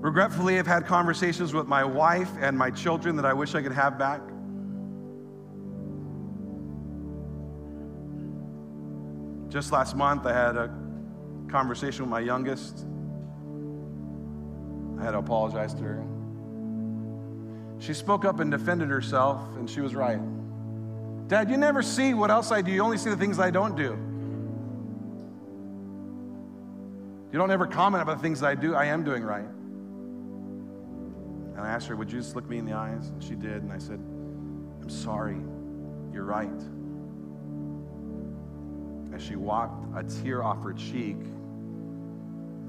Regretfully, 0.00 0.58
I've 0.60 0.66
had 0.66 0.86
conversations 0.86 1.52
with 1.52 1.66
my 1.66 1.84
wife 1.84 2.30
and 2.40 2.56
my 2.56 2.70
children 2.70 3.16
that 3.16 3.24
I 3.24 3.32
wish 3.32 3.56
I 3.56 3.62
could 3.62 3.72
have 3.72 3.98
back. 3.98 4.20
Just 9.48 9.72
last 9.72 9.96
month, 9.96 10.24
I 10.24 10.32
had 10.32 10.56
a 10.56 10.72
conversation 11.50 12.02
with 12.02 12.10
my 12.10 12.20
youngest. 12.20 12.86
I 15.00 15.04
had 15.04 15.12
to 15.12 15.18
apologize 15.18 15.74
to 15.74 15.82
her. 15.82 16.04
She 17.80 17.92
spoke 17.92 18.24
up 18.24 18.38
and 18.38 18.52
defended 18.52 18.90
herself, 18.90 19.40
and 19.56 19.68
she 19.68 19.80
was 19.80 19.96
right. 19.96 20.20
Dad, 21.26 21.50
you 21.50 21.56
never 21.56 21.82
see 21.82 22.14
what 22.14 22.30
else 22.30 22.52
I 22.52 22.62
do, 22.62 22.70
you 22.70 22.82
only 22.82 22.98
see 22.98 23.10
the 23.10 23.16
things 23.16 23.40
I 23.40 23.50
don't 23.50 23.76
do. 23.76 23.98
You 27.32 27.38
don't 27.38 27.50
ever 27.50 27.66
comment 27.66 28.02
about 28.02 28.18
the 28.18 28.22
things 28.22 28.44
I 28.44 28.54
do, 28.54 28.74
I 28.74 28.86
am 28.86 29.02
doing 29.02 29.24
right. 29.24 29.44
And 31.58 31.66
I 31.66 31.70
asked 31.70 31.88
her, 31.88 31.96
Would 31.96 32.12
you 32.12 32.20
just 32.20 32.36
look 32.36 32.48
me 32.48 32.58
in 32.58 32.64
the 32.64 32.74
eyes? 32.74 33.08
And 33.08 33.22
she 33.22 33.34
did, 33.34 33.64
and 33.64 33.72
I 33.72 33.78
said, 33.78 33.98
I'm 34.80 34.88
sorry, 34.88 35.38
you're 36.12 36.24
right. 36.24 36.48
As 39.12 39.26
she 39.26 39.34
walked, 39.34 39.84
a 39.96 40.04
tear 40.04 40.44
off 40.44 40.62
her 40.62 40.72
cheek 40.72 41.16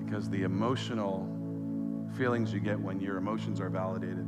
because 0.03 0.27
the 0.31 0.41
emotional 0.41 1.29
feelings 2.17 2.51
you 2.51 2.59
get 2.59 2.79
when 2.79 2.99
your 2.99 3.17
emotions 3.17 3.61
are 3.61 3.69
validated. 3.69 4.25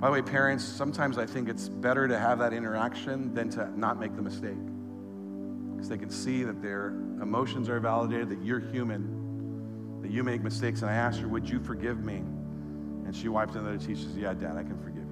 By 0.00 0.08
the 0.08 0.14
way, 0.14 0.22
parents, 0.22 0.64
sometimes 0.64 1.16
I 1.16 1.26
think 1.26 1.48
it's 1.48 1.68
better 1.68 2.08
to 2.08 2.18
have 2.18 2.40
that 2.40 2.52
interaction 2.52 3.32
than 3.34 3.50
to 3.50 3.70
not 3.78 4.00
make 4.00 4.16
the 4.16 4.22
mistake. 4.22 4.58
Because 5.70 5.88
they 5.88 5.98
can 5.98 6.10
see 6.10 6.42
that 6.42 6.60
their 6.60 6.88
emotions 7.22 7.68
are 7.68 7.78
validated, 7.78 8.30
that 8.30 8.42
you're 8.42 8.58
human, 8.58 9.21
that 10.02 10.10
you 10.10 10.22
make 10.22 10.42
mistakes. 10.42 10.82
And 10.82 10.90
I 10.90 10.94
asked 10.94 11.20
her, 11.20 11.28
Would 11.28 11.48
you 11.48 11.60
forgive 11.60 12.04
me? 12.04 12.16
And 12.16 13.14
she 13.14 13.28
wiped 13.28 13.54
another 13.54 13.78
tear. 13.78 13.96
She 13.96 14.02
says, 14.02 14.16
Yeah, 14.16 14.34
Dad, 14.34 14.56
I 14.56 14.62
can 14.62 14.78
forgive 14.82 15.04
you. 15.04 15.08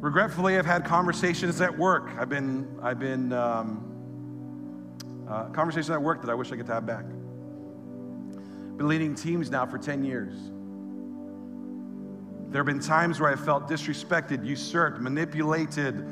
Regretfully, 0.00 0.58
I've 0.58 0.66
had 0.66 0.84
conversations 0.84 1.60
at 1.60 1.76
work. 1.76 2.10
I've 2.18 2.28
been, 2.28 2.78
I've 2.82 2.98
been, 2.98 3.32
um, 3.32 3.92
uh, 5.28 5.44
conversations 5.50 5.90
at 5.90 6.00
work 6.00 6.20
that 6.20 6.30
I 6.30 6.34
wish 6.34 6.52
I 6.52 6.56
could 6.56 6.68
have 6.68 6.86
back. 6.86 7.04
Been 8.76 8.88
leading 8.88 9.14
teams 9.14 9.50
now 9.50 9.66
for 9.66 9.78
10 9.78 10.04
years. 10.04 10.34
There 12.50 12.60
have 12.60 12.66
been 12.66 12.80
times 12.80 13.18
where 13.18 13.32
I 13.32 13.36
felt 13.36 13.68
disrespected, 13.68 14.46
usurped, 14.46 15.00
manipulated, 15.00 16.06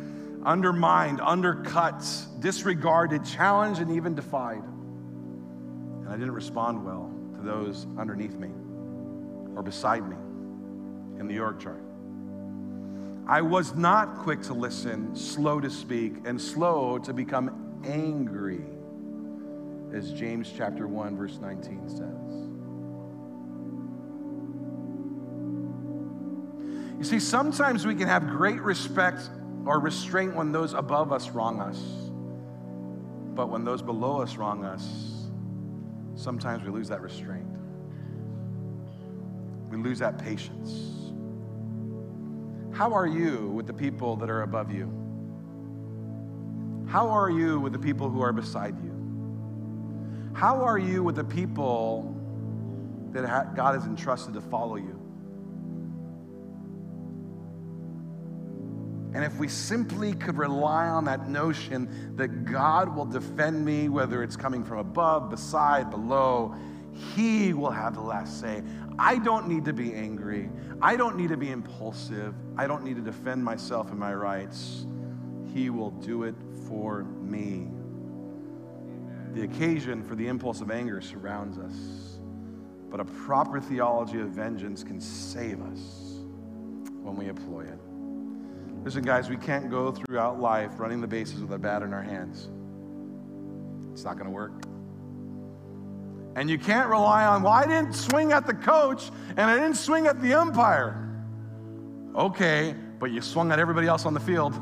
undermined, 0.45 1.21
undercut, 1.21 2.05
disregarded, 2.41 3.25
challenged, 3.25 3.81
and 3.81 3.93
even 3.93 4.15
defied. 4.15 4.63
And 6.05 6.13
I 6.13 6.17
didn't 6.17 6.35
respond 6.35 6.85
well 6.85 7.11
to 7.37 7.41
those 7.41 7.87
underneath 7.99 8.35
me 8.35 8.51
or 9.57 9.63
beside 9.63 10.07
me 10.07 10.17
in 11.19 11.27
the 11.27 11.39
org 11.39 11.59
chart. 11.59 11.83
I 13.27 13.41
was 13.41 13.75
not 13.75 14.19
quick 14.19 14.43
to 14.43 14.53
listen, 14.53 15.17
slow 15.17 15.59
to 15.61 15.71
speak, 15.71 16.27
and 16.27 16.39
slow 16.39 16.99
to 16.99 17.15
become 17.15 17.81
angry, 17.87 18.61
as 19.95 20.13
James 20.13 20.53
chapter 20.55 20.87
1, 20.87 21.17
verse 21.17 21.39
19 21.41 21.89
says. 21.89 22.01
You 26.99 27.05
see, 27.05 27.19
sometimes 27.19 27.87
we 27.87 27.95
can 27.95 28.09
have 28.09 28.29
great 28.29 28.61
respect 28.61 29.31
or 29.65 29.81
restraint 29.81 30.35
when 30.35 30.53
those 30.53 30.75
above 30.75 31.11
us 31.11 31.31
wrong 31.31 31.61
us. 31.61 31.79
But 33.35 33.49
when 33.49 33.65
those 33.65 33.81
below 33.81 34.21
us 34.21 34.37
wrong 34.37 34.65
us, 34.65 35.14
sometimes 36.17 36.65
we 36.65 36.71
lose 36.71 36.89
that 36.89 37.01
restraint. 37.01 37.47
We 39.71 39.77
lose 39.77 39.99
that 39.99 40.19
patience. 40.19 41.13
How 42.73 42.93
are 42.93 43.07
you 43.07 43.51
with 43.51 43.67
the 43.67 43.73
people 43.73 44.17
that 44.17 44.31
are 44.31 44.43
above 44.43 44.73
you? 44.73 44.91
How 46.87 47.09
are 47.09 47.31
you 47.31 47.61
with 47.61 47.73
the 47.73 47.79
people 47.79 48.09
who 48.09 48.21
are 48.21 48.33
beside 48.33 48.77
you? 48.83 48.91
How 50.35 50.63
are 50.65 50.79
you 50.79 51.03
with 51.03 51.17
the 51.17 51.25
people 51.25 52.17
that 53.13 53.55
God 53.55 53.75
has 53.75 53.87
entrusted 53.87 54.35
to 54.35 54.41
follow 54.41 54.77
you? 54.77 55.01
And 59.15 59.25
if 59.25 59.39
we 59.39 59.47
simply 59.47 60.13
could 60.13 60.37
rely 60.37 60.89
on 60.89 61.05
that 61.05 61.29
notion 61.29 62.17
that 62.17 62.45
God 62.45 62.95
will 62.95 63.05
defend 63.05 63.65
me, 63.65 63.89
whether 63.89 64.25
it's 64.25 64.37
coming 64.37 64.65
from 64.65 64.79
above, 64.79 65.31
beside, 65.31 65.89
below, 65.91 66.55
He 67.15 67.53
will 67.53 67.71
have 67.71 67.95
the 67.95 68.01
last 68.01 68.41
say. 68.41 68.63
I 68.99 69.19
don't 69.19 69.47
need 69.47 69.65
to 69.67 69.73
be 69.73 69.95
angry. 69.95 70.51
I 70.83 70.97
don't 70.97 71.17
need 71.17 71.29
to 71.29 71.37
be 71.37 71.51
impulsive. 71.51 72.35
I 72.57 72.67
don't 72.67 72.85
need 72.85 72.97
to 72.97 73.03
defend 73.03 73.45
myself 73.45 73.91
and 73.91 73.99
my 73.99 74.13
rights. 74.15 74.87
He 75.53 75.71
will 75.71 75.91
do 75.91 76.25
it 76.25 76.35
for 76.67 77.05
me. 77.05 77.69
The 79.33 79.43
occasion 79.43 80.03
for 80.03 80.17
the 80.17 80.27
impulse 80.27 80.61
of 80.61 80.73
anger 80.73 81.01
surrounds 81.01 81.59
us, 81.59 82.19
but 82.91 82.99
a 83.01 83.05
proper 83.05 83.61
theology 83.61 84.21
of 84.21 84.29
vengeance 84.31 84.83
can 84.83 85.01
save 85.01 85.61
us 85.63 86.21
when 87.03 87.17
we 87.17 87.29
employ 87.29 87.63
it. 87.63 87.79
Listen, 88.85 89.03
guys, 89.03 89.31
we 89.31 89.39
can't 89.39 89.71
go 89.71 89.91
throughout 89.91 90.39
life 90.39 90.73
running 90.79 91.01
the 91.01 91.07
bases 91.07 91.41
with 91.41 91.51
a 91.53 91.59
bat 91.59 91.83
in 91.83 91.95
our 91.95 92.03
hands. 92.03 92.51
It's 93.93 94.05
not 94.05 94.19
going 94.19 94.27
to 94.27 94.31
work. 94.31 94.53
And 96.37 96.51
you 96.51 96.59
can't 96.59 96.91
rely 96.91 97.25
on, 97.25 97.43
well, 97.43 97.53
I 97.55 97.65
didn't 97.65 97.95
swing 97.95 98.33
at 98.33 98.47
the 98.47 98.53
coach 98.53 99.11
and 99.31 99.41
I 99.41 99.55
didn't 99.55 99.77
swing 99.77 100.07
at 100.07 100.21
the 100.21 100.35
umpire. 100.35 101.09
Okay, 102.15 102.75
but 102.99 103.11
you 103.11 103.23
swung 103.23 103.53
at 103.53 103.59
everybody 103.59 103.87
else 103.87 104.05
on 104.05 104.13
the 104.13 104.21
field, 104.21 104.55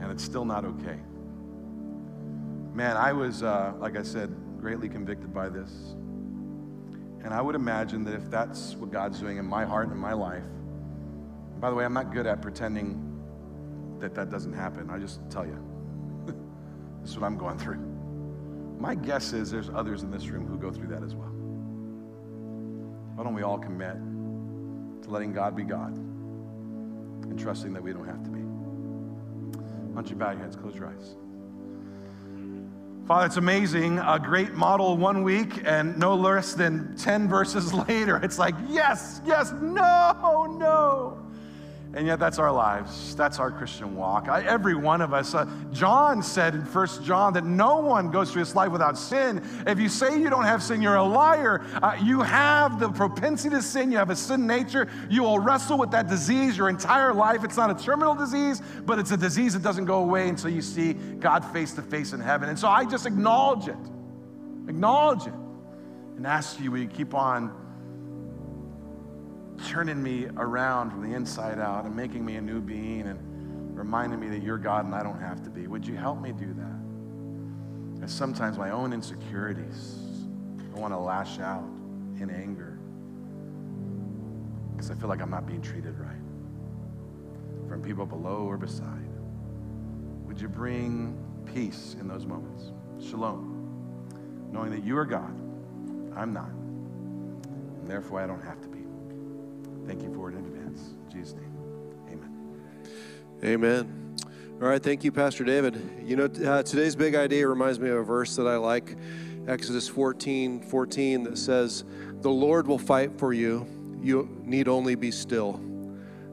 and 0.00 0.10
it's 0.10 0.24
still 0.24 0.44
not 0.44 0.64
okay. 0.64 0.98
Man, 2.74 2.96
I 2.96 3.12
was, 3.12 3.44
uh, 3.44 3.72
like 3.78 3.96
I 3.96 4.02
said, 4.02 4.34
greatly 4.60 4.88
convicted 4.88 5.32
by 5.32 5.48
this. 5.48 5.70
And 7.22 7.32
I 7.32 7.40
would 7.40 7.54
imagine 7.54 8.02
that 8.04 8.14
if 8.14 8.28
that's 8.30 8.74
what 8.74 8.90
God's 8.90 9.20
doing 9.20 9.36
in 9.36 9.44
my 9.46 9.64
heart 9.64 9.84
and 9.84 9.92
in 9.92 9.98
my 9.98 10.12
life, 10.12 10.42
by 11.60 11.68
the 11.68 11.76
way, 11.76 11.84
I'm 11.84 11.92
not 11.92 12.12
good 12.12 12.26
at 12.26 12.40
pretending 12.40 13.06
that 13.98 14.14
that 14.14 14.30
doesn't 14.30 14.54
happen. 14.54 14.88
I 14.90 14.98
just 14.98 15.20
tell 15.30 15.44
you. 15.44 15.58
this 17.02 17.10
is 17.10 17.18
what 17.18 17.26
I'm 17.26 17.36
going 17.36 17.58
through. 17.58 17.78
My 18.78 18.94
guess 18.94 19.34
is 19.34 19.50
there's 19.50 19.68
others 19.68 20.02
in 20.02 20.10
this 20.10 20.28
room 20.28 20.46
who 20.46 20.56
go 20.56 20.72
through 20.72 20.88
that 20.88 21.02
as 21.02 21.14
well. 21.14 21.28
Why 23.14 23.24
don't 23.24 23.34
we 23.34 23.42
all 23.42 23.58
commit 23.58 23.96
to 25.02 25.10
letting 25.10 25.34
God 25.34 25.54
be 25.54 25.64
God 25.64 25.94
and 25.94 27.38
trusting 27.38 27.74
that 27.74 27.82
we 27.82 27.92
don't 27.92 28.06
have 28.06 28.24
to 28.24 28.30
be? 28.30 28.40
Why 28.40 29.96
don't 29.96 30.08
you 30.08 30.16
bow 30.16 30.30
your 30.30 30.40
heads, 30.40 30.56
close 30.56 30.74
your 30.74 30.86
eyes. 30.86 31.16
Father, 33.06 33.26
it's 33.26 33.36
amazing. 33.36 33.98
A 33.98 34.18
great 34.18 34.54
model 34.54 34.96
one 34.96 35.22
week, 35.22 35.62
and 35.64 35.98
no 35.98 36.14
less 36.14 36.54
than 36.54 36.96
10 36.96 37.28
verses 37.28 37.74
later, 37.88 38.18
it's 38.22 38.38
like, 38.38 38.54
yes, 38.68 39.20
yes, 39.26 39.52
no, 39.60 40.46
no. 40.58 41.29
And 41.92 42.06
yet, 42.06 42.20
that's 42.20 42.38
our 42.38 42.52
lives. 42.52 43.16
That's 43.16 43.40
our 43.40 43.50
Christian 43.50 43.96
walk. 43.96 44.28
I, 44.28 44.44
every 44.44 44.76
one 44.76 45.00
of 45.00 45.12
us. 45.12 45.34
Uh, 45.34 45.50
John 45.72 46.22
said 46.22 46.54
in 46.54 46.64
First 46.64 47.02
John 47.02 47.32
that 47.32 47.44
no 47.44 47.78
one 47.78 48.12
goes 48.12 48.30
through 48.30 48.42
this 48.42 48.54
life 48.54 48.70
without 48.70 48.96
sin. 48.96 49.42
If 49.66 49.80
you 49.80 49.88
say 49.88 50.16
you 50.16 50.30
don't 50.30 50.44
have 50.44 50.62
sin, 50.62 50.80
you're 50.80 50.94
a 50.94 51.02
liar. 51.02 51.66
Uh, 51.82 51.96
you 52.00 52.20
have 52.20 52.78
the 52.78 52.88
propensity 52.90 53.56
to 53.56 53.62
sin. 53.62 53.90
You 53.90 53.98
have 53.98 54.10
a 54.10 54.14
sin 54.14 54.46
nature. 54.46 54.88
You 55.10 55.22
will 55.22 55.40
wrestle 55.40 55.78
with 55.78 55.90
that 55.90 56.08
disease 56.08 56.56
your 56.56 56.68
entire 56.68 57.12
life. 57.12 57.42
It's 57.42 57.56
not 57.56 57.70
a 57.70 57.84
terminal 57.84 58.14
disease, 58.14 58.62
but 58.86 59.00
it's 59.00 59.10
a 59.10 59.16
disease 59.16 59.54
that 59.54 59.62
doesn't 59.62 59.86
go 59.86 59.98
away 59.98 60.28
until 60.28 60.50
you 60.50 60.62
see 60.62 60.92
God 60.92 61.44
face 61.46 61.72
to 61.72 61.82
face 61.82 62.12
in 62.12 62.20
heaven. 62.20 62.48
And 62.48 62.58
so 62.58 62.68
I 62.68 62.84
just 62.84 63.04
acknowledge 63.04 63.66
it. 63.66 63.76
Acknowledge 64.68 65.26
it. 65.26 65.34
And 66.16 66.24
ask 66.24 66.60
you, 66.60 66.70
will 66.70 66.78
you 66.78 66.86
keep 66.86 67.14
on 67.14 67.59
turning 69.66 70.02
me 70.02 70.26
around 70.36 70.90
from 70.90 71.08
the 71.08 71.14
inside 71.14 71.58
out 71.58 71.84
and 71.84 71.94
making 71.94 72.24
me 72.24 72.36
a 72.36 72.40
new 72.40 72.60
being 72.60 73.02
and 73.02 73.76
reminding 73.76 74.20
me 74.20 74.28
that 74.28 74.42
you're 74.42 74.58
God 74.58 74.84
and 74.84 74.94
I 74.94 75.02
don't 75.02 75.20
have 75.20 75.42
to 75.44 75.50
be. 75.50 75.66
Would 75.66 75.86
you 75.86 75.96
help 75.96 76.20
me 76.20 76.32
do 76.32 76.52
that? 76.54 76.80
And 78.00 78.10
sometimes 78.10 78.58
my 78.58 78.70
own 78.70 78.92
insecurities, 78.92 79.98
I 80.74 80.78
want 80.78 80.94
to 80.94 80.98
lash 80.98 81.38
out 81.38 81.68
in 82.18 82.30
anger 82.30 82.78
because 84.72 84.90
I 84.90 84.94
feel 84.94 85.08
like 85.08 85.20
I'm 85.20 85.30
not 85.30 85.46
being 85.46 85.60
treated 85.60 85.98
right 85.98 86.16
from 87.68 87.82
people 87.82 88.06
below 88.06 88.46
or 88.48 88.56
beside. 88.56 89.08
Would 90.26 90.40
you 90.40 90.48
bring 90.48 91.18
peace 91.52 91.96
in 92.00 92.08
those 92.08 92.24
moments? 92.24 92.72
Shalom, 92.98 94.48
knowing 94.50 94.70
that 94.70 94.82
you 94.82 94.96
are 94.96 95.04
God, 95.04 95.36
I'm 96.16 96.32
not, 96.32 96.50
and 96.50 97.86
therefore 97.86 98.20
I 98.20 98.26
don't 98.26 98.42
have 98.42 98.60
to. 98.62 98.69
Thank 99.90 100.04
you 100.04 100.14
for 100.14 100.30
it 100.30 100.36
in 100.36 100.44
advance. 100.44 100.90
In 101.04 101.10
Jesus' 101.10 101.34
name, 101.34 101.52
amen. 102.06 102.62
Amen. 103.42 104.16
All 104.62 104.68
right, 104.68 104.80
thank 104.80 105.02
you, 105.02 105.10
Pastor 105.10 105.42
David. 105.42 105.82
You 106.04 106.14
know, 106.14 106.26
uh, 106.26 106.62
today's 106.62 106.94
big 106.94 107.16
idea 107.16 107.48
reminds 107.48 107.80
me 107.80 107.88
of 107.88 107.96
a 107.96 108.04
verse 108.04 108.36
that 108.36 108.46
I 108.46 108.54
like, 108.54 108.96
Exodus 109.48 109.88
14 109.88 110.60
14, 110.60 111.24
that 111.24 111.36
says, 111.36 111.82
The 112.20 112.30
Lord 112.30 112.68
will 112.68 112.78
fight 112.78 113.18
for 113.18 113.32
you. 113.32 113.66
You 114.00 114.28
need 114.44 114.68
only 114.68 114.94
be 114.94 115.10
still. 115.10 115.60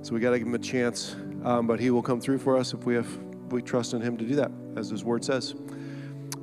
So 0.03 0.13
we 0.13 0.19
got 0.19 0.29
to 0.29 0.37
give 0.37 0.47
him 0.47 0.53
a 0.53 0.59
chance, 0.59 1.15
um, 1.43 1.65
but 1.65 1.79
he 1.79 1.89
will 1.89 2.03
come 2.03 2.21
through 2.21 2.37
for 2.37 2.57
us 2.57 2.75
if 2.75 2.85
we 2.85 2.93
have 2.93 3.11
we 3.51 3.63
trust 3.63 3.95
in 3.95 4.01
him 4.03 4.17
to 4.17 4.23
do 4.23 4.35
that, 4.35 4.51
as 4.75 4.91
his 4.91 5.03
word 5.03 5.25
says. 5.25 5.55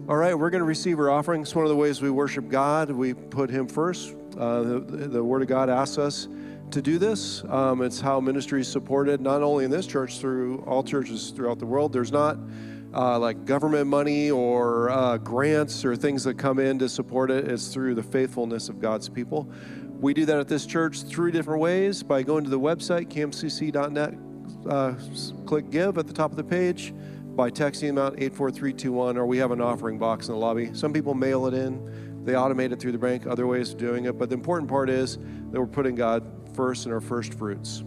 All 0.09 0.17
right, 0.17 0.37
we're 0.37 0.51
going 0.51 0.63
to 0.63 0.67
receive 0.67 0.99
our 0.99 1.11
offering. 1.11 1.43
It's 1.43 1.55
one 1.55 1.65
of 1.65 1.69
the 1.69 1.77
ways 1.77 2.03
we 2.03 2.11
worship 2.11 2.49
God. 2.49 2.91
We 2.91 3.15
put 3.15 3.51
him 3.51 3.69
first. 3.69 4.17
Uh, 4.37 4.63
the, 4.65 4.81
the 4.81 5.23
Word 5.23 5.43
of 5.43 5.49
God 5.49 5.71
asks 5.71 5.97
us 5.97 6.27
to 6.75 6.83
do 6.83 6.99
this. 6.99 7.45
Um, 7.45 7.83
it's 7.83 8.01
how 8.01 8.19
ministry 8.19 8.61
is 8.61 8.69
supported, 8.69 9.21
not 9.21 9.43
only 9.43 9.65
in 9.65 9.71
this 9.71 9.87
church, 9.87 10.19
through 10.19 10.65
all 10.67 10.83
churches 10.83 11.31
throughout 11.31 11.61
the 11.61 11.67
world. 11.67 11.93
There's 11.93 12.11
not 12.11 12.37
uh, 12.93 13.17
like 13.19 13.45
government 13.45 13.87
money 13.87 14.33
or 14.33 14.91
uh, 14.91 15.19
grants 15.19 15.85
or 15.85 15.95
things 15.95 16.25
that 16.25 16.37
come 16.37 16.59
in 16.59 16.81
to 16.81 16.89
support 16.89 17.31
it. 17.31 17.49
It's 17.49 17.69
through 17.69 17.95
the 17.95 18.03
faithfulness 18.03 18.69
of 18.69 18.81
God's 18.81 19.09
people. 19.09 19.49
We 20.01 20.15
do 20.15 20.27
that 20.27 20.37
at 20.37 20.49
this 20.49 20.67
church 20.67 21.03
three 21.03 21.31
different 21.31 21.61
ways 21.61 22.03
by 22.03 22.25
going 22.25 22.43
to 22.43 22.51
the 22.51 22.59
website, 22.59 23.07
camcc.net, 23.07 24.15
uh, 24.69 24.95
click 25.47 25.71
give 25.71 25.97
at 25.97 26.09
the 26.09 26.13
top 26.13 26.33
of 26.33 26.37
the 26.37 26.45
page, 26.45 26.93
by 27.37 27.51
texting 27.51 27.91
amount 27.91 28.17
84321, 28.17 29.17
or 29.17 29.27
we 29.27 29.39
have 29.39 29.53
an 29.53 29.61
offering 29.61 29.97
box 29.99 30.27
in 30.27 30.35
the 30.35 30.41
lobby. 30.41 30.71
Some 30.73 30.93
people 30.93 31.15
mail 31.15 31.47
it 31.47 31.55
in, 31.55 32.25
they 32.25 32.33
automate 32.33 32.73
it 32.73 32.81
through 32.81 32.93
the 32.93 32.99
bank, 32.99 33.27
other 33.27 33.47
ways 33.47 33.71
of 33.71 33.79
doing 33.79 34.07
it. 34.07 34.19
But 34.19 34.29
the 34.29 34.35
important 34.35 34.69
part 34.69 34.91
is 34.91 35.19
that 35.19 35.61
we're 35.61 35.67
putting 35.67 35.95
God 35.95 36.25
first 36.55 36.87
and 36.87 36.95
our 36.95 37.01
first 37.01 37.35
fruits. 37.35 37.85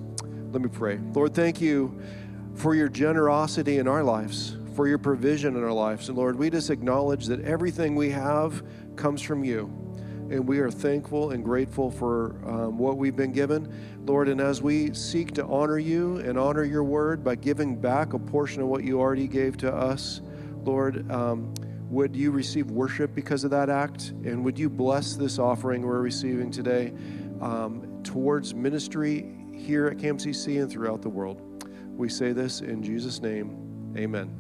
Let 0.52 0.62
me 0.62 0.70
pray. 0.70 1.00
Lord, 1.14 1.34
thank 1.34 1.60
you 1.62 2.00
for 2.56 2.74
your 2.74 2.90
generosity 2.90 3.78
in 3.78 3.88
our 3.88 4.04
lives, 4.04 4.58
for 4.76 4.88
your 4.88 4.98
provision 4.98 5.56
in 5.56 5.64
our 5.64 5.72
lives. 5.72 6.10
And 6.10 6.18
Lord, 6.18 6.38
we 6.38 6.50
just 6.50 6.70
acknowledge 6.70 7.28
that 7.28 7.42
everything 7.42 7.96
we 7.96 8.10
have 8.10 8.64
comes 8.96 9.22
from 9.22 9.44
you. 9.44 9.66
And 10.30 10.46
we 10.46 10.60
are 10.60 10.70
thankful 10.70 11.32
and 11.32 11.44
grateful 11.44 11.90
for 11.90 12.36
um, 12.46 12.78
what 12.78 12.98
we've 12.98 13.16
been 13.16 13.32
given. 13.32 13.74
Lord, 14.06 14.28
and 14.28 14.42
as 14.42 14.62
we 14.62 14.94
seek 14.94 15.34
to 15.36 15.46
honor 15.46 15.78
you 15.78 16.18
and 16.18 16.38
honor 16.38 16.64
your 16.64 16.84
word 16.84 17.24
by 17.24 17.36
giving 17.36 17.80
back 17.80 18.14
a 18.14 18.20
portion 18.20 18.62
of 18.62 18.68
what 18.68 18.84
you 18.84 19.00
already 19.00 19.28
gave 19.28 19.56
to 19.58 19.74
us, 19.74 20.22
Lord, 20.64 21.10
um, 21.12 21.54
would 21.90 22.16
you 22.16 22.32
receive 22.32 22.72
worship 22.72 23.16
because 23.16 23.46
of 23.46 23.52
that 23.52 23.70
act? 23.70 24.10
And 24.26 24.44
would 24.44 24.60
you 24.60 24.70
bless 24.70 25.16
this 25.16 25.40
offering 25.40 25.84
we're 25.84 26.02
receiving 26.02 26.52
today 26.52 26.94
um, 27.40 27.87
towards 28.08 28.56
ministry 28.56 29.36
here 29.54 29.88
at 29.88 29.98
CAMCC 29.98 30.62
and 30.62 30.72
throughout 30.72 31.02
the 31.02 31.10
world? 31.10 31.66
We 31.94 32.08
say 32.08 32.32
this 32.32 32.62
in 32.62 32.82
Jesus' 32.82 33.22
name. 33.22 33.94
Amen. 33.98 34.34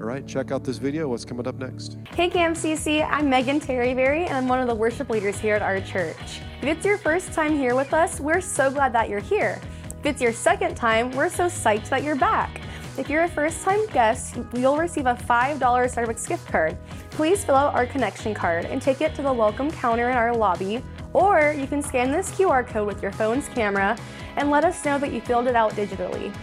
All 0.00 0.06
right, 0.06 0.26
check 0.26 0.50
out 0.50 0.64
this 0.64 0.78
video. 0.78 1.08
What's 1.08 1.26
coming 1.26 1.46
up 1.46 1.56
next? 1.56 1.98
Hey 2.14 2.30
CAMCC, 2.30 3.06
I'm 3.06 3.28
Megan 3.28 3.60
Terryberry 3.60 4.22
and 4.26 4.32
I'm 4.32 4.48
one 4.48 4.60
of 4.60 4.66
the 4.66 4.74
worship 4.74 5.10
leaders 5.10 5.38
here 5.38 5.54
at 5.54 5.62
our 5.62 5.82
church. 5.82 6.40
If 6.62 6.64
it's 6.64 6.86
your 6.86 6.96
first 6.96 7.32
time 7.34 7.54
here 7.54 7.74
with 7.74 7.92
us, 7.92 8.18
we're 8.18 8.40
so 8.40 8.70
glad 8.70 8.94
that 8.94 9.10
you're 9.10 9.20
here. 9.20 9.60
If 9.98 10.06
it's 10.06 10.22
your 10.22 10.32
second 10.32 10.74
time, 10.74 11.10
we're 11.10 11.28
so 11.28 11.44
psyched 11.44 11.90
that 11.90 12.02
you're 12.02 12.16
back. 12.16 12.62
If 12.96 13.10
you're 13.10 13.24
a 13.24 13.28
first 13.28 13.62
time 13.62 13.86
guest, 13.88 14.38
you'll 14.54 14.78
receive 14.78 15.04
a 15.04 15.14
$5 15.14 15.58
Starbucks 15.58 16.26
gift 16.26 16.46
card. 16.46 16.78
Please 17.10 17.44
fill 17.44 17.56
out 17.56 17.74
our 17.74 17.86
connection 17.86 18.32
card 18.32 18.64
and 18.64 18.80
take 18.80 19.02
it 19.02 19.14
to 19.16 19.22
the 19.22 19.32
welcome 19.32 19.70
counter 19.70 20.08
in 20.08 20.16
our 20.16 20.34
lobby, 20.34 20.82
or 21.12 21.54
you 21.58 21.66
can 21.66 21.82
scan 21.82 22.10
this 22.10 22.30
QR 22.32 22.66
code 22.66 22.86
with 22.86 23.02
your 23.02 23.12
phone's 23.12 23.48
camera 23.48 23.96
and 24.36 24.50
let 24.50 24.64
us 24.64 24.84
know 24.84 24.98
that 24.98 25.12
you 25.12 25.20
filled 25.20 25.46
it 25.46 25.56
out 25.56 25.72
digitally. 25.72 26.34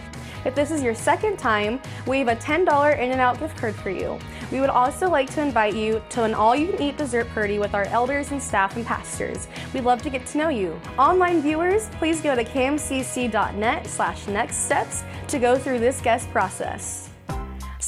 If 0.44 0.54
this 0.54 0.70
is 0.70 0.82
your 0.82 0.94
second 0.94 1.36
time, 1.38 1.80
we 2.06 2.20
have 2.20 2.28
a 2.28 2.36
$10 2.36 2.98
In 2.98 3.10
N 3.12 3.20
Out 3.20 3.38
gift 3.38 3.56
card 3.56 3.74
for 3.74 3.90
you. 3.90 4.18
We 4.52 4.60
would 4.60 4.70
also 4.70 5.08
like 5.08 5.30
to 5.34 5.42
invite 5.42 5.74
you 5.74 6.02
to 6.10 6.22
an 6.22 6.32
all 6.32 6.54
you 6.54 6.68
can 6.68 6.80
eat 6.80 6.96
dessert 6.96 7.28
party 7.30 7.58
with 7.58 7.74
our 7.74 7.84
elders 7.84 8.30
and 8.30 8.42
staff 8.42 8.76
and 8.76 8.86
pastors. 8.86 9.48
We'd 9.74 9.84
love 9.84 10.02
to 10.02 10.10
get 10.10 10.26
to 10.26 10.38
know 10.38 10.48
you. 10.48 10.80
Online 10.98 11.42
viewers, 11.42 11.88
please 11.98 12.20
go 12.20 12.34
to 12.34 12.44
camcc.net 12.44 13.86
slash 13.86 14.26
next 14.28 14.56
steps 14.64 15.02
to 15.28 15.38
go 15.38 15.58
through 15.58 15.80
this 15.80 16.00
guest 16.00 16.30
process. 16.30 17.07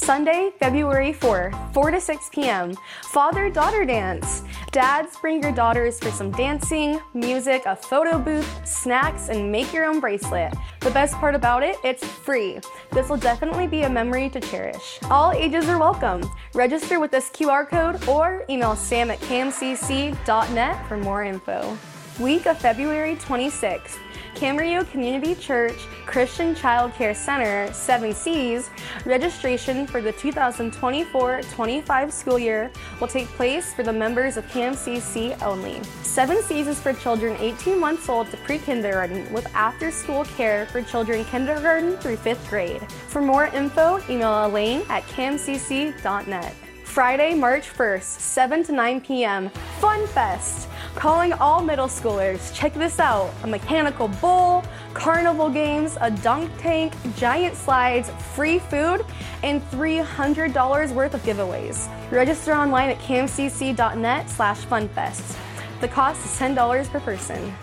Sunday, 0.01 0.51
February 0.59 1.13
4th, 1.13 1.73
4 1.75 1.91
to 1.91 2.01
6 2.01 2.29
p.m. 2.29 2.73
Father 3.03 3.51
daughter 3.51 3.85
dance. 3.85 4.41
Dads, 4.71 5.15
bring 5.17 5.43
your 5.43 5.51
daughters 5.51 5.99
for 5.99 6.09
some 6.09 6.31
dancing, 6.31 6.99
music, 7.13 7.63
a 7.67 7.75
photo 7.75 8.17
booth, 8.17 8.67
snacks, 8.67 9.29
and 9.29 9.51
make 9.51 9.71
your 9.71 9.85
own 9.85 9.99
bracelet. 9.99 10.55
The 10.79 10.89
best 10.89 11.13
part 11.17 11.35
about 11.35 11.61
it, 11.61 11.75
it's 11.83 12.03
free. 12.03 12.59
This 12.91 13.09
will 13.09 13.17
definitely 13.17 13.67
be 13.67 13.83
a 13.83 13.89
memory 13.89 14.27
to 14.31 14.39
cherish. 14.39 14.97
All 15.11 15.33
ages 15.33 15.69
are 15.69 15.77
welcome. 15.77 16.27
Register 16.55 16.99
with 16.99 17.11
this 17.11 17.29
QR 17.29 17.69
code 17.69 18.07
or 18.07 18.43
email 18.49 18.75
sam 18.75 19.11
at 19.11 19.19
camcc.net 19.19 20.87
for 20.87 20.97
more 20.97 21.23
info. 21.23 21.77
Week 22.19 22.45
of 22.45 22.57
February 22.57 23.15
26th. 23.15 23.97
Camarillo 24.35 24.89
Community 24.91 25.33
Church 25.35 25.77
Christian 26.05 26.53
Child 26.53 26.93
Care 26.93 27.13
Center, 27.15 27.71
7 27.71 28.13
Cs, 28.13 28.69
registration 29.05 29.87
for 29.87 30.01
the 30.01 30.11
2024-25 30.13 32.11
school 32.11 32.37
year 32.37 32.69
will 32.99 33.07
take 33.07 33.27
place 33.29 33.73
for 33.73 33.83
the 33.83 33.93
members 33.93 34.35
of 34.37 34.45
CAMCC 34.47 35.41
only. 35.41 35.81
7 36.01 36.41
Cs 36.43 36.67
is 36.67 36.79
for 36.79 36.93
children 36.93 37.37
18 37.39 37.79
months 37.79 38.09
old 38.09 38.29
to 38.31 38.37
pre-kindergarten 38.37 39.31
with 39.31 39.47
after-school 39.55 40.25
care 40.25 40.65
for 40.67 40.81
children 40.81 41.23
kindergarten 41.25 41.97
through 41.97 42.17
5th 42.17 42.49
grade. 42.49 42.81
For 42.91 43.21
more 43.21 43.45
info, 43.47 44.01
email 44.09 44.45
Elaine 44.45 44.83
at 44.89 45.03
camcc.net. 45.03 46.53
Friday, 46.83 47.33
March 47.35 47.69
1st, 47.73 48.03
7 48.03 48.63
to 48.65 48.71
9 48.73 49.01
p.m. 49.01 49.49
Fun 49.79 50.05
Fest! 50.07 50.67
Calling 50.95 51.33
all 51.33 51.61
middle 51.61 51.87
schoolers. 51.87 52.53
Check 52.53 52.73
this 52.73 52.99
out 52.99 53.31
a 53.43 53.47
mechanical 53.47 54.07
bull, 54.07 54.63
carnival 54.93 55.49
games, 55.49 55.97
a 56.01 56.11
dunk 56.11 56.51
tank, 56.57 56.93
giant 57.15 57.55
slides, 57.55 58.09
free 58.35 58.59
food, 58.59 59.05
and 59.43 59.61
$300 59.71 60.93
worth 60.93 61.13
of 61.13 61.23
giveaways. 61.23 61.89
Register 62.11 62.53
online 62.53 62.89
at 62.89 62.99
camcc.net 62.99 64.29
slash 64.29 64.65
funfest. 64.65 65.37
The 65.79 65.87
cost 65.87 66.23
is 66.25 66.31
$10 66.39 66.89
per 66.89 66.99
person. 66.99 67.53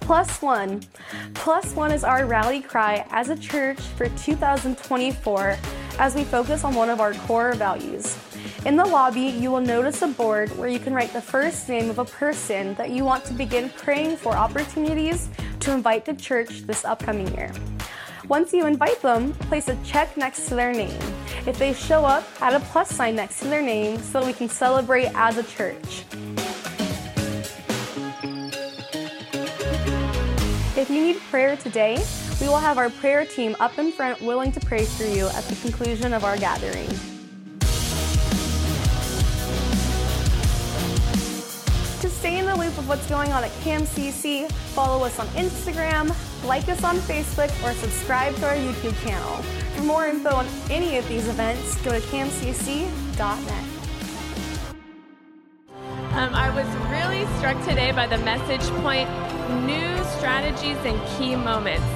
Plus 0.00 0.42
One. 0.42 0.80
Plus 1.34 1.74
One 1.76 1.92
is 1.92 2.02
our 2.02 2.26
rally 2.26 2.60
cry 2.60 3.06
as 3.10 3.28
a 3.28 3.36
church 3.36 3.78
for 3.78 4.08
2024 4.08 5.56
as 5.98 6.14
we 6.14 6.24
focus 6.24 6.64
on 6.64 6.74
one 6.74 6.88
of 6.88 7.00
our 7.00 7.14
core 7.14 7.52
values. 7.52 8.18
In 8.66 8.76
the 8.76 8.84
lobby, 8.84 9.22
you 9.22 9.50
will 9.50 9.62
notice 9.62 10.02
a 10.02 10.08
board 10.08 10.54
where 10.58 10.68
you 10.68 10.78
can 10.78 10.92
write 10.92 11.14
the 11.14 11.20
first 11.20 11.66
name 11.70 11.88
of 11.88 11.98
a 11.98 12.04
person 12.04 12.74
that 12.74 12.90
you 12.90 13.06
want 13.06 13.24
to 13.24 13.32
begin 13.32 13.70
praying 13.70 14.18
for 14.18 14.34
opportunities 14.34 15.30
to 15.60 15.72
invite 15.72 16.04
to 16.04 16.14
church 16.14 16.66
this 16.66 16.84
upcoming 16.84 17.26
year. 17.34 17.50
Once 18.28 18.52
you 18.52 18.66
invite 18.66 19.00
them, 19.00 19.32
place 19.48 19.68
a 19.68 19.76
check 19.82 20.14
next 20.18 20.46
to 20.48 20.54
their 20.54 20.74
name. 20.74 21.00
If 21.46 21.58
they 21.58 21.72
show 21.72 22.04
up, 22.04 22.22
add 22.42 22.52
a 22.52 22.60
plus 22.60 22.90
sign 22.90 23.16
next 23.16 23.40
to 23.40 23.46
their 23.46 23.62
name 23.62 23.98
so 23.98 24.24
we 24.24 24.34
can 24.34 24.50
celebrate 24.50 25.06
as 25.14 25.38
a 25.38 25.42
church. 25.42 26.04
If 30.76 30.90
you 30.90 31.02
need 31.02 31.16
prayer 31.30 31.56
today, 31.56 32.04
we 32.42 32.46
will 32.46 32.58
have 32.58 32.76
our 32.76 32.90
prayer 32.90 33.24
team 33.24 33.56
up 33.58 33.78
in 33.78 33.90
front 33.90 34.20
willing 34.20 34.52
to 34.52 34.60
pray 34.60 34.84
for 34.84 35.04
you 35.04 35.28
at 35.28 35.44
the 35.44 35.56
conclusion 35.56 36.12
of 36.12 36.24
our 36.24 36.36
gathering. 36.36 36.88
Stay 42.20 42.38
in 42.38 42.44
the 42.44 42.54
loop 42.54 42.76
of 42.76 42.86
what's 42.86 43.08
going 43.08 43.32
on 43.32 43.42
at 43.42 43.50
CAMCC, 43.62 44.52
follow 44.52 45.02
us 45.06 45.18
on 45.18 45.26
Instagram, 45.28 46.14
like 46.46 46.68
us 46.68 46.84
on 46.84 46.96
Facebook, 46.98 47.50
or 47.64 47.72
subscribe 47.72 48.34
to 48.36 48.46
our 48.46 48.56
YouTube 48.56 48.94
channel. 49.02 49.36
For 49.74 49.82
more 49.84 50.06
info 50.06 50.28
on 50.34 50.46
any 50.68 50.98
of 50.98 51.08
these 51.08 51.26
events, 51.28 51.76
go 51.76 51.92
to 51.92 52.00
camcc.net. 52.08 53.64
Um, 56.12 56.34
I 56.34 56.50
was 56.54 56.66
really 56.90 57.24
struck 57.38 57.58
today 57.64 57.90
by 57.92 58.06
the 58.06 58.18
message 58.18 58.68
point 58.82 59.08
new 59.64 60.04
strategies 60.18 60.76
and 60.84 61.00
key 61.16 61.36
moments. 61.36 61.86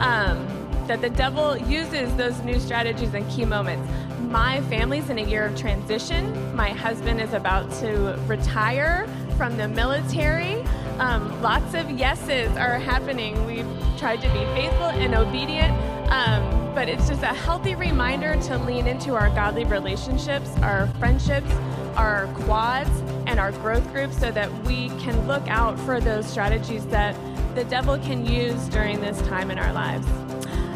Um, 0.00 0.46
that 0.88 1.00
the 1.00 1.10
devil 1.10 1.56
uses 1.56 2.12
those 2.16 2.36
new 2.42 2.58
strategies 2.58 3.14
and 3.14 3.26
key 3.30 3.44
moments. 3.44 3.88
My 4.22 4.60
family's 4.62 5.08
in 5.08 5.20
a 5.20 5.22
year 5.22 5.44
of 5.44 5.56
transition. 5.56 6.54
My 6.56 6.70
husband 6.70 7.20
is 7.20 7.32
about 7.32 7.70
to 7.74 8.18
retire 8.26 9.08
from 9.40 9.56
the 9.56 9.68
military. 9.68 10.60
Um, 10.98 11.40
lots 11.40 11.72
of 11.72 11.90
yeses 11.90 12.54
are 12.58 12.78
happening. 12.78 13.46
We've 13.46 13.66
tried 13.96 14.20
to 14.20 14.28
be 14.34 14.44
faithful 14.52 14.88
and 14.88 15.14
obedient, 15.14 15.72
um, 16.12 16.74
but 16.74 16.90
it's 16.90 17.08
just 17.08 17.22
a 17.22 17.28
healthy 17.28 17.74
reminder 17.74 18.36
to 18.38 18.58
lean 18.58 18.86
into 18.86 19.14
our 19.14 19.30
godly 19.30 19.64
relationships, 19.64 20.54
our 20.58 20.88
friendships, 20.98 21.50
our 21.96 22.26
quads, 22.44 22.90
and 23.26 23.40
our 23.40 23.52
growth 23.52 23.90
groups 23.94 24.20
so 24.20 24.30
that 24.30 24.52
we 24.64 24.90
can 25.00 25.26
look 25.26 25.48
out 25.48 25.80
for 25.86 26.02
those 26.02 26.26
strategies 26.26 26.84
that 26.88 27.16
the 27.54 27.64
devil 27.64 27.96
can 28.00 28.26
use 28.26 28.68
during 28.68 29.00
this 29.00 29.22
time 29.22 29.50
in 29.50 29.58
our 29.58 29.72
lives. 29.72 30.06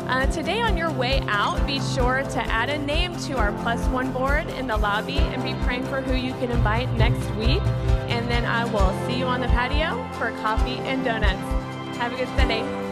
Uh, 0.07 0.27
today, 0.27 0.61
on 0.61 0.77
your 0.77 0.91
way 0.93 1.23
out, 1.29 1.67
be 1.67 1.81
sure 1.81 2.23
to 2.23 2.39
add 2.53 2.69
a 2.69 2.77
name 2.77 3.17
to 3.17 3.39
our 3.39 3.53
plus 3.63 3.83
one 3.89 4.13
board 4.13 4.47
in 4.51 4.67
the 4.67 4.77
lobby 4.77 5.17
and 5.17 5.43
be 5.43 5.55
praying 5.65 5.83
for 5.87 6.03
who 6.03 6.15
you 6.15 6.33
can 6.35 6.51
invite 6.51 6.93
next 6.93 7.25
week. 7.37 7.63
And 8.11 8.31
then 8.31 8.45
I 8.45 8.67
will 8.67 8.93
see 9.07 9.19
you 9.19 9.25
on 9.25 9.41
the 9.41 9.49
patio 9.49 10.07
for 10.19 10.31
coffee 10.43 10.77
and 10.81 11.03
donuts. 11.05 11.41
Have 11.97 12.13
a 12.13 12.17
good 12.17 12.29
Sunday. 12.37 12.84